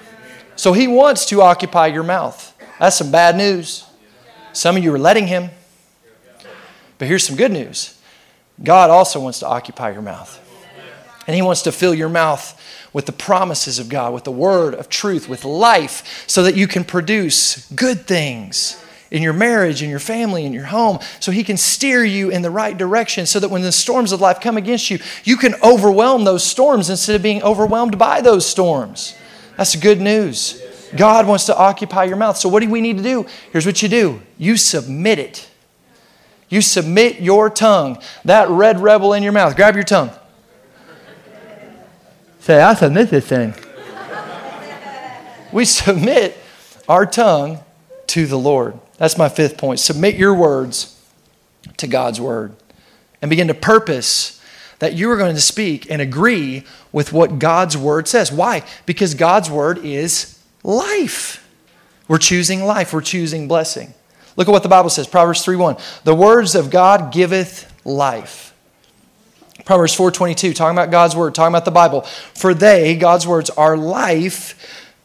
So 0.57 0.75
he 0.75 0.87
wants 0.87 1.25
to 1.27 1.41
occupy 1.41 1.87
your 1.87 2.03
mouth. 2.03 2.55
That's 2.79 2.97
some 2.97 3.11
bad 3.11 3.35
news. 3.35 3.87
Some 4.53 4.77
of 4.77 4.85
you 4.85 4.93
are 4.95 4.99
letting 4.99 5.27
him. 5.27 5.49
But 6.99 7.09
here's 7.09 7.27
some 7.27 7.37
good 7.37 7.51
news 7.51 7.99
God 8.63 8.91
also 8.91 9.21
wants 9.21 9.39
to 9.39 9.49
occupy 9.49 9.93
your 9.93 10.03
mouth. 10.03 10.39
And 11.27 11.35
he 11.35 11.41
wants 11.41 11.63
to 11.63 11.73
fill 11.73 11.95
your 11.95 12.11
mouth 12.11 12.61
with 12.93 13.07
the 13.07 13.13
promises 13.13 13.79
of 13.79 13.89
God, 13.89 14.13
with 14.13 14.25
the 14.25 14.33
word 14.33 14.75
of 14.75 14.91
truth, 14.91 15.31
with 15.31 15.47
life, 15.47 16.25
so 16.27 16.43
that 16.43 16.57
you 16.57 16.69
can 16.69 16.85
produce 16.85 17.71
good 17.73 18.07
things 18.07 18.82
in 19.13 19.23
your 19.23 19.35
marriage, 19.35 19.83
in 19.83 19.91
your 19.91 20.01
family, 20.01 20.45
in 20.47 20.55
your 20.55 20.65
home, 20.65 20.99
so 21.21 21.31
He 21.31 21.45
can 21.45 21.59
steer 21.59 22.03
you 22.03 22.31
in 22.31 22.41
the 22.41 22.51
right 22.51 22.77
direction 22.77 23.27
so 23.27 23.39
that 23.39 23.51
when 23.51 23.61
the 23.61 23.71
storms 23.71 24.11
of 24.11 24.23
life 24.23 24.41
come 24.41 24.57
against 24.57 24.91
you, 24.91 24.99
you 25.23 25.37
can 25.37 25.55
overwhelm 25.63 26.25
those 26.25 26.43
storms 26.43 26.89
instead 26.89 27.15
of 27.15 27.23
being 27.23 27.43
overwhelmed 27.43 27.99
by 27.99 28.23
those 28.23 28.47
storms. 28.47 29.15
That's 29.59 29.77
good 29.77 30.01
news. 30.01 30.61
God 30.97 31.27
wants 31.27 31.47
to 31.47 31.57
occupy 31.57 32.05
your 32.05 32.17
mouth. 32.17 32.39
So, 32.39 32.49
what 32.49 32.63
do 32.63 32.71
we 32.71 32.81
need 32.81 32.97
to 32.97 33.03
do? 33.03 33.27
Here's 33.53 33.67
what 33.67 33.83
you 33.83 33.89
do 33.89 34.21
you 34.39 34.57
submit 34.57 35.19
it. 35.19 35.49
You 36.49 36.63
submit 36.63 37.21
your 37.21 37.49
tongue, 37.49 37.99
that 38.25 38.49
red 38.49 38.81
rebel 38.81 39.13
in 39.13 39.23
your 39.23 39.33
mouth. 39.33 39.57
Grab 39.57 39.75
your 39.75 39.85
tongue. 39.85 40.11
Say, 42.41 42.61
I 42.61 42.75
submit 42.75 43.11
this 43.11 43.27
thing. 43.27 43.55
we 45.53 45.65
submit 45.65 46.37
our 46.89 47.07
tongue 47.07 47.61
to 48.09 48.27
the 48.27 48.39
Lord. 48.39 48.79
That's 49.03 49.19
my 49.19 49.29
fifth 49.29 49.59
point. 49.59 49.81
Submit 49.81 50.15
your 50.15 50.33
words 50.33 50.97
to 51.79 51.89
God's 51.89 52.21
word 52.21 52.55
and 53.21 53.29
begin 53.29 53.49
to 53.49 53.55
purpose 53.55 54.41
that 54.79 54.95
you 54.95 55.11
are 55.11 55.17
going 55.17 55.35
to 55.35 55.41
speak 55.41 55.91
and 55.91 56.01
agree 56.01 56.63
with 56.93 57.13
what 57.13 57.41
God's 57.41 57.77
word 57.77 58.07
says. 58.07 58.31
Why? 58.31 58.63
Because 58.87 59.17
God's 59.17 59.51
word 59.51 59.79
is 59.79 60.41
life. 60.63 61.45
We're 62.07 62.19
choosing 62.19 62.65
life, 62.65 62.93
we're 62.93 63.01
choosing 63.01 63.49
blessing. 63.49 63.93
Look 64.37 64.47
at 64.47 64.53
what 64.53 64.63
the 64.63 64.69
Bible 64.69 64.89
says 64.89 65.09
Proverbs 65.09 65.45
3 65.45 65.57
1. 65.57 65.79
The 66.05 66.15
words 66.15 66.55
of 66.55 66.71
God 66.71 67.13
giveth 67.13 67.75
life. 67.85 68.55
Proverbs 69.65 69.97
4:22 69.97 70.55
talking 70.55 70.79
about 70.79 70.93
God's 70.93 71.17
word, 71.17 71.35
talking 71.35 71.53
about 71.53 71.65
the 71.65 71.73
Bible. 71.73 72.03
For 72.35 72.55
they, 72.55 72.95
God's 72.95 73.27
words 73.27 73.51
are 73.51 73.77
life 73.77 74.55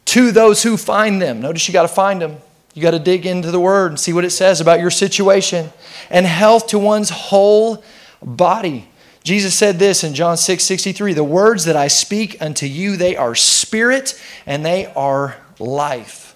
to 0.06 0.32
those 0.32 0.62
who 0.62 0.78
find 0.78 1.20
them. 1.20 1.41
Notice 1.41 1.68
you 1.68 1.74
got 1.74 1.82
to 1.82 1.88
find 1.88 2.22
them. 2.22 2.38
You 2.78 2.84
got 2.84 2.91
to 2.91 2.99
dig 2.99 3.25
into 3.25 3.49
the 3.49 3.59
word 3.59 3.88
and 3.88 3.99
see 3.99 4.13
what 4.13 4.23
it 4.23 4.30
says 4.30 4.61
about 4.61 4.80
your 4.80 4.91
situation 4.91 5.71
and 6.11 6.28
health 6.28 6.67
to 6.67 6.78
one's 6.78 7.09
whole 7.09 7.84
body. 8.21 8.88
Jesus 9.23 9.55
said 9.55 9.80
this 9.80 10.03
in 10.03 10.13
John 10.13 10.38
6 10.38 10.63
63 10.63 11.13
The 11.13 11.23
words 11.23 11.65
that 11.65 11.75
I 11.75 11.88
speak 11.88 12.39
unto 12.39 12.67
you, 12.67 12.95
they 12.95 13.15
are 13.15 13.34
spirit 13.34 14.21
and 14.45 14.63
they 14.63 14.86
are 14.95 15.38
life. 15.57 16.36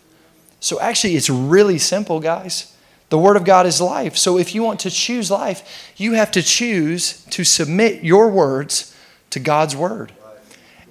So 0.59 0.79
actually, 0.79 1.15
it's 1.15 1.29
really 1.29 1.77
simple, 1.77 2.19
guys. 2.19 2.75
The 3.09 3.19
Word 3.19 3.37
of 3.37 3.45
God 3.45 3.67
is 3.67 3.79
life. 3.79 4.17
So 4.17 4.39
if 4.39 4.55
you 4.55 4.63
want 4.63 4.79
to 4.79 4.89
choose 4.89 5.29
life, 5.29 5.93
you 5.95 6.13
have 6.13 6.31
to 6.31 6.41
choose 6.41 7.23
to 7.25 7.43
submit 7.43 8.03
your 8.03 8.29
words 8.31 8.97
to 9.29 9.39
God's 9.39 9.75
Word. 9.75 10.11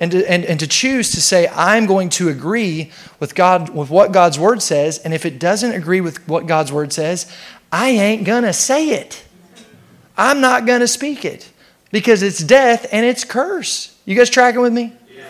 And 0.03 0.11
to, 0.12 0.30
and, 0.30 0.46
and 0.46 0.59
to 0.61 0.66
choose 0.66 1.11
to 1.11 1.20
say, 1.20 1.46
I'm 1.48 1.84
going 1.84 2.09
to 2.11 2.30
agree 2.30 2.90
with 3.18 3.34
God 3.34 3.68
with 3.68 3.90
what 3.90 4.12
God's 4.12 4.38
word 4.38 4.62
says, 4.62 4.96
and 4.98 5.12
if 5.12 5.26
it 5.26 5.38
doesn't 5.38 5.72
agree 5.72 6.01
with 6.01 6.26
what 6.26 6.46
God's 6.46 6.72
word 6.72 6.90
says, 6.90 7.30
I 7.70 7.90
ain't 7.90 8.24
gonna 8.24 8.55
say 8.55 8.88
it. 8.88 9.22
I'm 10.16 10.40
not 10.40 10.66
gonna 10.66 10.88
speak 10.88 11.26
it 11.26 11.51
because 11.92 12.22
it's 12.22 12.38
death 12.38 12.86
and 12.92 13.05
it's 13.05 13.24
curse. 13.24 13.94
You 14.07 14.16
guys 14.16 14.30
tracking 14.30 14.62
with 14.62 14.72
me? 14.72 14.94
Yeah. 15.14 15.24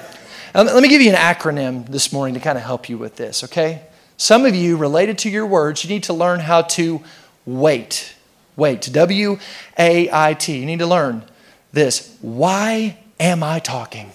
Um, 0.54 0.66
let 0.66 0.82
me 0.82 0.88
give 0.88 1.02
you 1.02 1.10
an 1.10 1.16
acronym 1.16 1.88
this 1.88 2.12
morning 2.12 2.34
to 2.34 2.40
kind 2.40 2.56
of 2.56 2.62
help 2.62 2.88
you 2.88 2.96
with 2.96 3.16
this, 3.16 3.42
okay? 3.44 3.82
Some 4.16 4.46
of 4.46 4.54
you, 4.54 4.76
related 4.76 5.18
to 5.18 5.30
your 5.30 5.46
words, 5.46 5.82
you 5.82 5.90
need 5.90 6.04
to 6.04 6.12
learn 6.12 6.38
how 6.38 6.62
to 6.62 7.02
wait. 7.44 8.14
Wait. 8.54 8.88
W 8.92 9.38
A 9.78 10.08
I 10.12 10.34
T. 10.34 10.58
You 10.58 10.66
need 10.66 10.78
to 10.78 10.86
learn 10.86 11.24
this. 11.72 12.16
Why 12.20 12.98
am 13.18 13.42
I 13.42 13.58
talking? 13.58 14.12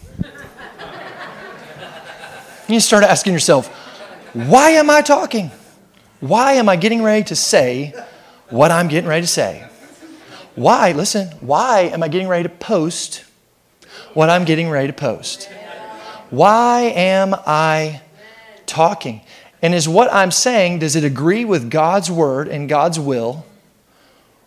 You 2.68 2.80
start 2.80 3.04
asking 3.04 3.34
yourself, 3.34 3.68
why 4.34 4.72
am 4.72 4.90
I 4.90 5.02
talking? 5.02 5.52
Why 6.20 6.54
am 6.54 6.68
I 6.70 6.76
getting 6.76 7.04
ready 7.04 7.24
to 7.26 7.36
say 7.36 7.94
what 8.50 8.72
I'm 8.72 8.88
getting 8.88 9.08
ready 9.08 9.22
to 9.22 9.32
say? 9.32 9.68
Why, 10.56 10.94
listen, 10.94 11.28
why 11.42 11.82
am 11.82 12.02
I 12.02 12.08
getting 12.08 12.28
ready 12.28 12.44
to 12.44 12.50
post 12.50 13.24
what 14.14 14.30
I'm 14.30 14.46
getting 14.46 14.70
ready 14.70 14.88
to 14.88 14.94
post? 14.94 15.50
Why 16.30 16.94
am 16.96 17.36
I 17.46 18.02
talking? 18.66 19.22
And 19.62 19.74
is 19.74 19.88
what 19.88 20.12
I'm 20.14 20.32
saying, 20.32 20.80
does 20.80 20.96
it 20.96 21.04
agree 21.04 21.46
with 21.46 21.70
God's 21.70 22.10
word 22.10 22.48
and 22.48 22.68
God's 22.70 23.00
will, 23.00 23.46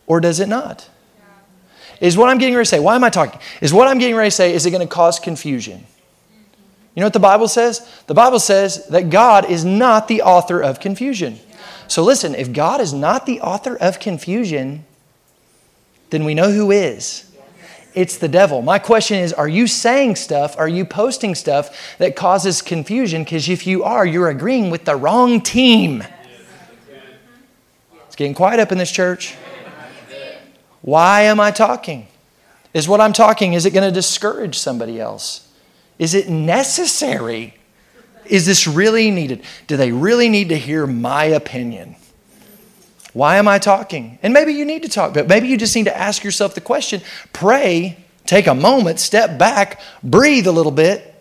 or 0.07 0.21
does 0.21 0.41
it 0.41 0.49
not? 0.49 0.89
Is 2.01 2.17
what 2.17 2.31
I'm 2.31 2.39
getting 2.39 2.55
ready 2.55 2.65
to 2.65 2.71
say, 2.71 2.81
why 2.81 2.95
am 2.95 3.05
I 3.05 3.11
talking? 3.11 3.41
Is 3.61 3.73
what 3.73 3.89
I'm 3.89 3.99
getting 3.99 4.15
ready 4.15 4.31
to 4.31 4.35
say, 4.35 4.55
is 4.55 4.65
it 4.65 4.71
going 4.71 4.87
to 4.87 4.93
cause 4.93 5.19
confusion? 5.19 5.87
You 6.99 7.03
know 7.03 7.07
what 7.07 7.13
the 7.13 7.21
Bible 7.21 7.47
says? 7.47 7.89
The 8.09 8.15
Bible 8.15 8.41
says 8.41 8.89
that 8.89 9.09
God 9.09 9.49
is 9.49 9.65
not 9.65 10.09
the 10.09 10.23
author 10.23 10.61
of 10.61 10.81
confusion. 10.81 11.39
So 11.87 12.03
listen, 12.03 12.35
if 12.35 12.53
God 12.53 12.81
is 12.81 12.93
not 12.93 13.25
the 13.25 13.41
author 13.41 13.77
of 13.77 14.01
confusion, 14.01 14.85
then 16.11 16.25
we 16.25 16.35
know 16.35 16.51
who 16.51 16.73
is 16.73 17.31
it's 17.95 18.19
the 18.19 18.27
devil. 18.27 18.63
My 18.63 18.81
question 18.81 19.19
is 19.19 19.33
Are 19.33 19.47
you 19.47 19.69
saying 19.69 20.17
stuff? 20.17 20.59
Are 20.59 20.67
you 20.67 20.85
posting 20.85 21.37
stuff 21.37 21.97
that 21.99 22.17
causes 22.17 22.63
confusion? 22.63 23.23
Because 23.23 23.49
if 23.49 23.65
you 23.65 23.85
are, 23.85 24.05
you're 24.05 24.29
agreeing 24.29 24.69
with 24.69 24.85
the 24.85 24.97
wrong 24.97 25.41
team. 25.41 26.03
It's 28.09 28.17
getting 28.17 28.35
quiet 28.35 28.59
up 28.59 28.73
in 28.73 28.79
this 28.79 28.91
church. 28.91 29.37
Why 30.83 31.23
am 31.23 31.39
I 31.39 31.53
talking? 31.53 32.09
Is 32.75 32.89
what 32.89 33.01
I'm 33.01 33.13
talking, 33.13 33.53
is 33.53 33.67
it 33.67 33.71
going 33.71 33.89
to 33.89 33.95
discourage 33.95 34.59
somebody 34.59 35.01
else? 35.01 35.48
Is 35.99 36.15
it 36.15 36.29
necessary? 36.29 37.55
Is 38.25 38.47
this 38.47 38.67
really 38.67 39.11
needed? 39.11 39.43
Do 39.67 39.77
they 39.77 39.91
really 39.91 40.29
need 40.29 40.51
to 40.51 40.59
hear 40.59 40.87
my 40.87 41.25
opinion? 41.25 41.97
Why 43.13 43.37
am 43.37 43.49
I 43.49 43.59
talking? 43.59 44.19
And 44.23 44.33
maybe 44.33 44.53
you 44.53 44.65
need 44.65 44.83
to 44.83 44.89
talk, 44.89 45.15
but 45.15 45.29
maybe 45.29 45.49
you 45.49 45.57
just 45.57 45.75
need 45.75 45.87
to 45.87 45.97
ask 45.97 46.23
yourself 46.23 46.55
the 46.55 46.61
question 46.61 47.01
pray, 47.33 47.97
take 48.27 48.47
a 48.47 48.55
moment, 48.55 49.01
step 49.01 49.39
back, 49.39 49.81
breathe 50.05 50.47
a 50.47 50.53
little 50.53 50.73
bit, 50.73 51.15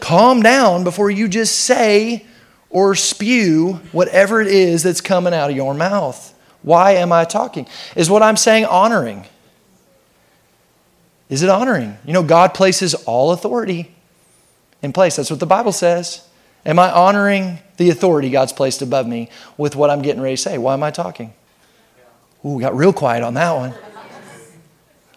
calm 0.00 0.42
down 0.42 0.84
before 0.84 1.10
you 1.10 1.28
just 1.28 1.60
say 1.60 2.26
or 2.70 2.94
spew 2.94 3.74
whatever 3.92 4.40
it 4.40 4.48
is 4.48 4.82
that's 4.82 5.00
coming 5.00 5.32
out 5.32 5.50
of 5.50 5.56
your 5.56 5.74
mouth. 5.74 6.34
Why 6.62 6.92
am 6.92 7.12
I 7.12 7.24
talking? 7.24 7.66
Is 7.96 8.10
what 8.10 8.22
I'm 8.22 8.36
saying 8.36 8.66
honoring? 8.66 9.24
Is 11.28 11.42
it 11.42 11.50
honoring? 11.50 11.98
You 12.04 12.12
know, 12.12 12.22
God 12.22 12.54
places 12.54 12.94
all 12.94 13.32
authority 13.32 13.94
in 14.82 14.92
place. 14.92 15.16
That's 15.16 15.30
what 15.30 15.40
the 15.40 15.46
Bible 15.46 15.72
says. 15.72 16.26
Am 16.64 16.78
I 16.78 16.90
honoring 16.90 17.58
the 17.76 17.90
authority 17.90 18.30
God's 18.30 18.52
placed 18.52 18.82
above 18.82 19.06
me 19.06 19.28
with 19.56 19.76
what 19.76 19.90
I'm 19.90 20.02
getting 20.02 20.22
ready 20.22 20.36
to 20.36 20.42
say? 20.42 20.58
Why 20.58 20.74
am 20.74 20.82
I 20.82 20.90
talking? 20.90 21.32
Ooh, 22.44 22.60
got 22.60 22.76
real 22.76 22.92
quiet 22.92 23.22
on 23.22 23.34
that 23.34 23.52
one. 23.52 23.74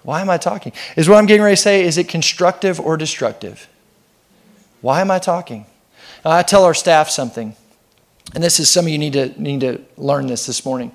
Why 0.04 0.22
am 0.22 0.30
I 0.30 0.38
talking? 0.38 0.74
Is 0.96 1.08
what 1.08 1.18
I'm 1.18 1.28
getting 1.28 1.44
ready 1.44 1.56
to 1.56 1.62
say, 1.62 1.84
is 1.84 1.98
it 1.98 2.08
constructive 2.08 2.80
or 2.80 2.98
destructive? 2.98 3.68
Why 4.82 5.02
am 5.02 5.12
I 5.12 5.20
talking? 5.20 5.66
Now, 6.26 6.32
I 6.32 6.44
tell 6.44 6.64
our 6.64 6.74
staff 6.74 7.10
something, 7.10 7.56
and 8.34 8.44
this 8.44 8.60
is 8.60 8.70
some 8.70 8.86
of 8.86 8.90
you 8.90 8.98
need 8.98 9.14
to, 9.14 9.42
need 9.42 9.62
to 9.62 9.82
learn 9.98 10.28
this 10.28 10.48
this 10.48 10.66
morning. 10.66 10.92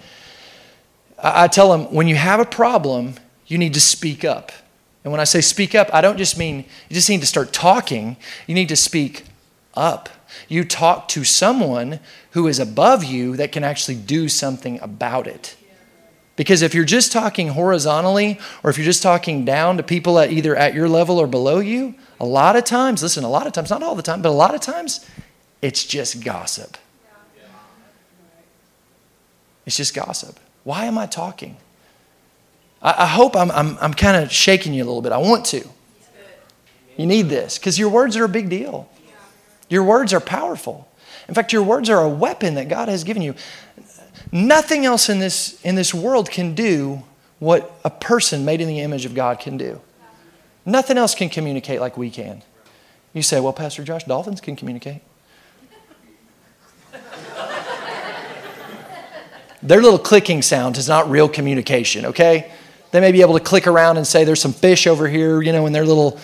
I, 1.22 1.44
I 1.44 1.48
tell 1.48 1.70
them 1.70 1.92
when 1.94 2.08
you 2.08 2.16
have 2.16 2.40
a 2.40 2.44
problem, 2.44 3.14
you 3.46 3.58
need 3.58 3.74
to 3.74 3.80
speak 3.80 4.24
up. 4.24 4.50
And 5.06 5.12
when 5.12 5.20
I 5.20 5.24
say 5.24 5.40
speak 5.40 5.76
up, 5.76 5.88
I 5.92 6.00
don't 6.00 6.18
just 6.18 6.36
mean 6.36 6.64
you 6.88 6.94
just 6.94 7.08
need 7.08 7.20
to 7.20 7.28
start 7.28 7.52
talking, 7.52 8.16
you 8.48 8.56
need 8.56 8.68
to 8.70 8.74
speak 8.74 9.22
up. 9.74 10.08
You 10.48 10.64
talk 10.64 11.06
to 11.10 11.22
someone 11.22 12.00
who 12.32 12.48
is 12.48 12.58
above 12.58 13.04
you 13.04 13.36
that 13.36 13.52
can 13.52 13.62
actually 13.62 13.94
do 13.94 14.28
something 14.28 14.80
about 14.82 15.28
it. 15.28 15.54
Because 16.34 16.60
if 16.60 16.74
you're 16.74 16.84
just 16.84 17.12
talking 17.12 17.50
horizontally 17.50 18.40
or 18.64 18.70
if 18.70 18.78
you're 18.78 18.84
just 18.84 19.00
talking 19.00 19.44
down 19.44 19.76
to 19.76 19.84
people 19.84 20.18
at 20.18 20.32
either 20.32 20.56
at 20.56 20.74
your 20.74 20.88
level 20.88 21.20
or 21.20 21.28
below 21.28 21.60
you, 21.60 21.94
a 22.18 22.26
lot 22.26 22.56
of 22.56 22.64
times, 22.64 23.00
listen, 23.00 23.22
a 23.22 23.30
lot 23.30 23.46
of 23.46 23.52
times, 23.52 23.70
not 23.70 23.84
all 23.84 23.94
the 23.94 24.02
time, 24.02 24.22
but 24.22 24.30
a 24.30 24.30
lot 24.30 24.56
of 24.56 24.60
times, 24.60 25.08
it's 25.62 25.84
just 25.84 26.24
gossip. 26.24 26.76
It's 29.66 29.76
just 29.76 29.94
gossip. 29.94 30.40
Why 30.64 30.86
am 30.86 30.98
I 30.98 31.06
talking? 31.06 31.58
I, 32.82 33.04
I 33.04 33.06
hope 33.06 33.36
I'm, 33.36 33.50
I'm, 33.50 33.76
I'm 33.80 33.94
kind 33.94 34.22
of 34.22 34.32
shaking 34.32 34.74
you 34.74 34.82
a 34.82 34.86
little 34.86 35.02
bit. 35.02 35.12
I 35.12 35.18
want 35.18 35.44
to. 35.46 35.66
You 36.96 37.06
need 37.06 37.28
this 37.28 37.58
because 37.58 37.78
your 37.78 37.90
words 37.90 38.16
are 38.16 38.24
a 38.24 38.28
big 38.28 38.48
deal. 38.48 38.88
Your 39.68 39.84
words 39.84 40.14
are 40.14 40.20
powerful. 40.20 40.88
In 41.28 41.34
fact, 41.34 41.52
your 41.52 41.62
words 41.62 41.90
are 41.90 42.02
a 42.02 42.08
weapon 42.08 42.54
that 42.54 42.68
God 42.68 42.88
has 42.88 43.04
given 43.04 43.22
you. 43.22 43.34
Nothing 44.32 44.86
else 44.86 45.08
in 45.08 45.18
this, 45.18 45.60
in 45.62 45.74
this 45.74 45.92
world 45.92 46.30
can 46.30 46.54
do 46.54 47.02
what 47.38 47.78
a 47.84 47.90
person 47.90 48.44
made 48.44 48.60
in 48.60 48.68
the 48.68 48.80
image 48.80 49.04
of 49.04 49.14
God 49.14 49.40
can 49.40 49.56
do. 49.56 49.80
Nothing 50.64 50.98
else 50.98 51.14
can 51.14 51.28
communicate 51.28 51.80
like 51.80 51.96
we 51.96 52.10
can. 52.10 52.42
You 53.12 53.22
say, 53.22 53.40
well, 53.40 53.52
Pastor 53.52 53.84
Josh, 53.84 54.04
dolphins 54.04 54.40
can 54.40 54.56
communicate. 54.56 55.00
Their 59.62 59.82
little 59.82 59.98
clicking 59.98 60.42
sound 60.42 60.76
is 60.76 60.88
not 60.88 61.10
real 61.10 61.28
communication, 61.28 62.06
okay? 62.06 62.52
They 62.90 63.00
may 63.00 63.12
be 63.12 63.20
able 63.20 63.34
to 63.34 63.44
click 63.44 63.66
around 63.66 63.96
and 63.96 64.06
say, 64.06 64.24
there's 64.24 64.40
some 64.40 64.52
fish 64.52 64.86
over 64.86 65.08
here, 65.08 65.42
you 65.42 65.52
know, 65.52 65.66
in 65.66 65.72
their 65.72 65.84
little 65.84 66.18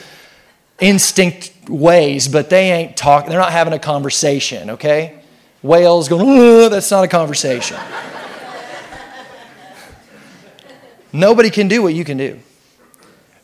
instinct 0.81 1.53
ways, 1.69 2.29
but 2.29 2.51
they 2.51 2.73
ain't 2.73 2.97
talking, 2.97 3.31
they're 3.31 3.39
not 3.39 3.53
having 3.53 3.73
a 3.73 3.79
conversation, 3.79 4.71
okay? 4.71 5.21
Whales 5.63 6.09
going, 6.09 6.71
that's 6.71 6.91
not 6.91 7.05
a 7.05 7.09
conversation. 7.09 7.77
Nobody 11.13 11.51
can 11.51 11.69
do 11.69 11.83
what 11.83 11.95
you 11.95 12.05
can 12.05 12.17
do. 12.17 12.41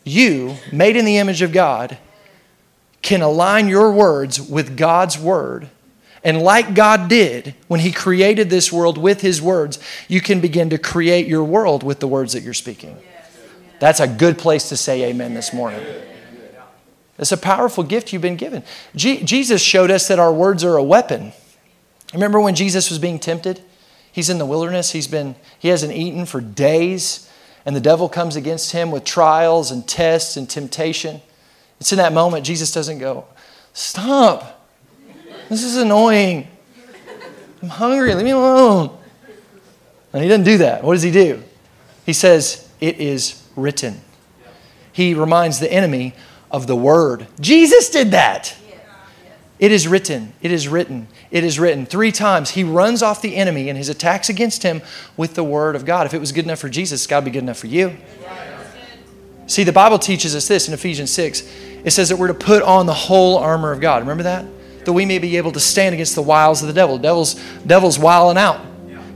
You, 0.03 0.55
made 0.71 0.95
in 0.95 1.05
the 1.05 1.17
image 1.17 1.41
of 1.41 1.51
God, 1.51 1.97
can 3.01 3.21
align 3.21 3.67
your 3.67 3.91
words 3.91 4.41
with 4.41 4.75
God's 4.75 5.17
word. 5.17 5.69
And 6.23 6.41
like 6.41 6.73
God 6.73 7.09
did 7.09 7.55
when 7.67 7.79
He 7.79 7.91
created 7.91 8.49
this 8.49 8.71
world 8.71 8.97
with 8.97 9.21
His 9.21 9.41
words, 9.41 9.79
you 10.07 10.21
can 10.21 10.41
begin 10.41 10.69
to 10.71 10.77
create 10.77 11.27
your 11.27 11.43
world 11.43 11.83
with 11.83 11.99
the 11.99 12.07
words 12.07 12.33
that 12.33 12.43
you're 12.43 12.53
speaking. 12.53 12.97
That's 13.79 13.99
a 13.99 14.07
good 14.07 14.37
place 14.37 14.69
to 14.69 14.77
say 14.77 15.03
amen 15.05 15.33
this 15.33 15.53
morning. 15.53 15.85
It's 17.17 17.31
a 17.31 17.37
powerful 17.37 17.83
gift 17.83 18.13
you've 18.13 18.21
been 18.21 18.37
given. 18.37 18.63
Jesus 18.95 19.61
showed 19.61 19.91
us 19.91 20.07
that 20.07 20.19
our 20.19 20.33
words 20.33 20.63
are 20.63 20.77
a 20.77 20.83
weapon. 20.83 21.33
Remember 22.13 22.39
when 22.39 22.55
Jesus 22.55 22.89
was 22.89 22.99
being 22.99 23.19
tempted? 23.19 23.61
He's 24.11 24.29
in 24.29 24.37
the 24.37 24.45
wilderness. 24.45 24.91
He's 24.91 25.07
been, 25.07 25.35
he 25.59 25.67
hasn't 25.67 25.93
eaten 25.93 26.25
for 26.25 26.41
days, 26.41 27.29
and 27.65 27.75
the 27.75 27.81
devil 27.81 28.09
comes 28.09 28.35
against 28.35 28.71
him 28.71 28.89
with 28.89 29.03
trials 29.03 29.69
and 29.69 29.87
tests 29.87 30.35
and 30.35 30.49
temptation. 30.49 31.21
It's 31.79 31.91
in 31.91 31.97
that 31.97 32.13
moment 32.13 32.45
Jesus 32.45 32.71
doesn't 32.71 32.99
go, 32.99 33.25
Stop. 33.73 34.58
This 35.49 35.63
is 35.63 35.77
annoying. 35.77 36.47
I'm 37.61 37.69
hungry. 37.69 38.13
Leave 38.13 38.25
me 38.25 38.31
alone. 38.31 38.97
And 40.13 40.23
he 40.23 40.29
doesn't 40.29 40.45
do 40.45 40.59
that. 40.59 40.83
What 40.83 40.93
does 40.93 41.03
he 41.03 41.11
do? 41.11 41.43
He 42.05 42.13
says, 42.13 42.69
It 42.79 42.99
is 42.99 43.43
written. 43.55 44.01
He 44.91 45.13
reminds 45.13 45.59
the 45.59 45.71
enemy 45.71 46.13
of 46.51 46.67
the 46.67 46.75
word. 46.75 47.27
Jesus 47.39 47.89
did 47.89 48.11
that. 48.11 48.55
It 49.59 49.73
is 49.73 49.87
written. 49.87 50.33
It 50.41 50.51
is 50.51 50.69
written. 50.69 51.07
It 51.31 51.43
is 51.43 51.59
written. 51.59 51.85
Three 51.85 52.13
times 52.13 52.51
he 52.51 52.63
runs 52.63 53.03
off 53.03 53.21
the 53.21 53.35
enemy 53.35 53.67
and 53.67 53.77
his 53.77 53.89
attacks 53.89 54.29
against 54.29 54.63
him 54.63 54.81
with 55.17 55.35
the 55.35 55.43
word 55.43 55.75
of 55.75 55.85
God. 55.85 56.05
If 56.05 56.13
it 56.13 56.19
was 56.19 56.31
good 56.31 56.45
enough 56.45 56.59
for 56.59 56.69
Jesus, 56.69 57.05
to 57.05 57.21
be 57.21 57.29
good 57.29 57.43
enough 57.43 57.57
for 57.57 57.67
you. 57.67 57.97
See, 59.47 59.63
the 59.63 59.73
Bible 59.73 59.99
teaches 59.99 60.33
us 60.33 60.47
this 60.47 60.67
in 60.67 60.73
Ephesians 60.73 61.11
6. 61.11 61.41
It 61.83 61.91
says 61.91 62.09
that 62.09 62.17
we're 62.17 62.27
to 62.27 62.33
put 62.33 62.63
on 62.63 62.85
the 62.85 62.93
whole 62.93 63.37
armor 63.37 63.71
of 63.71 63.81
God. 63.81 64.01
Remember 64.01 64.23
that? 64.23 64.45
That 64.85 64.93
we 64.93 65.05
may 65.05 65.19
be 65.19 65.37
able 65.37 65.51
to 65.51 65.59
stand 65.59 65.93
against 65.93 66.15
the 66.15 66.21
wiles 66.21 66.61
of 66.61 66.67
the 66.67 66.73
devil. 66.73 66.97
The 66.97 67.03
devil's, 67.03 67.35
devil's 67.65 67.99
wiling 67.99 68.37
out. 68.37 68.65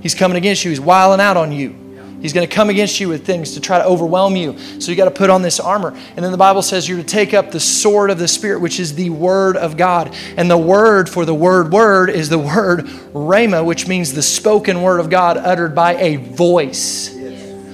He's 0.01 0.15
coming 0.15 0.37
against 0.37 0.65
you. 0.65 0.69
He's 0.69 0.81
wiling 0.81 1.21
out 1.21 1.37
on 1.37 1.51
you. 1.51 1.83
He's 2.23 2.31
going 2.31 2.47
to 2.47 2.55
come 2.55 2.69
against 2.69 3.01
you 3.01 3.09
with 3.09 3.25
things 3.25 3.55
to 3.55 3.59
try 3.59 3.79
to 3.79 3.85
overwhelm 3.85 4.37
you. 4.37 4.57
So 4.79 4.91
you 4.91 4.95
got 4.95 5.05
to 5.05 5.11
put 5.11 5.29
on 5.29 5.41
this 5.41 5.59
armor. 5.59 5.89
And 5.89 6.23
then 6.23 6.31
the 6.31 6.37
Bible 6.37 6.61
says 6.61 6.87
you're 6.87 6.97
to 6.97 7.03
take 7.03 7.33
up 7.33 7.51
the 7.51 7.59
sword 7.59 8.09
of 8.09 8.17
the 8.17 8.29
Spirit, 8.29 8.61
which 8.61 8.79
is 8.79 8.95
the 8.95 9.09
Word 9.09 9.57
of 9.57 9.75
God. 9.75 10.15
And 10.37 10.49
the 10.49 10.57
word 10.57 11.09
for 11.09 11.25
the 11.25 11.33
word 11.33 11.73
word 11.73 12.09
is 12.09 12.29
the 12.29 12.39
word 12.39 12.85
rhema, 13.11 13.65
which 13.65 13.89
means 13.89 14.13
the 14.13 14.21
spoken 14.21 14.81
word 14.81 15.01
of 15.01 15.09
God 15.09 15.35
uttered 15.35 15.75
by 15.75 15.95
a 15.97 16.15
voice. 16.15 17.12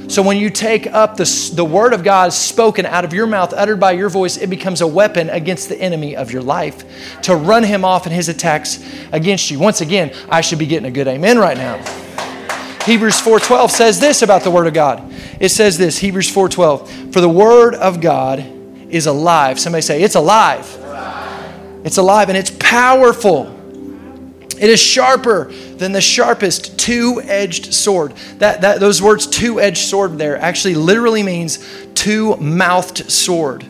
So 0.10 0.24
when 0.24 0.38
you 0.38 0.49
take 0.49 0.88
up 0.88 1.18
the, 1.18 1.51
the 1.53 1.64
word 1.64 1.93
of 1.93 2.03
God 2.03 2.34
spoken 2.34 2.88
out 2.88 3.05
of 3.05 3.14
your 3.14 3.28
mouth, 3.28 3.53
uttered 3.53 3.80
by 3.80 3.91
your 3.91 4.10
voice, 4.10 4.38
it 4.38 4.49
becomes 4.49 4.82
a 4.82 4.88
weapon 4.88 5.30
against 5.30 5.70
the 5.70 5.80
enemy 5.80 6.16
of 6.16 6.32
your 6.32 6.41
life 6.41 7.22
to 7.22 7.36
run 7.36 7.64
him 7.64 7.86
off 7.86 8.07
in 8.07 8.12
his 8.12 8.28
attacks 8.28 8.84
against 9.12 9.51
you. 9.51 9.60
Once 9.60 9.82
again, 9.82 10.12
I 10.28 10.41
should 10.41 10.57
be 10.57 10.66
getting 10.66 10.88
a 10.88 10.91
good 10.91 11.07
amen 11.07 11.38
right 11.38 11.55
now. 11.55 11.78
Hebrews 12.86 13.22
4:12 13.22 13.70
says 13.70 13.99
this 13.99 14.24
about 14.24 14.43
the 14.43 14.49
word 14.49 14.66
of 14.66 14.74
God. 14.74 15.03
It 15.39 15.49
says 15.49 15.78
this, 15.78 15.99
Hebrews 15.99 16.28
4:12, 16.28 16.89
"For 17.14 17.22
the 17.22 17.30
word 17.30 17.76
of 17.76 18.01
God 18.01 18.43
is 18.89 19.05
alive." 19.05 19.60
Somebody 19.60 19.84
say, 19.84 20.01
"It's 20.01 20.16
alive." 20.16 20.66
It's 21.84 21.97
alive 21.97 22.30
and 22.30 22.38
it's 22.38 22.51
powerful. 22.60 23.59
It 24.60 24.70
is 24.70 24.80
sharper 24.80 25.45
than 25.78 25.91
the 25.91 26.01
sharpest 26.01 26.78
two-edged 26.78 27.74
sword. 27.74 28.14
That, 28.39 28.62
that 28.62 28.80
those 28.80 29.01
words 29.01 29.26
two-edged 29.28 29.78
sword 29.78 30.18
there 30.18 30.38
actually 30.38 30.76
literally 30.76 31.24
means 31.24 31.66
two-mouthed 31.95 33.10
sword. 33.10 33.66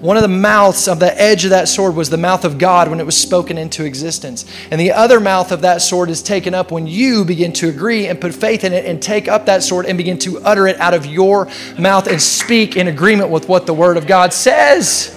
One 0.00 0.16
of 0.16 0.22
the 0.22 0.28
mouths 0.28 0.88
of 0.88 0.98
the 0.98 1.20
edge 1.20 1.44
of 1.44 1.50
that 1.50 1.68
sword 1.68 1.94
was 1.94 2.10
the 2.10 2.16
mouth 2.16 2.44
of 2.44 2.58
God 2.58 2.88
when 2.88 2.98
it 2.98 3.06
was 3.06 3.16
spoken 3.16 3.56
into 3.56 3.84
existence. 3.84 4.44
And 4.70 4.80
the 4.80 4.90
other 4.90 5.20
mouth 5.20 5.52
of 5.52 5.60
that 5.60 5.80
sword 5.80 6.10
is 6.10 6.22
taken 6.22 6.54
up 6.54 6.72
when 6.72 6.88
you 6.88 7.24
begin 7.24 7.52
to 7.54 7.68
agree 7.68 8.08
and 8.08 8.20
put 8.20 8.34
faith 8.34 8.64
in 8.64 8.72
it 8.72 8.84
and 8.84 9.00
take 9.00 9.28
up 9.28 9.46
that 9.46 9.62
sword 9.62 9.86
and 9.86 9.96
begin 9.96 10.18
to 10.18 10.40
utter 10.40 10.66
it 10.66 10.80
out 10.80 10.92
of 10.92 11.06
your 11.06 11.48
mouth 11.78 12.08
and 12.08 12.20
speak 12.20 12.76
in 12.76 12.88
agreement 12.88 13.30
with 13.30 13.48
what 13.48 13.66
the 13.66 13.74
Word 13.74 13.96
of 13.96 14.08
God 14.08 14.32
says. 14.32 15.16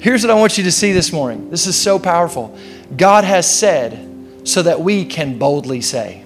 Here's 0.00 0.22
what 0.22 0.30
I 0.30 0.34
want 0.34 0.56
you 0.56 0.64
to 0.64 0.72
see 0.72 0.92
this 0.92 1.12
morning. 1.12 1.50
This 1.50 1.66
is 1.66 1.76
so 1.76 1.98
powerful. 1.98 2.56
God 2.96 3.24
has 3.24 3.52
said 3.52 4.10
so 4.44 4.62
that 4.62 4.80
we 4.80 5.04
can 5.04 5.38
boldly 5.38 5.80
say. 5.80 6.24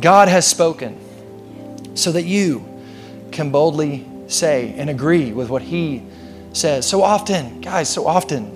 God 0.00 0.28
has 0.28 0.46
spoken 0.46 1.96
so 1.96 2.12
that 2.12 2.24
you 2.24 2.64
can 3.32 3.50
boldly 3.50 4.06
say 4.28 4.74
and 4.76 4.90
agree 4.90 5.32
with 5.32 5.48
what 5.48 5.62
He 5.62 6.02
says. 6.52 6.86
So 6.86 7.02
often, 7.02 7.60
guys, 7.60 7.88
so 7.88 8.06
often, 8.06 8.52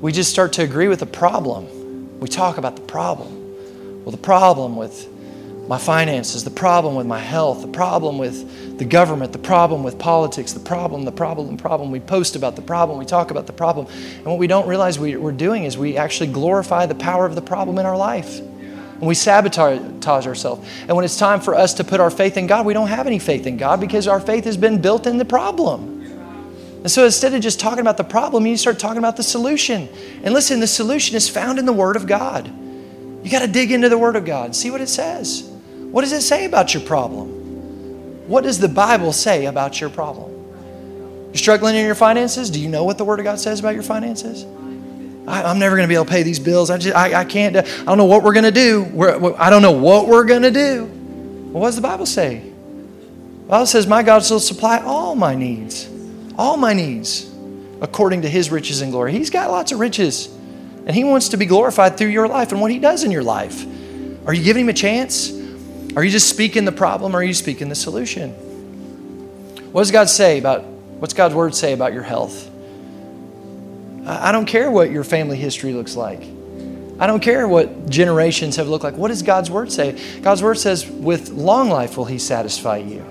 we 0.00 0.12
just 0.12 0.30
start 0.30 0.52
to 0.54 0.62
agree 0.62 0.88
with 0.88 1.00
the 1.00 1.06
problem. 1.06 2.20
We 2.20 2.28
talk 2.28 2.58
about 2.58 2.76
the 2.76 2.82
problem. 2.82 4.04
Well, 4.04 4.12
the 4.12 4.18
problem 4.18 4.76
with 4.76 5.08
my 5.66 5.78
finances, 5.78 6.44
the 6.44 6.50
problem 6.50 6.94
with 6.94 7.06
my 7.06 7.18
health, 7.18 7.62
the 7.62 7.68
problem 7.68 8.18
with 8.18 8.78
the 8.78 8.84
government, 8.84 9.32
the 9.32 9.38
problem 9.38 9.82
with 9.82 9.98
politics, 9.98 10.52
the 10.52 10.60
problem, 10.60 11.04
the 11.04 11.12
problem, 11.12 11.56
the 11.56 11.62
problem. 11.62 11.90
We 11.90 12.00
post 12.00 12.36
about 12.36 12.54
the 12.54 12.62
problem, 12.62 12.98
we 12.98 13.06
talk 13.06 13.30
about 13.30 13.46
the 13.46 13.52
problem. 13.52 13.86
And 13.86 14.26
what 14.26 14.38
we 14.38 14.46
don't 14.46 14.66
realize 14.66 14.98
we, 14.98 15.14
are 15.14 15.32
doing 15.32 15.64
is 15.64 15.78
we 15.78 15.96
actually 15.96 16.32
glorify 16.32 16.86
the 16.86 16.94
power 16.94 17.24
of 17.24 17.34
the 17.34 17.42
problem 17.42 17.78
in 17.78 17.86
our 17.86 17.96
life. 17.96 18.40
And 18.40 19.02
we 19.02 19.14
sabotage 19.14 20.26
ourselves. 20.26 20.68
And 20.82 20.96
when 20.96 21.04
it's 21.04 21.16
time 21.16 21.40
for 21.40 21.54
us 21.54 21.74
to 21.74 21.84
put 21.84 21.98
our 21.98 22.10
faith 22.10 22.36
in 22.36 22.46
God, 22.46 22.66
we 22.66 22.74
don't 22.74 22.88
have 22.88 23.06
any 23.06 23.18
faith 23.18 23.46
in 23.46 23.56
God 23.56 23.80
because 23.80 24.06
our 24.06 24.20
faith 24.20 24.44
has 24.44 24.56
been 24.56 24.80
built 24.80 25.06
in 25.06 25.18
the 25.18 25.24
problem. 25.24 26.02
And 26.82 26.90
so 26.90 27.06
instead 27.06 27.32
of 27.32 27.40
just 27.40 27.58
talking 27.58 27.80
about 27.80 27.96
the 27.96 28.04
problem, 28.04 28.46
you 28.46 28.58
start 28.58 28.78
talking 28.78 28.98
about 28.98 29.16
the 29.16 29.22
solution. 29.22 29.88
And 30.22 30.34
listen, 30.34 30.60
the 30.60 30.66
solution 30.66 31.16
is 31.16 31.30
found 31.30 31.58
in 31.58 31.64
the 31.64 31.72
Word 31.72 31.96
of 31.96 32.06
God. 32.06 32.46
You 33.24 33.30
got 33.30 33.40
to 33.40 33.48
dig 33.48 33.72
into 33.72 33.88
the 33.88 33.96
Word 33.96 34.16
of 34.16 34.26
God, 34.26 34.54
see 34.54 34.70
what 34.70 34.82
it 34.82 34.88
says. 34.88 35.53
What 35.94 36.00
does 36.00 36.10
it 36.10 36.22
say 36.22 36.44
about 36.44 36.74
your 36.74 36.82
problem? 36.82 38.26
What 38.26 38.42
does 38.42 38.58
the 38.58 38.68
Bible 38.68 39.12
say 39.12 39.46
about 39.46 39.80
your 39.80 39.90
problem? 39.90 40.32
You're 41.26 41.36
struggling 41.36 41.76
in 41.76 41.86
your 41.86 41.94
finances? 41.94 42.50
Do 42.50 42.58
you 42.58 42.68
know 42.68 42.82
what 42.82 42.98
the 42.98 43.04
Word 43.04 43.20
of 43.20 43.24
God 43.24 43.38
says 43.38 43.60
about 43.60 43.74
your 43.74 43.84
finances? 43.84 44.42
I, 45.28 45.48
am 45.48 45.60
never 45.60 45.76
going 45.76 45.86
to 45.86 45.88
be 45.88 45.94
able 45.94 46.06
to 46.06 46.10
pay 46.10 46.24
these 46.24 46.40
bills. 46.40 46.68
I 46.68 46.78
just, 46.78 46.96
I, 46.96 47.20
I 47.20 47.24
can't. 47.24 47.54
Uh, 47.54 47.62
I 47.64 47.84
don't 47.84 47.96
know 47.96 48.06
what 48.06 48.24
we're 48.24 48.32
going 48.32 48.42
to 48.42 48.50
do. 48.50 48.82
We're, 48.82 49.36
I 49.38 49.50
don't 49.50 49.62
know 49.62 49.70
what 49.70 50.08
we're 50.08 50.24
going 50.24 50.42
to 50.42 50.50
do. 50.50 50.86
Well, 50.86 51.62
what 51.62 51.68
does 51.68 51.76
the 51.76 51.82
Bible 51.82 52.06
say? 52.06 52.38
The 52.40 53.50
Bible 53.50 53.66
says, 53.66 53.86
My 53.86 54.02
God 54.02 54.24
shall 54.24 54.40
supply 54.40 54.80
all 54.80 55.14
my 55.14 55.36
needs, 55.36 55.88
all 56.36 56.56
my 56.56 56.72
needs, 56.72 57.32
according 57.80 58.22
to 58.22 58.28
his 58.28 58.50
riches 58.50 58.80
and 58.80 58.90
glory. 58.90 59.12
He's 59.12 59.30
got 59.30 59.48
lots 59.48 59.70
of 59.70 59.78
riches, 59.78 60.26
and 60.86 60.90
he 60.90 61.04
wants 61.04 61.28
to 61.28 61.36
be 61.36 61.46
glorified 61.46 61.96
through 61.96 62.08
your 62.08 62.26
life 62.26 62.50
and 62.50 62.60
what 62.60 62.72
he 62.72 62.80
does 62.80 63.04
in 63.04 63.12
your 63.12 63.22
life. 63.22 63.64
Are 64.26 64.34
you 64.34 64.42
giving 64.42 64.64
him 64.64 64.70
a 64.70 64.72
chance? 64.72 65.43
Are 65.96 66.02
you 66.02 66.10
just 66.10 66.28
speaking 66.28 66.64
the 66.64 66.72
problem 66.72 67.14
or 67.14 67.20
are 67.20 67.22
you 67.22 67.34
speaking 67.34 67.68
the 67.68 67.74
solution? 67.74 68.30
What 69.72 69.82
does 69.82 69.90
God 69.90 70.08
say 70.08 70.38
about, 70.38 70.64
what's 70.64 71.14
God's 71.14 71.34
word 71.34 71.54
say 71.54 71.72
about 71.72 71.92
your 71.92 72.02
health? 72.02 72.50
I 74.06 74.32
don't 74.32 74.46
care 74.46 74.70
what 74.70 74.90
your 74.90 75.04
family 75.04 75.36
history 75.36 75.72
looks 75.72 75.96
like. 75.96 76.22
I 76.98 77.06
don't 77.06 77.20
care 77.20 77.48
what 77.48 77.88
generations 77.88 78.56
have 78.56 78.68
looked 78.68 78.84
like. 78.84 78.96
What 78.96 79.08
does 79.08 79.22
God's 79.22 79.50
word 79.50 79.72
say? 79.72 79.98
God's 80.20 80.42
word 80.42 80.58
says, 80.58 80.86
with 80.86 81.30
long 81.30 81.70
life 81.70 81.96
will 81.96 82.04
he 82.04 82.18
satisfy 82.18 82.76
you. 82.76 83.04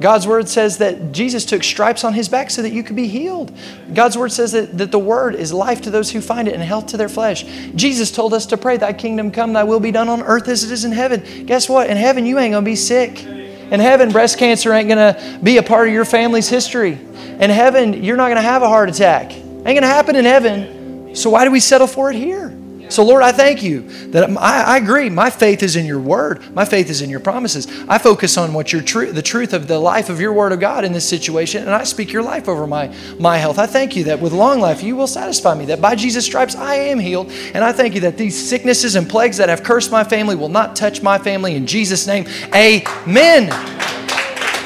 God's 0.00 0.26
word 0.26 0.48
says 0.48 0.78
that 0.78 1.12
Jesus 1.12 1.44
took 1.44 1.62
stripes 1.62 2.04
on 2.04 2.14
his 2.14 2.28
back 2.28 2.50
so 2.50 2.62
that 2.62 2.72
you 2.72 2.82
could 2.82 2.96
be 2.96 3.06
healed. 3.06 3.52
God's 3.92 4.16
word 4.16 4.32
says 4.32 4.52
that, 4.52 4.78
that 4.78 4.90
the 4.90 4.98
word 4.98 5.34
is 5.34 5.52
life 5.52 5.82
to 5.82 5.90
those 5.90 6.10
who 6.10 6.22
find 6.22 6.48
it 6.48 6.54
and 6.54 6.62
health 6.62 6.86
to 6.88 6.96
their 6.96 7.08
flesh. 7.08 7.44
Jesus 7.74 8.10
told 8.10 8.32
us 8.32 8.46
to 8.46 8.56
pray, 8.56 8.78
Thy 8.78 8.94
kingdom 8.94 9.30
come, 9.30 9.52
thy 9.52 9.64
will 9.64 9.78
be 9.78 9.92
done 9.92 10.08
on 10.08 10.22
earth 10.22 10.48
as 10.48 10.64
it 10.64 10.70
is 10.70 10.86
in 10.86 10.92
heaven. 10.92 11.44
Guess 11.44 11.68
what? 11.68 11.90
In 11.90 11.98
heaven, 11.98 12.24
you 12.24 12.38
ain't 12.38 12.52
going 12.52 12.64
to 12.64 12.70
be 12.70 12.76
sick. 12.76 13.22
In 13.22 13.78
heaven, 13.78 14.10
breast 14.10 14.38
cancer 14.38 14.72
ain't 14.72 14.88
going 14.88 15.14
to 15.14 15.38
be 15.42 15.58
a 15.58 15.62
part 15.62 15.86
of 15.86 15.94
your 15.94 16.06
family's 16.06 16.48
history. 16.48 16.92
In 16.92 17.50
heaven, 17.50 18.02
you're 18.02 18.16
not 18.16 18.26
going 18.26 18.36
to 18.36 18.42
have 18.42 18.62
a 18.62 18.68
heart 18.68 18.88
attack. 18.88 19.32
Ain't 19.32 19.64
going 19.64 19.82
to 19.82 19.86
happen 19.86 20.16
in 20.16 20.24
heaven. 20.24 21.14
So 21.14 21.28
why 21.28 21.44
do 21.44 21.50
we 21.50 21.60
settle 21.60 21.86
for 21.86 22.10
it 22.10 22.16
here? 22.16 22.56
So, 22.90 23.04
Lord, 23.04 23.22
I 23.22 23.32
thank 23.32 23.62
you 23.62 23.82
that 24.10 24.28
I, 24.30 24.74
I, 24.74 24.76
agree. 24.78 25.08
My 25.08 25.30
faith 25.30 25.62
is 25.62 25.76
in 25.76 25.86
your 25.86 26.00
word. 26.00 26.54
My 26.54 26.64
faith 26.64 26.90
is 26.90 27.02
in 27.02 27.10
your 27.10 27.20
promises. 27.20 27.66
I 27.88 27.98
focus 27.98 28.36
on 28.36 28.52
what 28.52 28.72
your 28.72 28.82
truth, 28.82 29.14
the 29.14 29.22
truth 29.22 29.52
of 29.52 29.68
the 29.68 29.78
life 29.78 30.08
of 30.08 30.20
your 30.20 30.32
word 30.32 30.52
of 30.52 30.60
God 30.60 30.84
in 30.84 30.92
this 30.92 31.08
situation, 31.08 31.62
and 31.62 31.70
I 31.70 31.84
speak 31.84 32.12
your 32.12 32.22
life 32.22 32.48
over 32.48 32.66
my, 32.66 32.94
my 33.18 33.38
health. 33.38 33.58
I 33.58 33.66
thank 33.66 33.96
you 33.96 34.04
that 34.04 34.20
with 34.20 34.32
long 34.32 34.60
life 34.60 34.82
you 34.82 34.96
will 34.96 35.06
satisfy 35.06 35.54
me, 35.54 35.66
that 35.66 35.80
by 35.80 35.94
Jesus' 35.94 36.24
stripes 36.24 36.54
I 36.54 36.74
am 36.74 36.98
healed. 36.98 37.30
And 37.54 37.64
I 37.64 37.72
thank 37.72 37.94
you 37.94 38.00
that 38.02 38.16
these 38.18 38.48
sicknesses 38.48 38.94
and 38.96 39.08
plagues 39.08 39.36
that 39.36 39.48
have 39.48 39.62
cursed 39.62 39.90
my 39.90 40.04
family 40.04 40.36
will 40.36 40.48
not 40.48 40.76
touch 40.76 41.02
my 41.02 41.18
family. 41.18 41.54
In 41.54 41.66
Jesus' 41.66 42.06
name, 42.06 42.26
amen. 42.54 43.50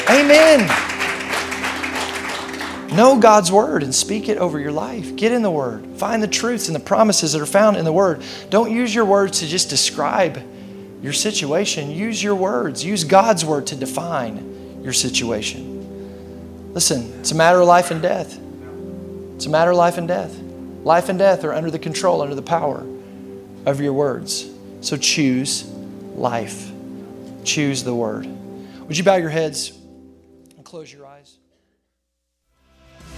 Amen. 0.08 0.93
Know 2.94 3.18
God's 3.18 3.50
word 3.50 3.82
and 3.82 3.94
speak 3.94 4.28
it 4.28 4.38
over 4.38 4.58
your 4.60 4.70
life. 4.70 5.16
Get 5.16 5.32
in 5.32 5.42
the 5.42 5.50
word. 5.50 5.84
Find 5.96 6.22
the 6.22 6.28
truths 6.28 6.68
and 6.68 6.76
the 6.76 6.80
promises 6.80 7.32
that 7.32 7.42
are 7.42 7.46
found 7.46 7.76
in 7.76 7.84
the 7.84 7.92
word. 7.92 8.22
Don't 8.50 8.70
use 8.70 8.94
your 8.94 9.04
words 9.04 9.40
to 9.40 9.46
just 9.46 9.68
describe 9.68 10.40
your 11.02 11.12
situation. 11.12 11.90
Use 11.90 12.22
your 12.22 12.34
words. 12.34 12.84
Use 12.84 13.04
God's 13.04 13.44
word 13.44 13.66
to 13.68 13.76
define 13.76 14.82
your 14.82 14.92
situation. 14.92 16.72
Listen, 16.72 17.12
it's 17.20 17.32
a 17.32 17.34
matter 17.34 17.60
of 17.60 17.66
life 17.66 17.90
and 17.90 18.00
death. 18.00 18.38
It's 19.36 19.46
a 19.46 19.50
matter 19.50 19.72
of 19.72 19.76
life 19.76 19.98
and 19.98 20.08
death. 20.08 20.34
Life 20.84 21.08
and 21.08 21.18
death 21.18 21.44
are 21.44 21.52
under 21.52 21.70
the 21.70 21.78
control, 21.78 22.22
under 22.22 22.34
the 22.34 22.42
power 22.42 22.86
of 23.66 23.80
your 23.80 23.92
words. 23.92 24.50
So 24.82 24.96
choose 24.96 25.64
life. 26.14 26.70
Choose 27.44 27.82
the 27.82 27.94
word. 27.94 28.26
Would 28.86 28.98
you 28.98 29.04
bow 29.04 29.16
your 29.16 29.30
heads 29.30 29.72
and 30.56 30.64
close 30.64 30.92
your 30.92 31.06
eyes? 31.06 31.13